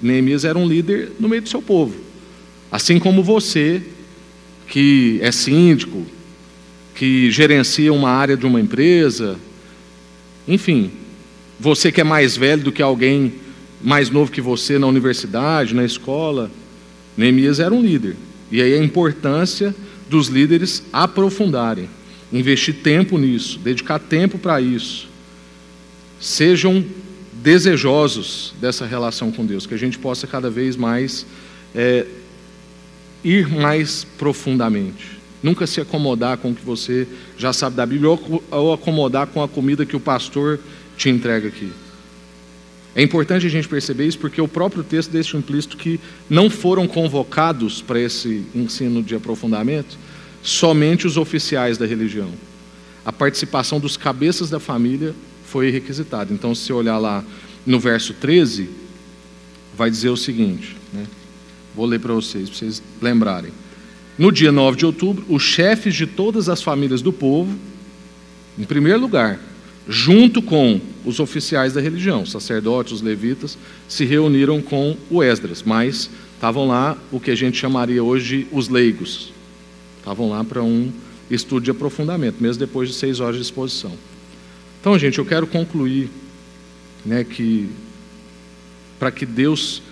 Neemias 0.00 0.46
era 0.46 0.58
um 0.58 0.66
líder 0.66 1.12
no 1.20 1.28
meio 1.28 1.42
do 1.42 1.48
seu 1.48 1.60
povo. 1.60 1.94
Assim 2.72 2.98
como 2.98 3.22
você, 3.22 3.82
que 4.66 5.18
é 5.22 5.30
síndico, 5.30 6.04
que 6.94 7.30
gerencia 7.30 7.92
uma 7.92 8.10
área 8.10 8.36
de 8.36 8.46
uma 8.46 8.60
empresa, 8.60 9.36
enfim, 10.46 10.90
você 11.58 11.90
que 11.90 12.00
é 12.00 12.04
mais 12.04 12.36
velho 12.36 12.62
do 12.62 12.72
que 12.72 12.82
alguém 12.82 13.34
mais 13.82 14.10
novo 14.10 14.30
que 14.30 14.40
você 14.40 14.78
na 14.78 14.86
universidade, 14.86 15.74
na 15.74 15.84
escola, 15.84 16.50
Neemias 17.16 17.60
era 17.60 17.74
um 17.74 17.82
líder. 17.82 18.16
E 18.50 18.62
aí 18.62 18.74
a 18.74 18.82
importância 18.82 19.74
dos 20.08 20.28
líderes 20.28 20.82
aprofundarem, 20.92 21.88
investir 22.32 22.76
tempo 22.82 23.18
nisso, 23.18 23.58
dedicar 23.58 23.98
tempo 23.98 24.38
para 24.38 24.60
isso 24.60 25.14
sejam 26.24 26.82
desejosos 27.32 28.54
dessa 28.58 28.86
relação 28.86 29.30
com 29.30 29.44
Deus, 29.44 29.66
que 29.66 29.74
a 29.74 29.78
gente 29.78 29.98
possa 29.98 30.26
cada 30.26 30.48
vez 30.48 30.74
mais 30.74 31.26
é, 31.74 32.06
ir 33.24 33.48
mais 33.48 34.04
profundamente. 34.04 35.18
Nunca 35.42 35.66
se 35.66 35.80
acomodar 35.80 36.38
com 36.38 36.50
o 36.50 36.54
que 36.54 36.64
você 36.64 37.06
já 37.36 37.52
sabe 37.52 37.76
da 37.76 37.84
Bíblia 37.84 38.18
ou, 38.50 38.72
acomodar 38.72 39.26
com 39.26 39.42
a 39.42 39.48
comida 39.48 39.84
que 39.84 39.96
o 39.96 40.00
pastor 40.00 40.60
te 40.96 41.08
entrega 41.08 41.48
aqui. 41.48 41.70
É 42.94 43.02
importante 43.02 43.44
a 43.44 43.50
gente 43.50 43.66
perceber 43.66 44.06
isso 44.06 44.18
porque 44.18 44.40
o 44.40 44.46
próprio 44.46 44.84
texto 44.84 45.10
deixa 45.10 45.36
implícito 45.36 45.76
que 45.76 45.98
não 46.30 46.48
foram 46.48 46.86
convocados 46.86 47.82
para 47.82 47.98
esse 47.98 48.44
ensino 48.54 49.02
de 49.02 49.16
aprofundamento 49.16 49.98
somente 50.42 51.06
os 51.06 51.16
oficiais 51.16 51.78
da 51.78 51.86
religião. 51.86 52.30
A 53.04 53.12
participação 53.12 53.80
dos 53.80 53.96
cabeças 53.96 54.50
da 54.50 54.60
família 54.60 55.14
foi 55.46 55.70
requisitado. 55.70 56.32
Então, 56.32 56.54
se 56.54 56.72
olhar 56.72 56.98
lá 56.98 57.24
no 57.66 57.80
verso 57.80 58.14
13, 58.14 58.68
vai 59.76 59.90
dizer 59.90 60.10
o 60.10 60.16
seguinte: 60.16 60.76
né? 60.92 61.06
Vou 61.74 61.86
ler 61.86 62.00
para 62.00 62.12
vocês, 62.14 62.48
para 62.48 62.58
vocês 62.58 62.82
lembrarem. 63.00 63.52
No 64.16 64.30
dia 64.30 64.52
9 64.52 64.76
de 64.76 64.86
outubro, 64.86 65.24
os 65.28 65.42
chefes 65.42 65.94
de 65.94 66.06
todas 66.06 66.48
as 66.48 66.62
famílias 66.62 67.02
do 67.02 67.12
povo, 67.12 67.52
em 68.58 68.64
primeiro 68.64 69.00
lugar, 69.00 69.40
junto 69.88 70.40
com 70.40 70.80
os 71.04 71.18
oficiais 71.20 71.72
da 71.72 71.80
religião, 71.80 72.24
sacerdotes, 72.24 72.92
os 72.92 73.02
levitas, 73.02 73.58
se 73.88 74.04
reuniram 74.04 74.62
com 74.62 74.96
o 75.10 75.22
Esdras, 75.22 75.62
mas 75.62 76.08
estavam 76.34 76.66
lá 76.66 76.96
o 77.10 77.18
que 77.18 77.30
a 77.30 77.34
gente 77.34 77.58
chamaria 77.58 78.02
hoje 78.02 78.46
os 78.52 78.68
leigos. 78.68 79.32
Estavam 79.98 80.30
lá 80.30 80.44
para 80.44 80.62
um 80.62 80.92
estudo 81.30 81.64
de 81.64 81.70
aprofundamento, 81.70 82.36
mesmo 82.40 82.60
depois 82.60 82.88
de 82.88 82.94
seis 82.94 83.20
horas 83.20 83.36
de 83.36 83.42
exposição. 83.42 83.92
Então, 84.80 84.98
gente, 84.98 85.18
eu 85.18 85.24
quero 85.24 85.46
concluir 85.46 86.10
né, 87.04 87.24
que 87.24 87.68
para 88.98 89.10
que 89.10 89.26
Deus 89.26 89.82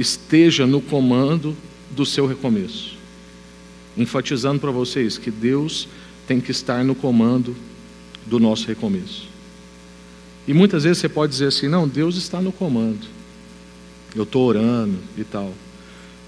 esteja 0.00 0.66
no 0.66 0.80
comando 0.80 1.56
do 1.90 2.06
seu 2.06 2.26
recomeço, 2.26 2.96
enfatizando 3.96 4.60
para 4.60 4.70
vocês 4.70 5.18
que 5.18 5.30
Deus 5.30 5.88
tem 6.26 6.40
que 6.40 6.50
estar 6.50 6.84
no 6.84 6.94
comando 6.94 7.54
do 8.26 8.38
nosso 8.38 8.66
recomeço. 8.66 9.28
E 10.46 10.54
muitas 10.54 10.84
vezes 10.84 10.98
você 10.98 11.08
pode 11.08 11.32
dizer 11.32 11.46
assim: 11.46 11.68
não, 11.68 11.86
Deus 11.86 12.16
está 12.16 12.40
no 12.40 12.52
comando, 12.52 13.06
eu 14.14 14.22
estou 14.22 14.46
orando 14.46 14.98
e 15.16 15.24
tal. 15.24 15.52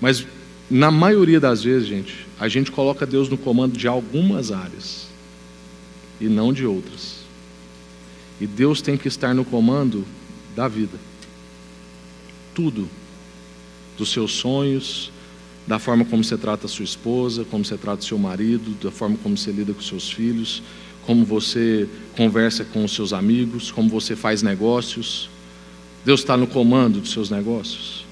Mas 0.01 0.27
na 0.71 0.91
maioria 0.91 1.41
das 1.41 1.63
vezes, 1.63 1.89
gente, 1.89 2.27
a 2.39 2.49
gente 2.49 2.71
coloca 2.71 3.07
Deus 3.07 3.29
no 3.29 3.39
comando 3.39 3.77
de 3.77 3.87
algumas 3.89 4.51
áreas 4.51 5.07
e 6.21 6.27
não 6.29 6.53
de 6.53 6.67
outras. 6.67 7.23
E 8.41 8.47
Deus 8.47 8.83
tem 8.83 8.97
que 8.97 9.09
estar 9.09 9.35
no 9.35 9.45
comando 9.45 10.05
da 10.55 10.67
vida. 10.69 10.99
Tudo. 12.55 12.89
Dos 14.03 14.11
seus 14.11 14.33
sonhos, 14.33 15.13
da 15.65 15.79
forma 15.79 16.05
como 16.05 16.25
você 16.25 16.37
trata 16.37 16.67
a 16.67 16.69
sua 16.69 16.85
esposa, 16.85 17.45
como 17.49 17.65
você 17.65 17.77
trata 17.77 18.03
o 18.03 18.05
seu 18.05 18.19
marido, 18.19 18.77
da 18.83 18.91
forma 18.91 19.17
como 19.23 19.39
você 19.39 19.53
lida 19.53 19.73
com 19.73 19.81
seus 19.81 20.11
filhos, 20.11 20.61
como 21.07 21.25
você 21.25 21.89
conversa 22.17 22.65
com 22.65 22.85
os 22.85 22.93
seus 22.93 23.13
amigos, 23.13 23.71
como 23.71 23.89
você 23.89 24.17
faz 24.17 24.43
negócios. 24.43 25.31
Deus 26.05 26.19
está 26.19 26.37
no 26.37 26.49
comando 26.49 27.01
dos 27.01 27.13
seus 27.13 27.31
negócios? 27.31 28.05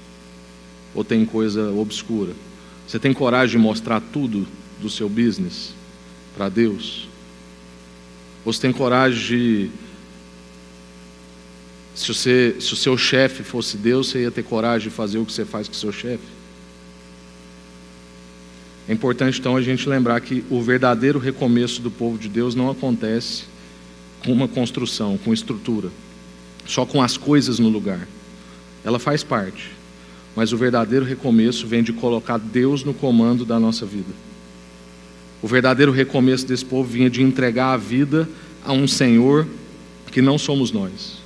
Ou 0.95 1.03
tem 1.03 1.25
coisa 1.25 1.69
obscura? 1.73 2.31
Você 2.87 2.97
tem 2.97 3.13
coragem 3.13 3.57
de 3.57 3.61
mostrar 3.61 3.99
tudo 3.99 4.47
do 4.81 4.89
seu 4.89 5.09
business 5.09 5.73
para 6.37 6.47
Deus? 6.47 7.09
Ou 8.45 8.53
você 8.53 8.61
tem 8.61 8.71
coragem 8.71 9.19
de 9.21 9.69
se, 11.93 12.07
você, 12.13 12.55
se 12.59 12.73
o 12.73 12.77
seu 12.77 12.97
chefe 12.97 13.43
fosse 13.43 13.77
Deus, 13.77 14.09
você 14.09 14.21
ia 14.21 14.31
ter 14.31 14.43
coragem 14.43 14.89
de 14.89 14.95
fazer 14.95 15.17
o 15.17 15.25
que 15.25 15.33
você 15.33 15.45
faz 15.45 15.67
com 15.67 15.73
o 15.73 15.77
seu 15.77 15.91
chefe? 15.91 16.23
É 18.87 18.93
importante 18.93 19.39
então 19.39 19.55
a 19.55 19.61
gente 19.61 19.87
lembrar 19.87 20.19
que 20.21 20.43
o 20.49 20.61
verdadeiro 20.61 21.19
recomeço 21.19 21.81
do 21.81 21.91
povo 21.91 22.17
de 22.17 22.27
Deus 22.27 22.55
não 22.55 22.69
acontece 22.69 23.43
com 24.25 24.31
uma 24.31 24.47
construção, 24.47 25.17
com 25.17 25.33
estrutura, 25.33 25.89
só 26.65 26.85
com 26.85 27.01
as 27.01 27.17
coisas 27.17 27.59
no 27.59 27.69
lugar. 27.69 28.07
Ela 28.83 28.99
faz 28.99 29.23
parte, 29.23 29.71
mas 30.35 30.51
o 30.51 30.57
verdadeiro 30.57 31.05
recomeço 31.05 31.67
vem 31.67 31.83
de 31.83 31.93
colocar 31.93 32.37
Deus 32.37 32.83
no 32.83 32.93
comando 32.93 33.45
da 33.45 33.59
nossa 33.59 33.85
vida. 33.85 34.11
O 35.41 35.47
verdadeiro 35.47 35.91
recomeço 35.91 36.45
desse 36.45 36.65
povo 36.65 36.89
vinha 36.89 37.09
de 37.09 37.21
entregar 37.21 37.73
a 37.73 37.77
vida 37.77 38.27
a 38.63 38.73
um 38.73 38.87
Senhor 38.87 39.47
que 40.11 40.21
não 40.21 40.37
somos 40.37 40.71
nós. 40.71 41.20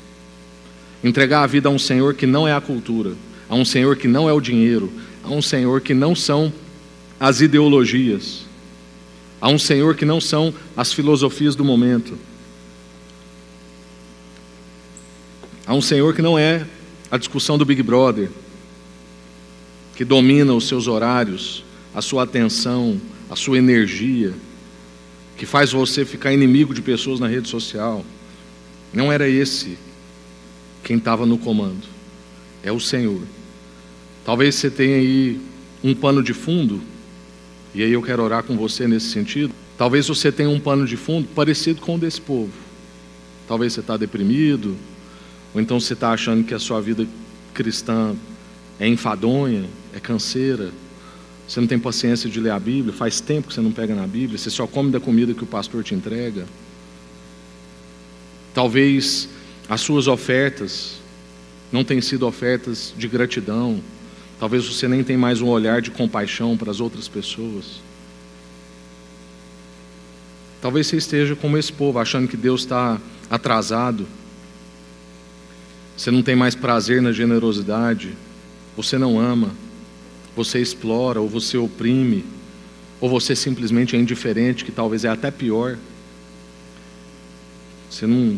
Entregar 1.06 1.44
a 1.44 1.48
vida 1.48 1.70
a 1.70 1.72
um 1.72 1.78
Senhor 1.78 2.16
que 2.16 2.26
não 2.26 2.48
é 2.48 2.54
a 2.54 2.60
cultura, 2.60 3.14
a 3.48 3.54
um 3.54 3.64
Senhor 3.64 3.96
que 3.96 4.08
não 4.08 4.28
é 4.28 4.34
o 4.34 4.42
dinheiro, 4.42 4.92
a 5.24 5.30
um 5.30 5.40
Senhor 5.40 5.80
que 5.80 5.94
não 5.94 6.16
são 6.16 6.52
as 7.20 7.42
ideologias, 7.42 8.44
a 9.40 9.48
um 9.48 9.60
Senhor 9.60 9.96
que 9.96 10.04
não 10.04 10.20
são 10.20 10.52
as 10.76 10.92
filosofias 10.92 11.56
do 11.56 11.64
momento, 11.64 12.18
a 15.68 15.76
um 15.76 15.82
Senhor 15.82 16.12
que 16.16 16.24
não 16.24 16.40
é 16.40 16.66
a 17.12 17.18
discussão 17.18 17.56
do 17.56 17.66
Big 17.66 17.84
Brother, 17.84 18.32
que 19.96 20.04
domina 20.04 20.56
os 20.56 20.68
seus 20.68 20.88
horários, 20.88 21.64
a 21.94 22.02
sua 22.02 22.24
atenção, 22.24 23.00
a 23.30 23.36
sua 23.36 23.60
energia, 23.60 24.34
que 25.38 25.46
faz 25.46 25.72
você 25.72 26.04
ficar 26.04 26.34
inimigo 26.34 26.74
de 26.74 26.82
pessoas 26.82 27.20
na 27.20 27.28
rede 27.28 27.48
social. 27.48 28.04
Não 28.92 29.12
era 29.12 29.30
esse 29.30 29.78
quem 30.86 30.98
estava 30.98 31.26
no 31.26 31.40
comando, 31.40 31.88
é 32.64 32.72
o 32.72 32.80
Senhor. 32.80 33.24
Talvez 34.24 34.54
você 34.54 34.70
tenha 34.70 34.98
aí 34.98 35.42
um 35.84 35.96
pano 35.96 36.22
de 36.22 36.32
fundo, 36.32 36.80
e 37.74 37.82
aí 37.82 37.92
eu 37.92 38.04
quero 38.04 38.22
orar 38.22 38.44
com 38.44 38.56
você 38.56 38.88
nesse 38.88 39.08
sentido. 39.08 39.52
Talvez 39.80 40.08
você 40.08 40.32
tenha 40.32 40.50
um 40.50 40.60
pano 40.60 40.86
de 40.86 40.96
fundo 40.96 41.28
parecido 41.34 41.82
com 41.82 41.96
o 41.96 41.98
desse 41.98 42.22
povo. 42.22 42.52
Talvez 43.48 43.74
você 43.74 43.80
está 43.80 43.98
deprimido, 43.98 44.78
ou 45.56 45.60
então 45.60 45.80
você 45.80 45.94
está 45.94 46.12
achando 46.12 46.44
que 46.44 46.54
a 46.54 46.60
sua 46.60 46.80
vida 46.80 47.06
cristã 47.52 48.16
é 48.80 48.88
enfadonha, 48.88 49.66
é 49.92 50.00
canseira, 50.00 50.70
você 51.48 51.60
não 51.60 51.68
tem 51.68 51.80
paciência 51.80 52.30
de 52.30 52.40
ler 52.40 52.52
a 52.52 52.60
Bíblia, 52.60 52.94
faz 52.94 53.20
tempo 53.20 53.48
que 53.48 53.56
você 53.56 53.62
não 53.62 53.72
pega 53.72 53.96
na 53.96 54.06
Bíblia, 54.06 54.38
você 54.38 54.52
só 54.52 54.68
come 54.68 54.92
da 54.92 55.00
comida 55.00 55.34
que 55.34 55.44
o 55.44 55.48
pastor 55.48 55.84
te 55.84 55.96
entrega. 55.96 56.46
Talvez 58.54 59.30
as 59.68 59.82
suas 59.82 60.08
ofertas 60.08 61.00
não 61.72 61.84
tenham 61.84 62.02
sido 62.02 62.28
ofertas 62.28 62.94
de 62.98 63.08
gratidão, 63.08 63.82
talvez 64.40 64.66
você 64.66 64.88
nem 64.88 65.04
tenha 65.04 65.18
mais 65.18 65.42
um 65.42 65.48
olhar 65.48 65.82
de 65.82 65.92
compaixão 65.92 66.56
para 66.56 66.72
as 66.72 66.80
outras 66.80 67.08
pessoas. 67.08 67.82
Talvez 70.62 70.88
você 70.88 70.98
esteja 70.98 71.36
como 71.36 71.58
esse 71.58 71.72
povo, 71.72 72.00
achando 72.00 72.28
que 72.28 72.38
Deus 72.38 72.62
está 72.62 73.00
atrasado, 73.30 74.08
você 75.98 76.12
não 76.12 76.22
tem 76.22 76.36
mais 76.36 76.56
prazer 76.56 77.02
na 77.02 77.12
generosidade, 77.12 78.14
você 78.76 78.98
não 78.98 79.20
ama, 79.20 79.52
você 80.36 80.60
explora 80.60 81.22
ou 81.22 81.30
você 81.30 81.58
oprime, 81.58 82.26
ou 83.00 83.10
você 83.10 83.36
simplesmente 83.36 83.96
é 83.96 84.00
indiferente, 84.00 84.66
que 84.66 84.72
talvez 84.72 85.06
é 85.06 85.10
até 85.10 85.32
pior. 85.32 85.78
Você 87.90 88.06
não. 88.06 88.38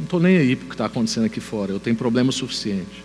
Não 0.00 0.04
estou 0.04 0.18
nem 0.18 0.38
aí 0.38 0.56
para 0.56 0.64
o 0.64 0.68
que 0.68 0.74
está 0.74 0.86
acontecendo 0.86 1.26
aqui 1.26 1.40
fora, 1.40 1.72
eu 1.72 1.78
tenho 1.78 1.94
problema 1.94 2.32
suficiente. 2.32 3.04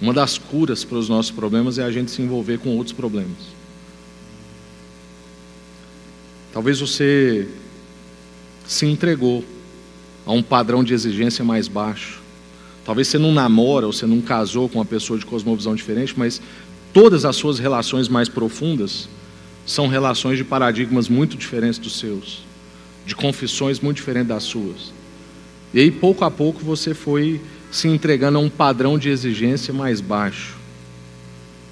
Uma 0.00 0.14
das 0.14 0.38
curas 0.38 0.84
para 0.84 0.96
os 0.96 1.08
nossos 1.08 1.32
problemas 1.32 1.78
é 1.78 1.82
a 1.82 1.90
gente 1.90 2.12
se 2.12 2.22
envolver 2.22 2.58
com 2.58 2.76
outros 2.76 2.94
problemas. 2.94 3.38
Talvez 6.52 6.78
você 6.78 7.48
se 8.68 8.86
entregou 8.86 9.44
a 10.24 10.30
um 10.30 10.44
padrão 10.44 10.84
de 10.84 10.94
exigência 10.94 11.44
mais 11.44 11.66
baixo. 11.66 12.20
Talvez 12.84 13.08
você 13.08 13.18
não 13.18 13.32
namora 13.32 13.86
ou 13.86 13.92
você 13.92 14.06
não 14.06 14.20
casou 14.20 14.68
com 14.68 14.78
uma 14.78 14.84
pessoa 14.84 15.18
de 15.18 15.26
cosmovisão 15.26 15.74
diferente, 15.74 16.14
mas 16.16 16.40
todas 16.92 17.24
as 17.24 17.34
suas 17.34 17.58
relações 17.58 18.08
mais 18.08 18.28
profundas 18.28 19.08
são 19.66 19.88
relações 19.88 20.38
de 20.38 20.44
paradigmas 20.44 21.08
muito 21.08 21.36
diferentes 21.36 21.80
dos 21.80 21.98
seus, 21.98 22.44
de 23.04 23.16
confissões 23.16 23.80
muito 23.80 23.96
diferentes 23.96 24.28
das 24.28 24.44
suas. 24.44 25.01
E 25.74 25.80
aí, 25.80 25.90
pouco 25.90 26.24
a 26.24 26.30
pouco, 26.30 26.62
você 26.64 26.92
foi 26.94 27.40
se 27.70 27.88
entregando 27.88 28.38
a 28.38 28.40
um 28.40 28.50
padrão 28.50 28.98
de 28.98 29.08
exigência 29.08 29.72
mais 29.72 30.00
baixo. 30.00 30.56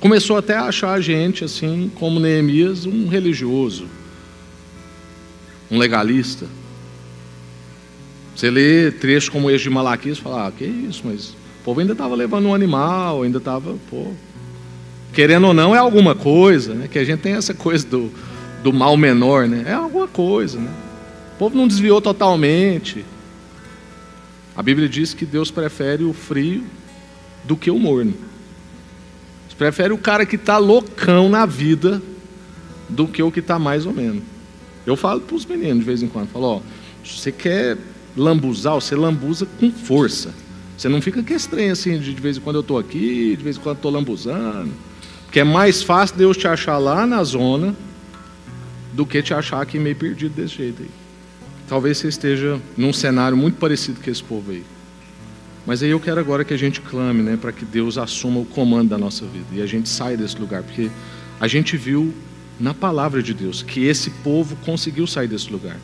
Começou 0.01 0.38
até 0.38 0.57
a 0.57 0.64
achar 0.64 0.92
a 0.92 1.01
gente, 1.01 1.44
assim, 1.44 1.90
como 1.94 2.18
Neemias, 2.18 2.86
um 2.86 3.07
religioso, 3.07 3.86
um 5.70 5.76
legalista. 5.76 6.46
Você 8.34 8.51
lê 8.51 8.90
trechos 8.90 9.28
como 9.28 9.51
esse 9.51 9.64
de 9.64 9.70
Malaquias 9.70 10.16
e 10.16 10.20
fala, 10.22 10.46
ah, 10.46 10.53
que 10.53 10.64
isso, 10.64 11.03
mas 11.05 11.28
o 11.61 11.62
povo 11.62 11.80
ainda 11.80 11.92
estava 11.92 12.14
levando 12.14 12.46
um 12.46 12.55
animal, 12.55 13.22
ainda 13.22 13.36
estava. 13.36 13.76
Querendo 15.12 15.48
ou 15.48 15.53
não, 15.53 15.74
é 15.74 15.78
alguma 15.78 16.14
coisa, 16.14 16.72
né? 16.72 16.88
Que 16.88 16.98
a 16.98 17.05
gente 17.05 17.20
tem 17.20 17.34
essa 17.34 17.53
coisa 17.53 17.86
do, 17.86 18.11
do 18.62 18.72
mal 18.72 18.96
menor, 18.96 19.46
né? 19.46 19.64
É 19.66 19.74
alguma 19.74 20.09
coisa, 20.09 20.59
né? 20.59 20.70
O 21.34 21.38
povo 21.38 21.55
não 21.55 21.68
desviou 21.68 22.01
totalmente. 22.01 23.05
A 24.61 24.62
Bíblia 24.62 24.90
diz 24.90 25.14
que 25.14 25.24
Deus 25.24 25.50
prefere 25.50 26.04
o 26.04 26.12
frio 26.12 26.62
do 27.44 27.56
que 27.56 27.70
o 27.70 27.78
morno. 27.78 28.12
Prefere 29.56 29.90
o 29.94 29.96
cara 29.96 30.26
que 30.26 30.36
está 30.36 30.58
loucão 30.58 31.30
na 31.30 31.46
vida 31.46 32.02
do 32.86 33.08
que 33.08 33.22
o 33.22 33.32
que 33.32 33.40
está 33.40 33.58
mais 33.58 33.86
ou 33.86 33.94
menos. 33.94 34.22
Eu 34.84 34.96
falo 34.96 35.22
para 35.22 35.34
os 35.34 35.46
meninos 35.46 35.78
de 35.78 35.84
vez 35.86 36.02
em 36.02 36.08
quando, 36.08 36.28
falo, 36.28 36.44
ó, 36.44 36.61
se 37.02 37.20
você 37.20 37.32
quer 37.32 37.78
lambuzar, 38.14 38.74
você 38.74 38.94
lambuza 38.94 39.46
com 39.58 39.72
força. 39.72 40.34
Você 40.76 40.90
não 40.90 41.00
fica 41.00 41.22
que 41.22 41.32
estranho 41.32 41.72
assim, 41.72 41.98
de, 41.98 42.12
de 42.12 42.20
vez 42.20 42.36
em 42.36 42.40
quando 42.40 42.56
eu 42.56 42.61
estou 42.61 42.76
aqui, 42.76 43.34
de 43.38 43.42
vez 43.42 43.56
em 43.56 43.61
quando 43.61 43.76
estou 43.76 43.90
lambuzando. 43.90 44.72
Porque 45.24 45.40
é 45.40 45.44
mais 45.44 45.82
fácil 45.82 46.18
Deus 46.18 46.36
te 46.36 46.46
achar 46.46 46.76
lá 46.76 47.06
na 47.06 47.24
zona 47.24 47.74
do 48.92 49.06
que 49.06 49.22
te 49.22 49.32
achar 49.32 49.62
aqui 49.62 49.78
meio 49.78 49.96
perdido 49.96 50.34
desse 50.34 50.56
jeito 50.56 50.82
aí. 50.82 50.99
Talvez 51.70 51.98
você 51.98 52.08
esteja 52.08 52.60
num 52.76 52.92
cenário 52.92 53.36
muito 53.36 53.56
parecido 53.56 54.00
com 54.00 54.10
esse 54.10 54.24
povo 54.24 54.50
aí. 54.50 54.64
Mas 55.64 55.84
aí 55.84 55.90
eu 55.90 56.00
quero 56.00 56.18
agora 56.18 56.44
que 56.44 56.52
a 56.52 56.56
gente 56.56 56.80
clame, 56.80 57.22
né, 57.22 57.38
para 57.40 57.52
que 57.52 57.64
Deus 57.64 57.96
assuma 57.96 58.40
o 58.40 58.44
comando 58.44 58.88
da 58.88 58.98
nossa 58.98 59.24
vida 59.24 59.46
e 59.52 59.62
a 59.62 59.66
gente 59.66 59.88
saia 59.88 60.16
desse 60.16 60.36
lugar, 60.36 60.64
porque 60.64 60.90
a 61.38 61.46
gente 61.46 61.76
viu 61.76 62.12
na 62.58 62.74
palavra 62.74 63.22
de 63.22 63.32
Deus 63.32 63.62
que 63.62 63.84
esse 63.84 64.10
povo 64.10 64.56
conseguiu 64.64 65.06
sair 65.06 65.28
desse 65.28 65.48
lugar. 65.48 65.76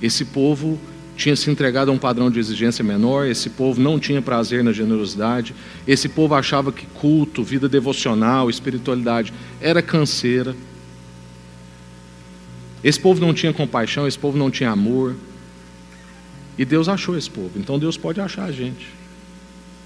Esse 0.00 0.24
povo 0.24 0.80
tinha 1.18 1.36
se 1.36 1.50
entregado 1.50 1.90
a 1.90 1.92
um 1.92 1.98
padrão 1.98 2.30
de 2.30 2.38
exigência 2.38 2.82
menor, 2.82 3.26
esse 3.26 3.50
povo 3.50 3.78
não 3.78 3.98
tinha 3.98 4.22
prazer 4.22 4.64
na 4.64 4.72
generosidade, 4.72 5.54
esse 5.86 6.08
povo 6.08 6.34
achava 6.34 6.72
que 6.72 6.86
culto, 6.86 7.44
vida 7.44 7.68
devocional, 7.68 8.48
espiritualidade 8.48 9.34
era 9.60 9.82
canseira. 9.82 10.56
Esse 12.82 12.98
povo 13.00 13.20
não 13.20 13.34
tinha 13.34 13.52
compaixão, 13.52 14.06
esse 14.06 14.18
povo 14.18 14.38
não 14.38 14.50
tinha 14.50 14.70
amor. 14.70 15.14
E 16.56 16.64
Deus 16.64 16.88
achou 16.88 17.16
esse 17.16 17.30
povo, 17.30 17.52
então 17.56 17.78
Deus 17.78 17.96
pode 17.96 18.20
achar 18.20 18.44
a 18.44 18.52
gente. 18.52 18.88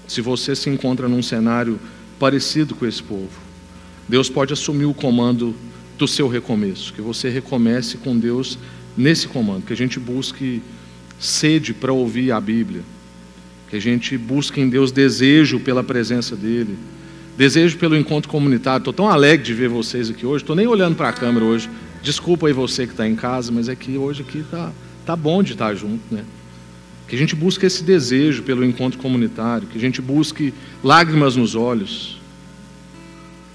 Se 0.07 0.21
você 0.21 0.55
se 0.55 0.69
encontra 0.69 1.07
num 1.07 1.21
cenário 1.21 1.79
parecido 2.19 2.75
com 2.75 2.85
esse 2.85 3.01
povo, 3.01 3.29
Deus 4.07 4.29
pode 4.29 4.53
assumir 4.53 4.85
o 4.85 4.93
comando 4.93 5.55
do 5.97 6.07
seu 6.07 6.27
recomeço, 6.27 6.93
que 6.93 7.01
você 7.01 7.29
recomece 7.29 7.97
com 7.97 8.17
Deus 8.17 8.57
nesse 8.97 9.27
comando, 9.27 9.65
que 9.65 9.73
a 9.73 9.77
gente 9.77 9.99
busque 9.99 10.61
sede 11.19 11.73
para 11.73 11.93
ouvir 11.93 12.31
a 12.31 12.41
Bíblia, 12.41 12.81
que 13.69 13.75
a 13.75 13.79
gente 13.79 14.17
busque 14.17 14.59
em 14.59 14.67
Deus 14.67 14.91
desejo 14.91 15.59
pela 15.59 15.83
presença 15.83 16.35
dEle, 16.35 16.77
desejo 17.37 17.77
pelo 17.77 17.95
encontro 17.95 18.29
comunitário. 18.29 18.79
Estou 18.79 18.93
tão 18.93 19.07
alegre 19.07 19.45
de 19.45 19.53
ver 19.53 19.69
vocês 19.69 20.09
aqui 20.09 20.25
hoje, 20.25 20.43
estou 20.43 20.55
nem 20.55 20.67
olhando 20.67 20.95
para 20.95 21.09
a 21.09 21.13
câmera 21.13 21.45
hoje. 21.45 21.69
Desculpa 22.03 22.47
aí 22.47 22.53
você 22.53 22.85
que 22.85 22.93
está 22.93 23.07
em 23.07 23.15
casa, 23.15 23.51
mas 23.51 23.67
é 23.67 23.75
que 23.75 23.97
hoje 23.97 24.21
aqui 24.21 24.39
está 24.39 24.71
tá 25.05 25.15
bom 25.15 25.41
de 25.41 25.53
estar 25.53 25.73
junto, 25.73 26.03
né? 26.13 26.23
Que 27.07 27.15
a 27.15 27.17
gente 27.17 27.35
busque 27.35 27.65
esse 27.65 27.83
desejo 27.83 28.43
pelo 28.43 28.63
encontro 28.63 28.99
comunitário, 28.99 29.67
que 29.67 29.77
a 29.77 29.81
gente 29.81 30.01
busque 30.01 30.53
lágrimas 30.83 31.35
nos 31.35 31.55
olhos. 31.55 32.19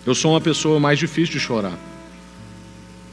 Eu 0.05 0.14
sou 0.14 0.32
uma 0.32 0.40
pessoa 0.40 0.80
mais 0.80 0.99
difícil 0.99 1.34
de 1.34 1.40
chorar. 1.40 1.78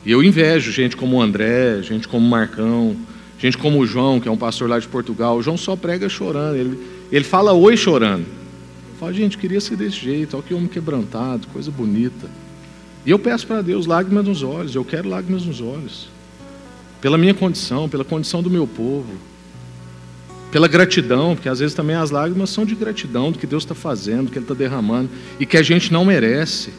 E 0.04 0.12
eu 0.12 0.24
invejo 0.24 0.72
gente 0.72 0.96
como 0.96 1.18
o 1.18 1.22
André, 1.22 1.82
gente 1.84 2.08
como 2.08 2.26
o 2.26 2.30
Marcão, 2.30 2.96
Gente 3.38 3.58
como 3.58 3.80
o 3.80 3.86
João, 3.86 4.20
que 4.20 4.28
é 4.28 4.32
um 4.32 4.38
pastor 4.38 4.70
lá 4.70 4.80
de 4.80 4.88
Portugal, 4.88 5.38
o 5.38 5.44
João 5.44 5.58
só 5.58 5.76
prega 5.76 6.08
chorando, 6.08 6.56
ele, 6.56 6.80
ele 7.12 7.26
fala 7.26 7.54
oi 7.54 7.76
chorando. 7.76 8.26
Fala, 9.00 9.14
gente, 9.14 9.38
queria 9.38 9.60
ser 9.60 9.76
desse 9.76 9.98
jeito, 9.98 10.38
olha 10.38 10.44
que 10.44 10.54
homem 10.54 10.68
quebrantado, 10.68 11.48
coisa 11.48 11.70
bonita. 11.70 12.30
E 13.06 13.12
eu 13.12 13.20
peço 13.20 13.46
para 13.46 13.62
Deus 13.62 13.86
lágrimas 13.86 14.26
nos 14.26 14.42
olhos, 14.42 14.74
eu 14.74 14.84
quero 14.84 15.08
lágrimas 15.08 15.46
nos 15.46 15.62
olhos. 15.62 16.08
Pela 17.00 17.18
minha 17.18 17.36
condição, 17.36 17.88
pela 17.88 18.04
condição 18.04 18.42
do 18.42 18.50
meu 18.50 18.66
povo. 18.66 19.14
Pela 20.52 20.68
gratidão, 20.68 21.36
porque 21.36 21.48
às 21.48 21.60
vezes 21.60 21.76
também 21.76 21.96
as 21.96 22.10
lágrimas 22.10 22.50
são 22.50 22.66
de 22.66 22.74
gratidão 22.74 23.32
do 23.32 23.38
que 23.38 23.46
Deus 23.46 23.64
está 23.64 23.76
fazendo, 23.76 24.26
do 24.26 24.32
que 24.32 24.40
Ele 24.40 24.46
está 24.46 24.56
derramando, 24.56 25.10
e 25.40 25.46
que 25.46 25.58
a 25.58 25.62
gente 25.62 25.94
não 25.94 26.04
merece. 26.04 26.72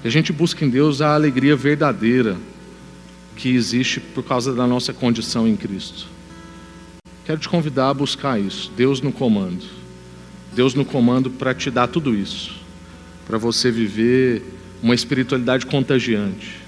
Que 0.00 0.08
a 0.08 0.10
gente 0.10 0.32
busca 0.32 0.64
em 0.64 0.70
Deus 0.70 1.02
a 1.02 1.14
alegria 1.14 1.54
verdadeira, 1.54 2.36
que 3.36 3.50
existe 3.50 4.00
por 4.00 4.22
causa 4.22 4.54
da 4.54 4.66
nossa 4.66 4.94
condição 4.94 5.46
em 5.46 5.56
Cristo. 5.56 6.06
Quero 7.26 7.40
te 7.40 7.48
convidar 7.48 7.90
a 7.90 7.94
buscar 7.94 8.40
isso, 8.40 8.70
Deus 8.74 9.02
no 9.02 9.12
comando. 9.12 9.64
Deus 10.54 10.74
no 10.74 10.84
comando 10.84 11.28
para 11.30 11.52
te 11.52 11.70
dar 11.70 11.88
tudo 11.88 12.14
isso, 12.14 12.54
para 13.26 13.36
você 13.36 13.70
viver 13.70 14.42
uma 14.84 14.94
espiritualidade 14.94 15.64
contagiante, 15.64 16.60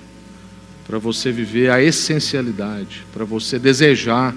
para 0.87 0.99
você 0.99 1.31
viver 1.31 1.71
a 1.71 1.83
essencialidade, 1.83 3.05
para 3.13 3.27
você 3.27 3.59
desejar 3.59 4.35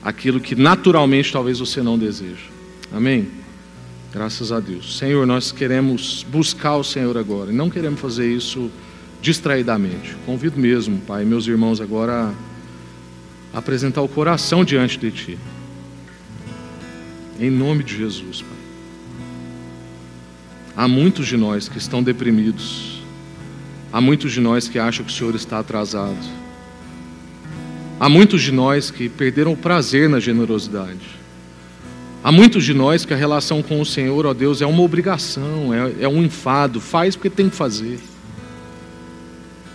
aquilo 0.00 0.38
que 0.38 0.54
naturalmente 0.54 1.32
talvez 1.32 1.58
você 1.58 1.82
não 1.82 1.98
deseja. 1.98 2.46
Amém? 2.92 3.26
Graças 4.12 4.52
a 4.52 4.60
Deus. 4.60 4.96
Senhor, 4.98 5.26
nós 5.26 5.50
queremos 5.50 6.24
buscar 6.30 6.76
o 6.76 6.84
Senhor 6.84 7.18
agora 7.18 7.50
e 7.50 7.54
não 7.54 7.68
queremos 7.68 7.98
fazer 7.98 8.32
isso 8.32 8.70
distraidamente. 9.20 10.14
Convido 10.24 10.56
mesmo, 10.56 11.00
Pai, 11.00 11.24
meus 11.24 11.44
irmãos 11.48 11.80
agora 11.80 12.32
a 13.52 13.58
apresentar 13.58 14.00
o 14.00 14.08
coração 14.08 14.64
diante 14.64 14.96
de 14.96 15.10
Ti. 15.10 15.38
Em 17.40 17.50
nome 17.50 17.82
de 17.82 17.96
Jesus, 17.96 18.42
Pai. 18.42 18.58
Há 20.76 20.86
muitos 20.86 21.26
de 21.26 21.36
nós 21.36 21.68
que 21.68 21.78
estão 21.78 22.00
deprimidos. 22.00 22.87
Há 23.92 24.00
muitos 24.00 24.32
de 24.32 24.40
nós 24.40 24.68
que 24.68 24.78
acham 24.78 25.04
que 25.04 25.10
o 25.10 25.14
Senhor 25.14 25.34
está 25.34 25.58
atrasado. 25.58 26.16
Há 27.98 28.08
muitos 28.08 28.42
de 28.42 28.52
nós 28.52 28.90
que 28.90 29.08
perderam 29.08 29.52
o 29.52 29.56
prazer 29.56 30.08
na 30.08 30.20
generosidade. 30.20 31.18
Há 32.22 32.30
muitos 32.30 32.64
de 32.64 32.74
nós 32.74 33.04
que 33.04 33.14
a 33.14 33.16
relação 33.16 33.62
com 33.62 33.80
o 33.80 33.86
Senhor, 33.86 34.26
ó 34.26 34.34
Deus, 34.34 34.60
é 34.60 34.66
uma 34.66 34.82
obrigação, 34.82 35.72
é, 35.72 36.04
é 36.04 36.08
um 36.08 36.22
enfado, 36.22 36.80
faz 36.80 37.16
porque 37.16 37.30
tem 37.30 37.48
que 37.48 37.56
fazer. 37.56 37.98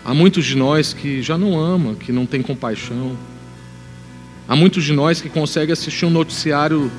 Há 0.05 0.14
muitos 0.14 0.45
de 0.45 0.55
nós 0.55 0.93
que 0.93 1.22
já 1.22 1.38
não 1.38 1.59
ama, 1.59 1.95
que 1.95 2.11
não 2.11 2.26
tem 2.26 2.41
compaixão. 2.41 3.18
Há 4.47 4.55
muitos 4.55 4.84
de 4.84 4.93
nós 4.93 5.22
que 5.22 5.30
conseguem 5.30 5.74
assistir 5.74 6.05
um 6.05 6.09
noticiário 6.09 6.91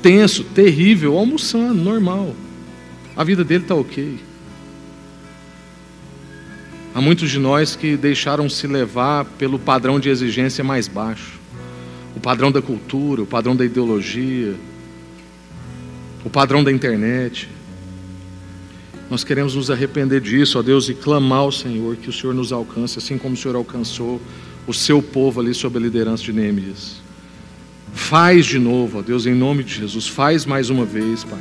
tenso, 0.00 0.44
terrível, 0.44 1.18
almoçando, 1.18 1.74
normal. 1.74 2.34
A 3.16 3.24
vida 3.24 3.44
dele 3.44 3.64
está 3.64 3.74
ok. 3.74 4.18
Há 6.94 7.00
muitos 7.00 7.30
de 7.30 7.38
nós 7.38 7.74
que 7.74 7.96
deixaram 7.96 8.48
se 8.48 8.66
levar 8.66 9.24
pelo 9.24 9.58
padrão 9.58 9.98
de 9.98 10.08
exigência 10.08 10.62
mais 10.62 10.88
baixo 10.88 11.42
o 12.16 12.20
padrão 12.20 12.52
da 12.52 12.60
cultura, 12.60 13.22
o 13.22 13.26
padrão 13.26 13.56
da 13.56 13.64
ideologia, 13.64 14.54
o 16.24 16.30
padrão 16.30 16.62
da 16.62 16.70
internet. 16.70 17.48
Nós 19.10 19.24
queremos 19.24 19.54
nos 19.54 19.70
arrepender 19.70 20.20
disso, 20.20 20.58
ó 20.58 20.62
Deus, 20.62 20.88
e 20.88 20.94
clamar 20.94 21.40
ao 21.40 21.52
Senhor 21.52 21.96
que 21.96 22.08
o 22.08 22.12
Senhor 22.12 22.34
nos 22.34 22.52
alcance, 22.52 22.98
assim 22.98 23.18
como 23.18 23.34
o 23.34 23.36
Senhor 23.36 23.56
alcançou 23.56 24.20
o 24.66 24.72
seu 24.72 25.02
povo 25.02 25.40
ali 25.40 25.52
sob 25.52 25.78
a 25.78 25.80
liderança 25.80 26.22
de 26.22 26.32
Neemias. 26.32 27.02
Faz 27.92 28.46
de 28.46 28.58
novo, 28.58 28.98
ó 28.98 29.02
Deus, 29.02 29.26
em 29.26 29.34
nome 29.34 29.64
de 29.64 29.74
Jesus, 29.74 30.06
faz 30.06 30.46
mais 30.46 30.70
uma 30.70 30.84
vez, 30.84 31.24
Pai. 31.24 31.40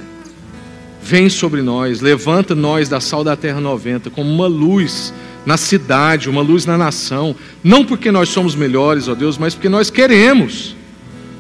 Vem 1.02 1.30
sobre 1.30 1.62
nós, 1.62 2.02
levanta 2.02 2.54
nós 2.54 2.88
da 2.88 3.00
sal 3.00 3.24
da 3.24 3.36
terra 3.36 3.60
90 3.60 4.10
como 4.10 4.30
uma 4.30 4.48
luz 4.48 5.14
na 5.46 5.58
cidade, 5.58 6.30
uma 6.30 6.42
luz 6.42 6.66
na 6.66 6.78
nação, 6.78 7.36
não 7.64 7.84
porque 7.84 8.12
nós 8.12 8.30
somos 8.30 8.56
melhores, 8.56 9.08
ó 9.08 9.16
Deus, 9.16 9.38
mas 9.38 9.54
porque 9.54 9.70
nós 9.70 9.90
queremos. 9.90 10.76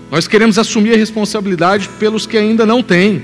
Nós 0.10 0.28
queremos 0.28 0.58
assumir 0.58 0.94
a 0.94 0.98
responsabilidade 0.98 1.88
pelos 2.00 2.26
que 2.26 2.38
ainda 2.38 2.66
não 2.66 2.84
têm. 2.84 3.24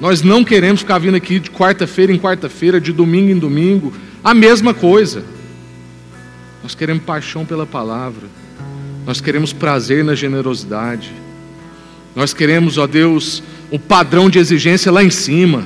Nós 0.00 0.22
não 0.22 0.44
queremos 0.44 0.80
ficar 0.80 0.98
vindo 0.98 1.16
aqui 1.16 1.40
de 1.40 1.50
quarta-feira 1.50 2.12
em 2.12 2.18
quarta-feira, 2.18 2.80
de 2.80 2.92
domingo 2.92 3.30
em 3.30 3.38
domingo, 3.38 3.92
a 4.22 4.34
mesma 4.34 4.74
coisa. 4.74 5.24
Nós 6.62 6.74
queremos 6.74 7.02
paixão 7.02 7.44
pela 7.44 7.66
palavra. 7.66 8.26
Nós 9.06 9.20
queremos 9.20 9.52
prazer 9.52 10.04
na 10.04 10.14
generosidade. 10.14 11.10
Nós 12.14 12.34
queremos, 12.34 12.78
ó 12.78 12.86
Deus, 12.86 13.42
o 13.70 13.78
padrão 13.78 14.28
de 14.28 14.38
exigência 14.38 14.92
lá 14.92 15.02
em 15.02 15.10
cima. 15.10 15.64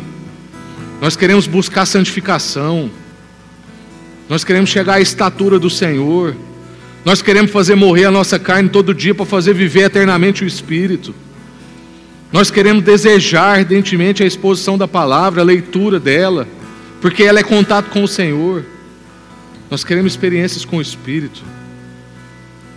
Nós 1.03 1.16
queremos 1.16 1.48
buscar 1.48 1.84
santificação. 1.84 2.88
Nós 4.28 4.44
queremos 4.44 4.70
chegar 4.70 4.94
à 4.94 5.00
estatura 5.00 5.59
do 5.59 5.68
Senhor. 5.68 6.36
Nós 7.05 7.20
queremos 7.20 7.50
fazer 7.50 7.74
morrer 7.74 8.05
a 8.05 8.11
nossa 8.12 8.38
carne 8.38 8.68
todo 8.68 8.94
dia 8.94 9.12
para 9.12 9.26
fazer 9.26 9.53
viver 9.53 9.86
eternamente 9.86 10.44
o 10.44 10.46
Espírito. 10.46 11.12
Nós 12.30 12.53
queremos 12.53 12.84
desejar 12.84 13.59
ardentemente 13.59 14.22
a 14.22 14.26
exposição 14.26 14.78
da 14.78 14.86
palavra, 14.86 15.40
a 15.40 15.44
leitura 15.44 15.98
dela, 15.98 16.46
porque 17.00 17.24
ela 17.24 17.40
é 17.40 17.42
contato 17.42 17.90
com 17.90 18.05
o 18.05 18.09
Senhor. 18.09 18.64
Nós 19.68 19.82
queremos 19.82 20.12
experiências 20.12 20.64
com 20.64 20.76
o 20.76 20.80
Espírito. 20.80 21.42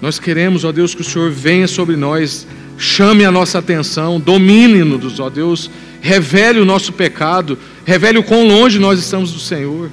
Nós 0.01 0.17
queremos, 0.17 0.63
ó 0.65 0.71
Deus, 0.71 0.95
que 0.95 1.01
o 1.01 1.05
Senhor 1.05 1.29
venha 1.29 1.67
sobre 1.67 1.95
nós, 1.95 2.47
chame 2.75 3.23
a 3.23 3.31
nossa 3.31 3.59
atenção, 3.59 4.19
domine-nos, 4.19 5.19
ó 5.19 5.29
Deus, 5.29 5.69
revele 6.01 6.59
o 6.59 6.65
nosso 6.65 6.91
pecado, 6.91 7.57
revele 7.85 8.17
o 8.17 8.23
quão 8.23 8.47
longe 8.47 8.79
nós 8.79 8.99
estamos 8.99 9.31
do 9.31 9.39
Senhor 9.39 9.89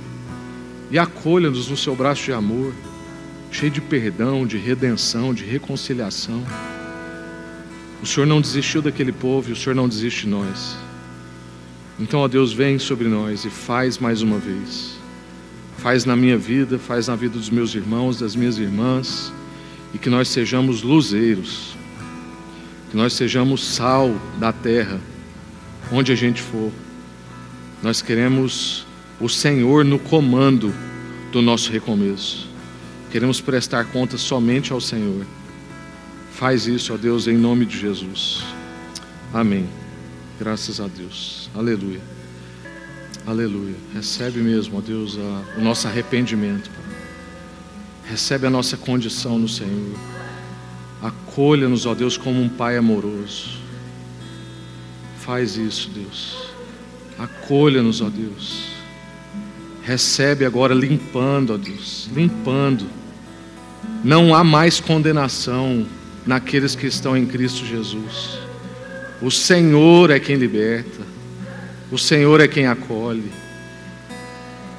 e 0.91 0.99
acolha-nos 0.99 1.69
no 1.69 1.77
seu 1.77 1.95
braço 1.95 2.25
de 2.25 2.33
amor 2.33 2.73
cheio 3.53 3.71
de 3.71 3.81
perdão, 3.83 4.47
de 4.47 4.57
redenção, 4.57 5.35
de 5.35 5.45
reconciliação. 5.45 6.43
O 8.03 8.07
Senhor 8.07 8.27
não 8.27 8.41
desistiu 8.41 8.81
daquele 8.81 9.13
povo 9.13 9.51
e 9.51 9.53
o 9.53 9.57
Senhor 9.57 9.75
não 9.75 9.89
desiste 9.89 10.23
de 10.23 10.29
nós. 10.29 10.77
Então, 12.01 12.21
ó 12.21 12.27
Deus, 12.29 12.53
vem 12.53 12.79
sobre 12.79 13.07
nós 13.07 13.45
e 13.45 13.51
faz 13.51 13.99
mais 13.99 14.23
uma 14.23 14.39
vez. 14.39 14.97
Faz 15.79 16.05
na 16.05 16.17
minha 16.17 16.39
vida, 16.39 16.79
faz 16.79 17.09
na 17.09 17.15
vida 17.15 17.39
dos 17.39 17.51
meus 17.51 17.75
irmãos, 17.75 18.19
das 18.19 18.35
minhas 18.35 18.59
irmãs, 18.59 19.33
e 19.93 19.99
que 19.99 20.09
nós 20.09 20.29
sejamos 20.29 20.83
luzeiros, 20.83 21.77
que 22.91 22.97
nós 22.97 23.13
sejamos 23.13 23.63
sal 23.75 24.17
da 24.39 24.53
terra, 24.53 24.99
onde 25.93 26.11
a 26.11 26.17
gente 26.17 26.41
for. 26.41 26.73
Nós 27.83 28.01
queremos 28.01 28.87
o 29.21 29.29
Senhor 29.29 29.85
no 29.85 29.99
comando 29.99 30.73
do 31.33 31.43
nosso 31.43 31.73
recomeço. 31.73 32.49
Queremos 33.11 33.41
prestar 33.41 33.87
contas 33.87 34.21
somente 34.21 34.73
ao 34.73 34.81
Senhor. 34.81 35.27
Faz 36.33 36.67
isso, 36.67 36.95
ó 36.95 36.97
Deus, 36.97 37.27
em 37.27 37.37
nome 37.37 37.67
de 37.67 37.79
Jesus. 37.79 38.45
Amém. 39.35 39.69
Graças 40.39 40.81
a 40.81 40.87
Deus. 40.87 41.51
Aleluia. 41.55 42.01
Aleluia. 43.27 43.75
Recebe 43.93 44.41
mesmo, 44.41 44.79
ó 44.79 44.81
Deus, 44.81 45.19
a, 45.19 45.59
o 45.59 45.63
nosso 45.63 45.89
arrependimento. 45.89 46.71
Recebe 48.05 48.47
a 48.47 48.51
nossa 48.51 48.77
condição 48.77 49.39
no 49.39 49.49
Senhor. 49.49 49.99
Acolha-nos, 51.03 51.85
ó 51.85 51.95
Deus, 51.95 52.17
como 52.17 52.41
um 52.41 52.49
Pai 52.49 52.77
amoroso. 52.77 53.61
Faz 55.19 55.57
isso, 55.57 55.91
Deus. 55.91 56.52
Acolha-nos, 57.23 58.01
ó 58.01 58.09
Deus. 58.09 58.73
Recebe 59.83 60.45
agora 60.45 60.75
limpando, 60.75 61.55
ó 61.55 61.57
Deus, 61.57 62.09
limpando 62.13 63.03
não 64.05 64.35
há 64.35 64.43
mais 64.43 64.81
condenação 64.81 65.87
naqueles 66.27 66.75
que 66.75 66.87
estão 66.87 67.17
em 67.17 67.25
Cristo 67.27 67.65
Jesus. 67.65 68.39
O 69.21 69.31
Senhor 69.31 70.11
é 70.11 70.19
quem 70.19 70.37
liberta, 70.37 71.03
o 71.91 71.99
Senhor 71.99 72.41
é 72.41 72.49
quem 72.49 72.67
acolhe. 72.67 73.31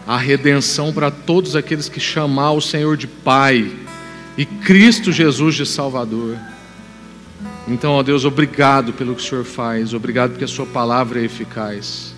A 0.06 0.18
redenção 0.18 0.92
para 0.92 1.10
todos 1.10 1.56
aqueles 1.56 1.88
que 1.88 2.00
chamar 2.00 2.52
o 2.52 2.62
Senhor 2.62 2.98
de 2.98 3.08
Pai 3.08 3.72
e 4.38 4.46
Cristo 4.46 5.14
Jesus 5.14 5.56
de 5.56 5.66
Salvador. 5.66 6.38
Então, 7.66 7.94
ó 7.94 8.04
Deus, 8.04 8.26
obrigado 8.26 8.92
pelo 8.92 9.16
que 9.16 9.22
o 9.22 9.26
Senhor 9.26 9.46
faz, 9.46 9.94
obrigado 9.94 10.32
porque 10.32 10.44
a 10.44 10.50
Sua 10.50 10.66
palavra 10.66 11.22
é 11.22 11.24
eficaz. 11.24 12.13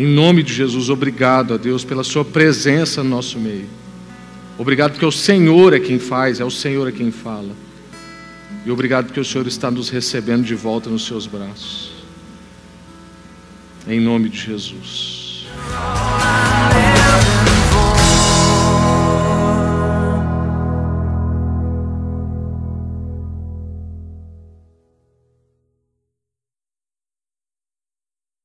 Em 0.00 0.06
nome 0.06 0.42
de 0.42 0.54
Jesus, 0.54 0.88
obrigado, 0.88 1.52
ó 1.52 1.58
Deus, 1.58 1.84
pela 1.84 2.02
Sua 2.02 2.24
presença 2.24 3.04
no 3.04 3.10
nosso 3.10 3.38
meio. 3.38 3.68
Obrigado 4.56 4.92
porque 4.92 5.04
o 5.04 5.12
Senhor 5.12 5.74
é 5.74 5.78
quem 5.78 5.98
faz, 5.98 6.40
é 6.40 6.44
o 6.44 6.50
Senhor 6.50 6.88
é 6.88 6.90
quem 6.90 7.10
fala. 7.10 7.50
E 8.64 8.70
obrigado 8.70 9.04
porque 9.08 9.20
o 9.20 9.24
Senhor 9.26 9.46
está 9.46 9.70
nos 9.70 9.90
recebendo 9.90 10.42
de 10.42 10.54
volta 10.54 10.88
nos 10.88 11.04
seus 11.04 11.26
braços. 11.26 11.92
Em 13.86 14.00
nome 14.00 14.30
de 14.30 14.38
Jesus. 14.38 15.46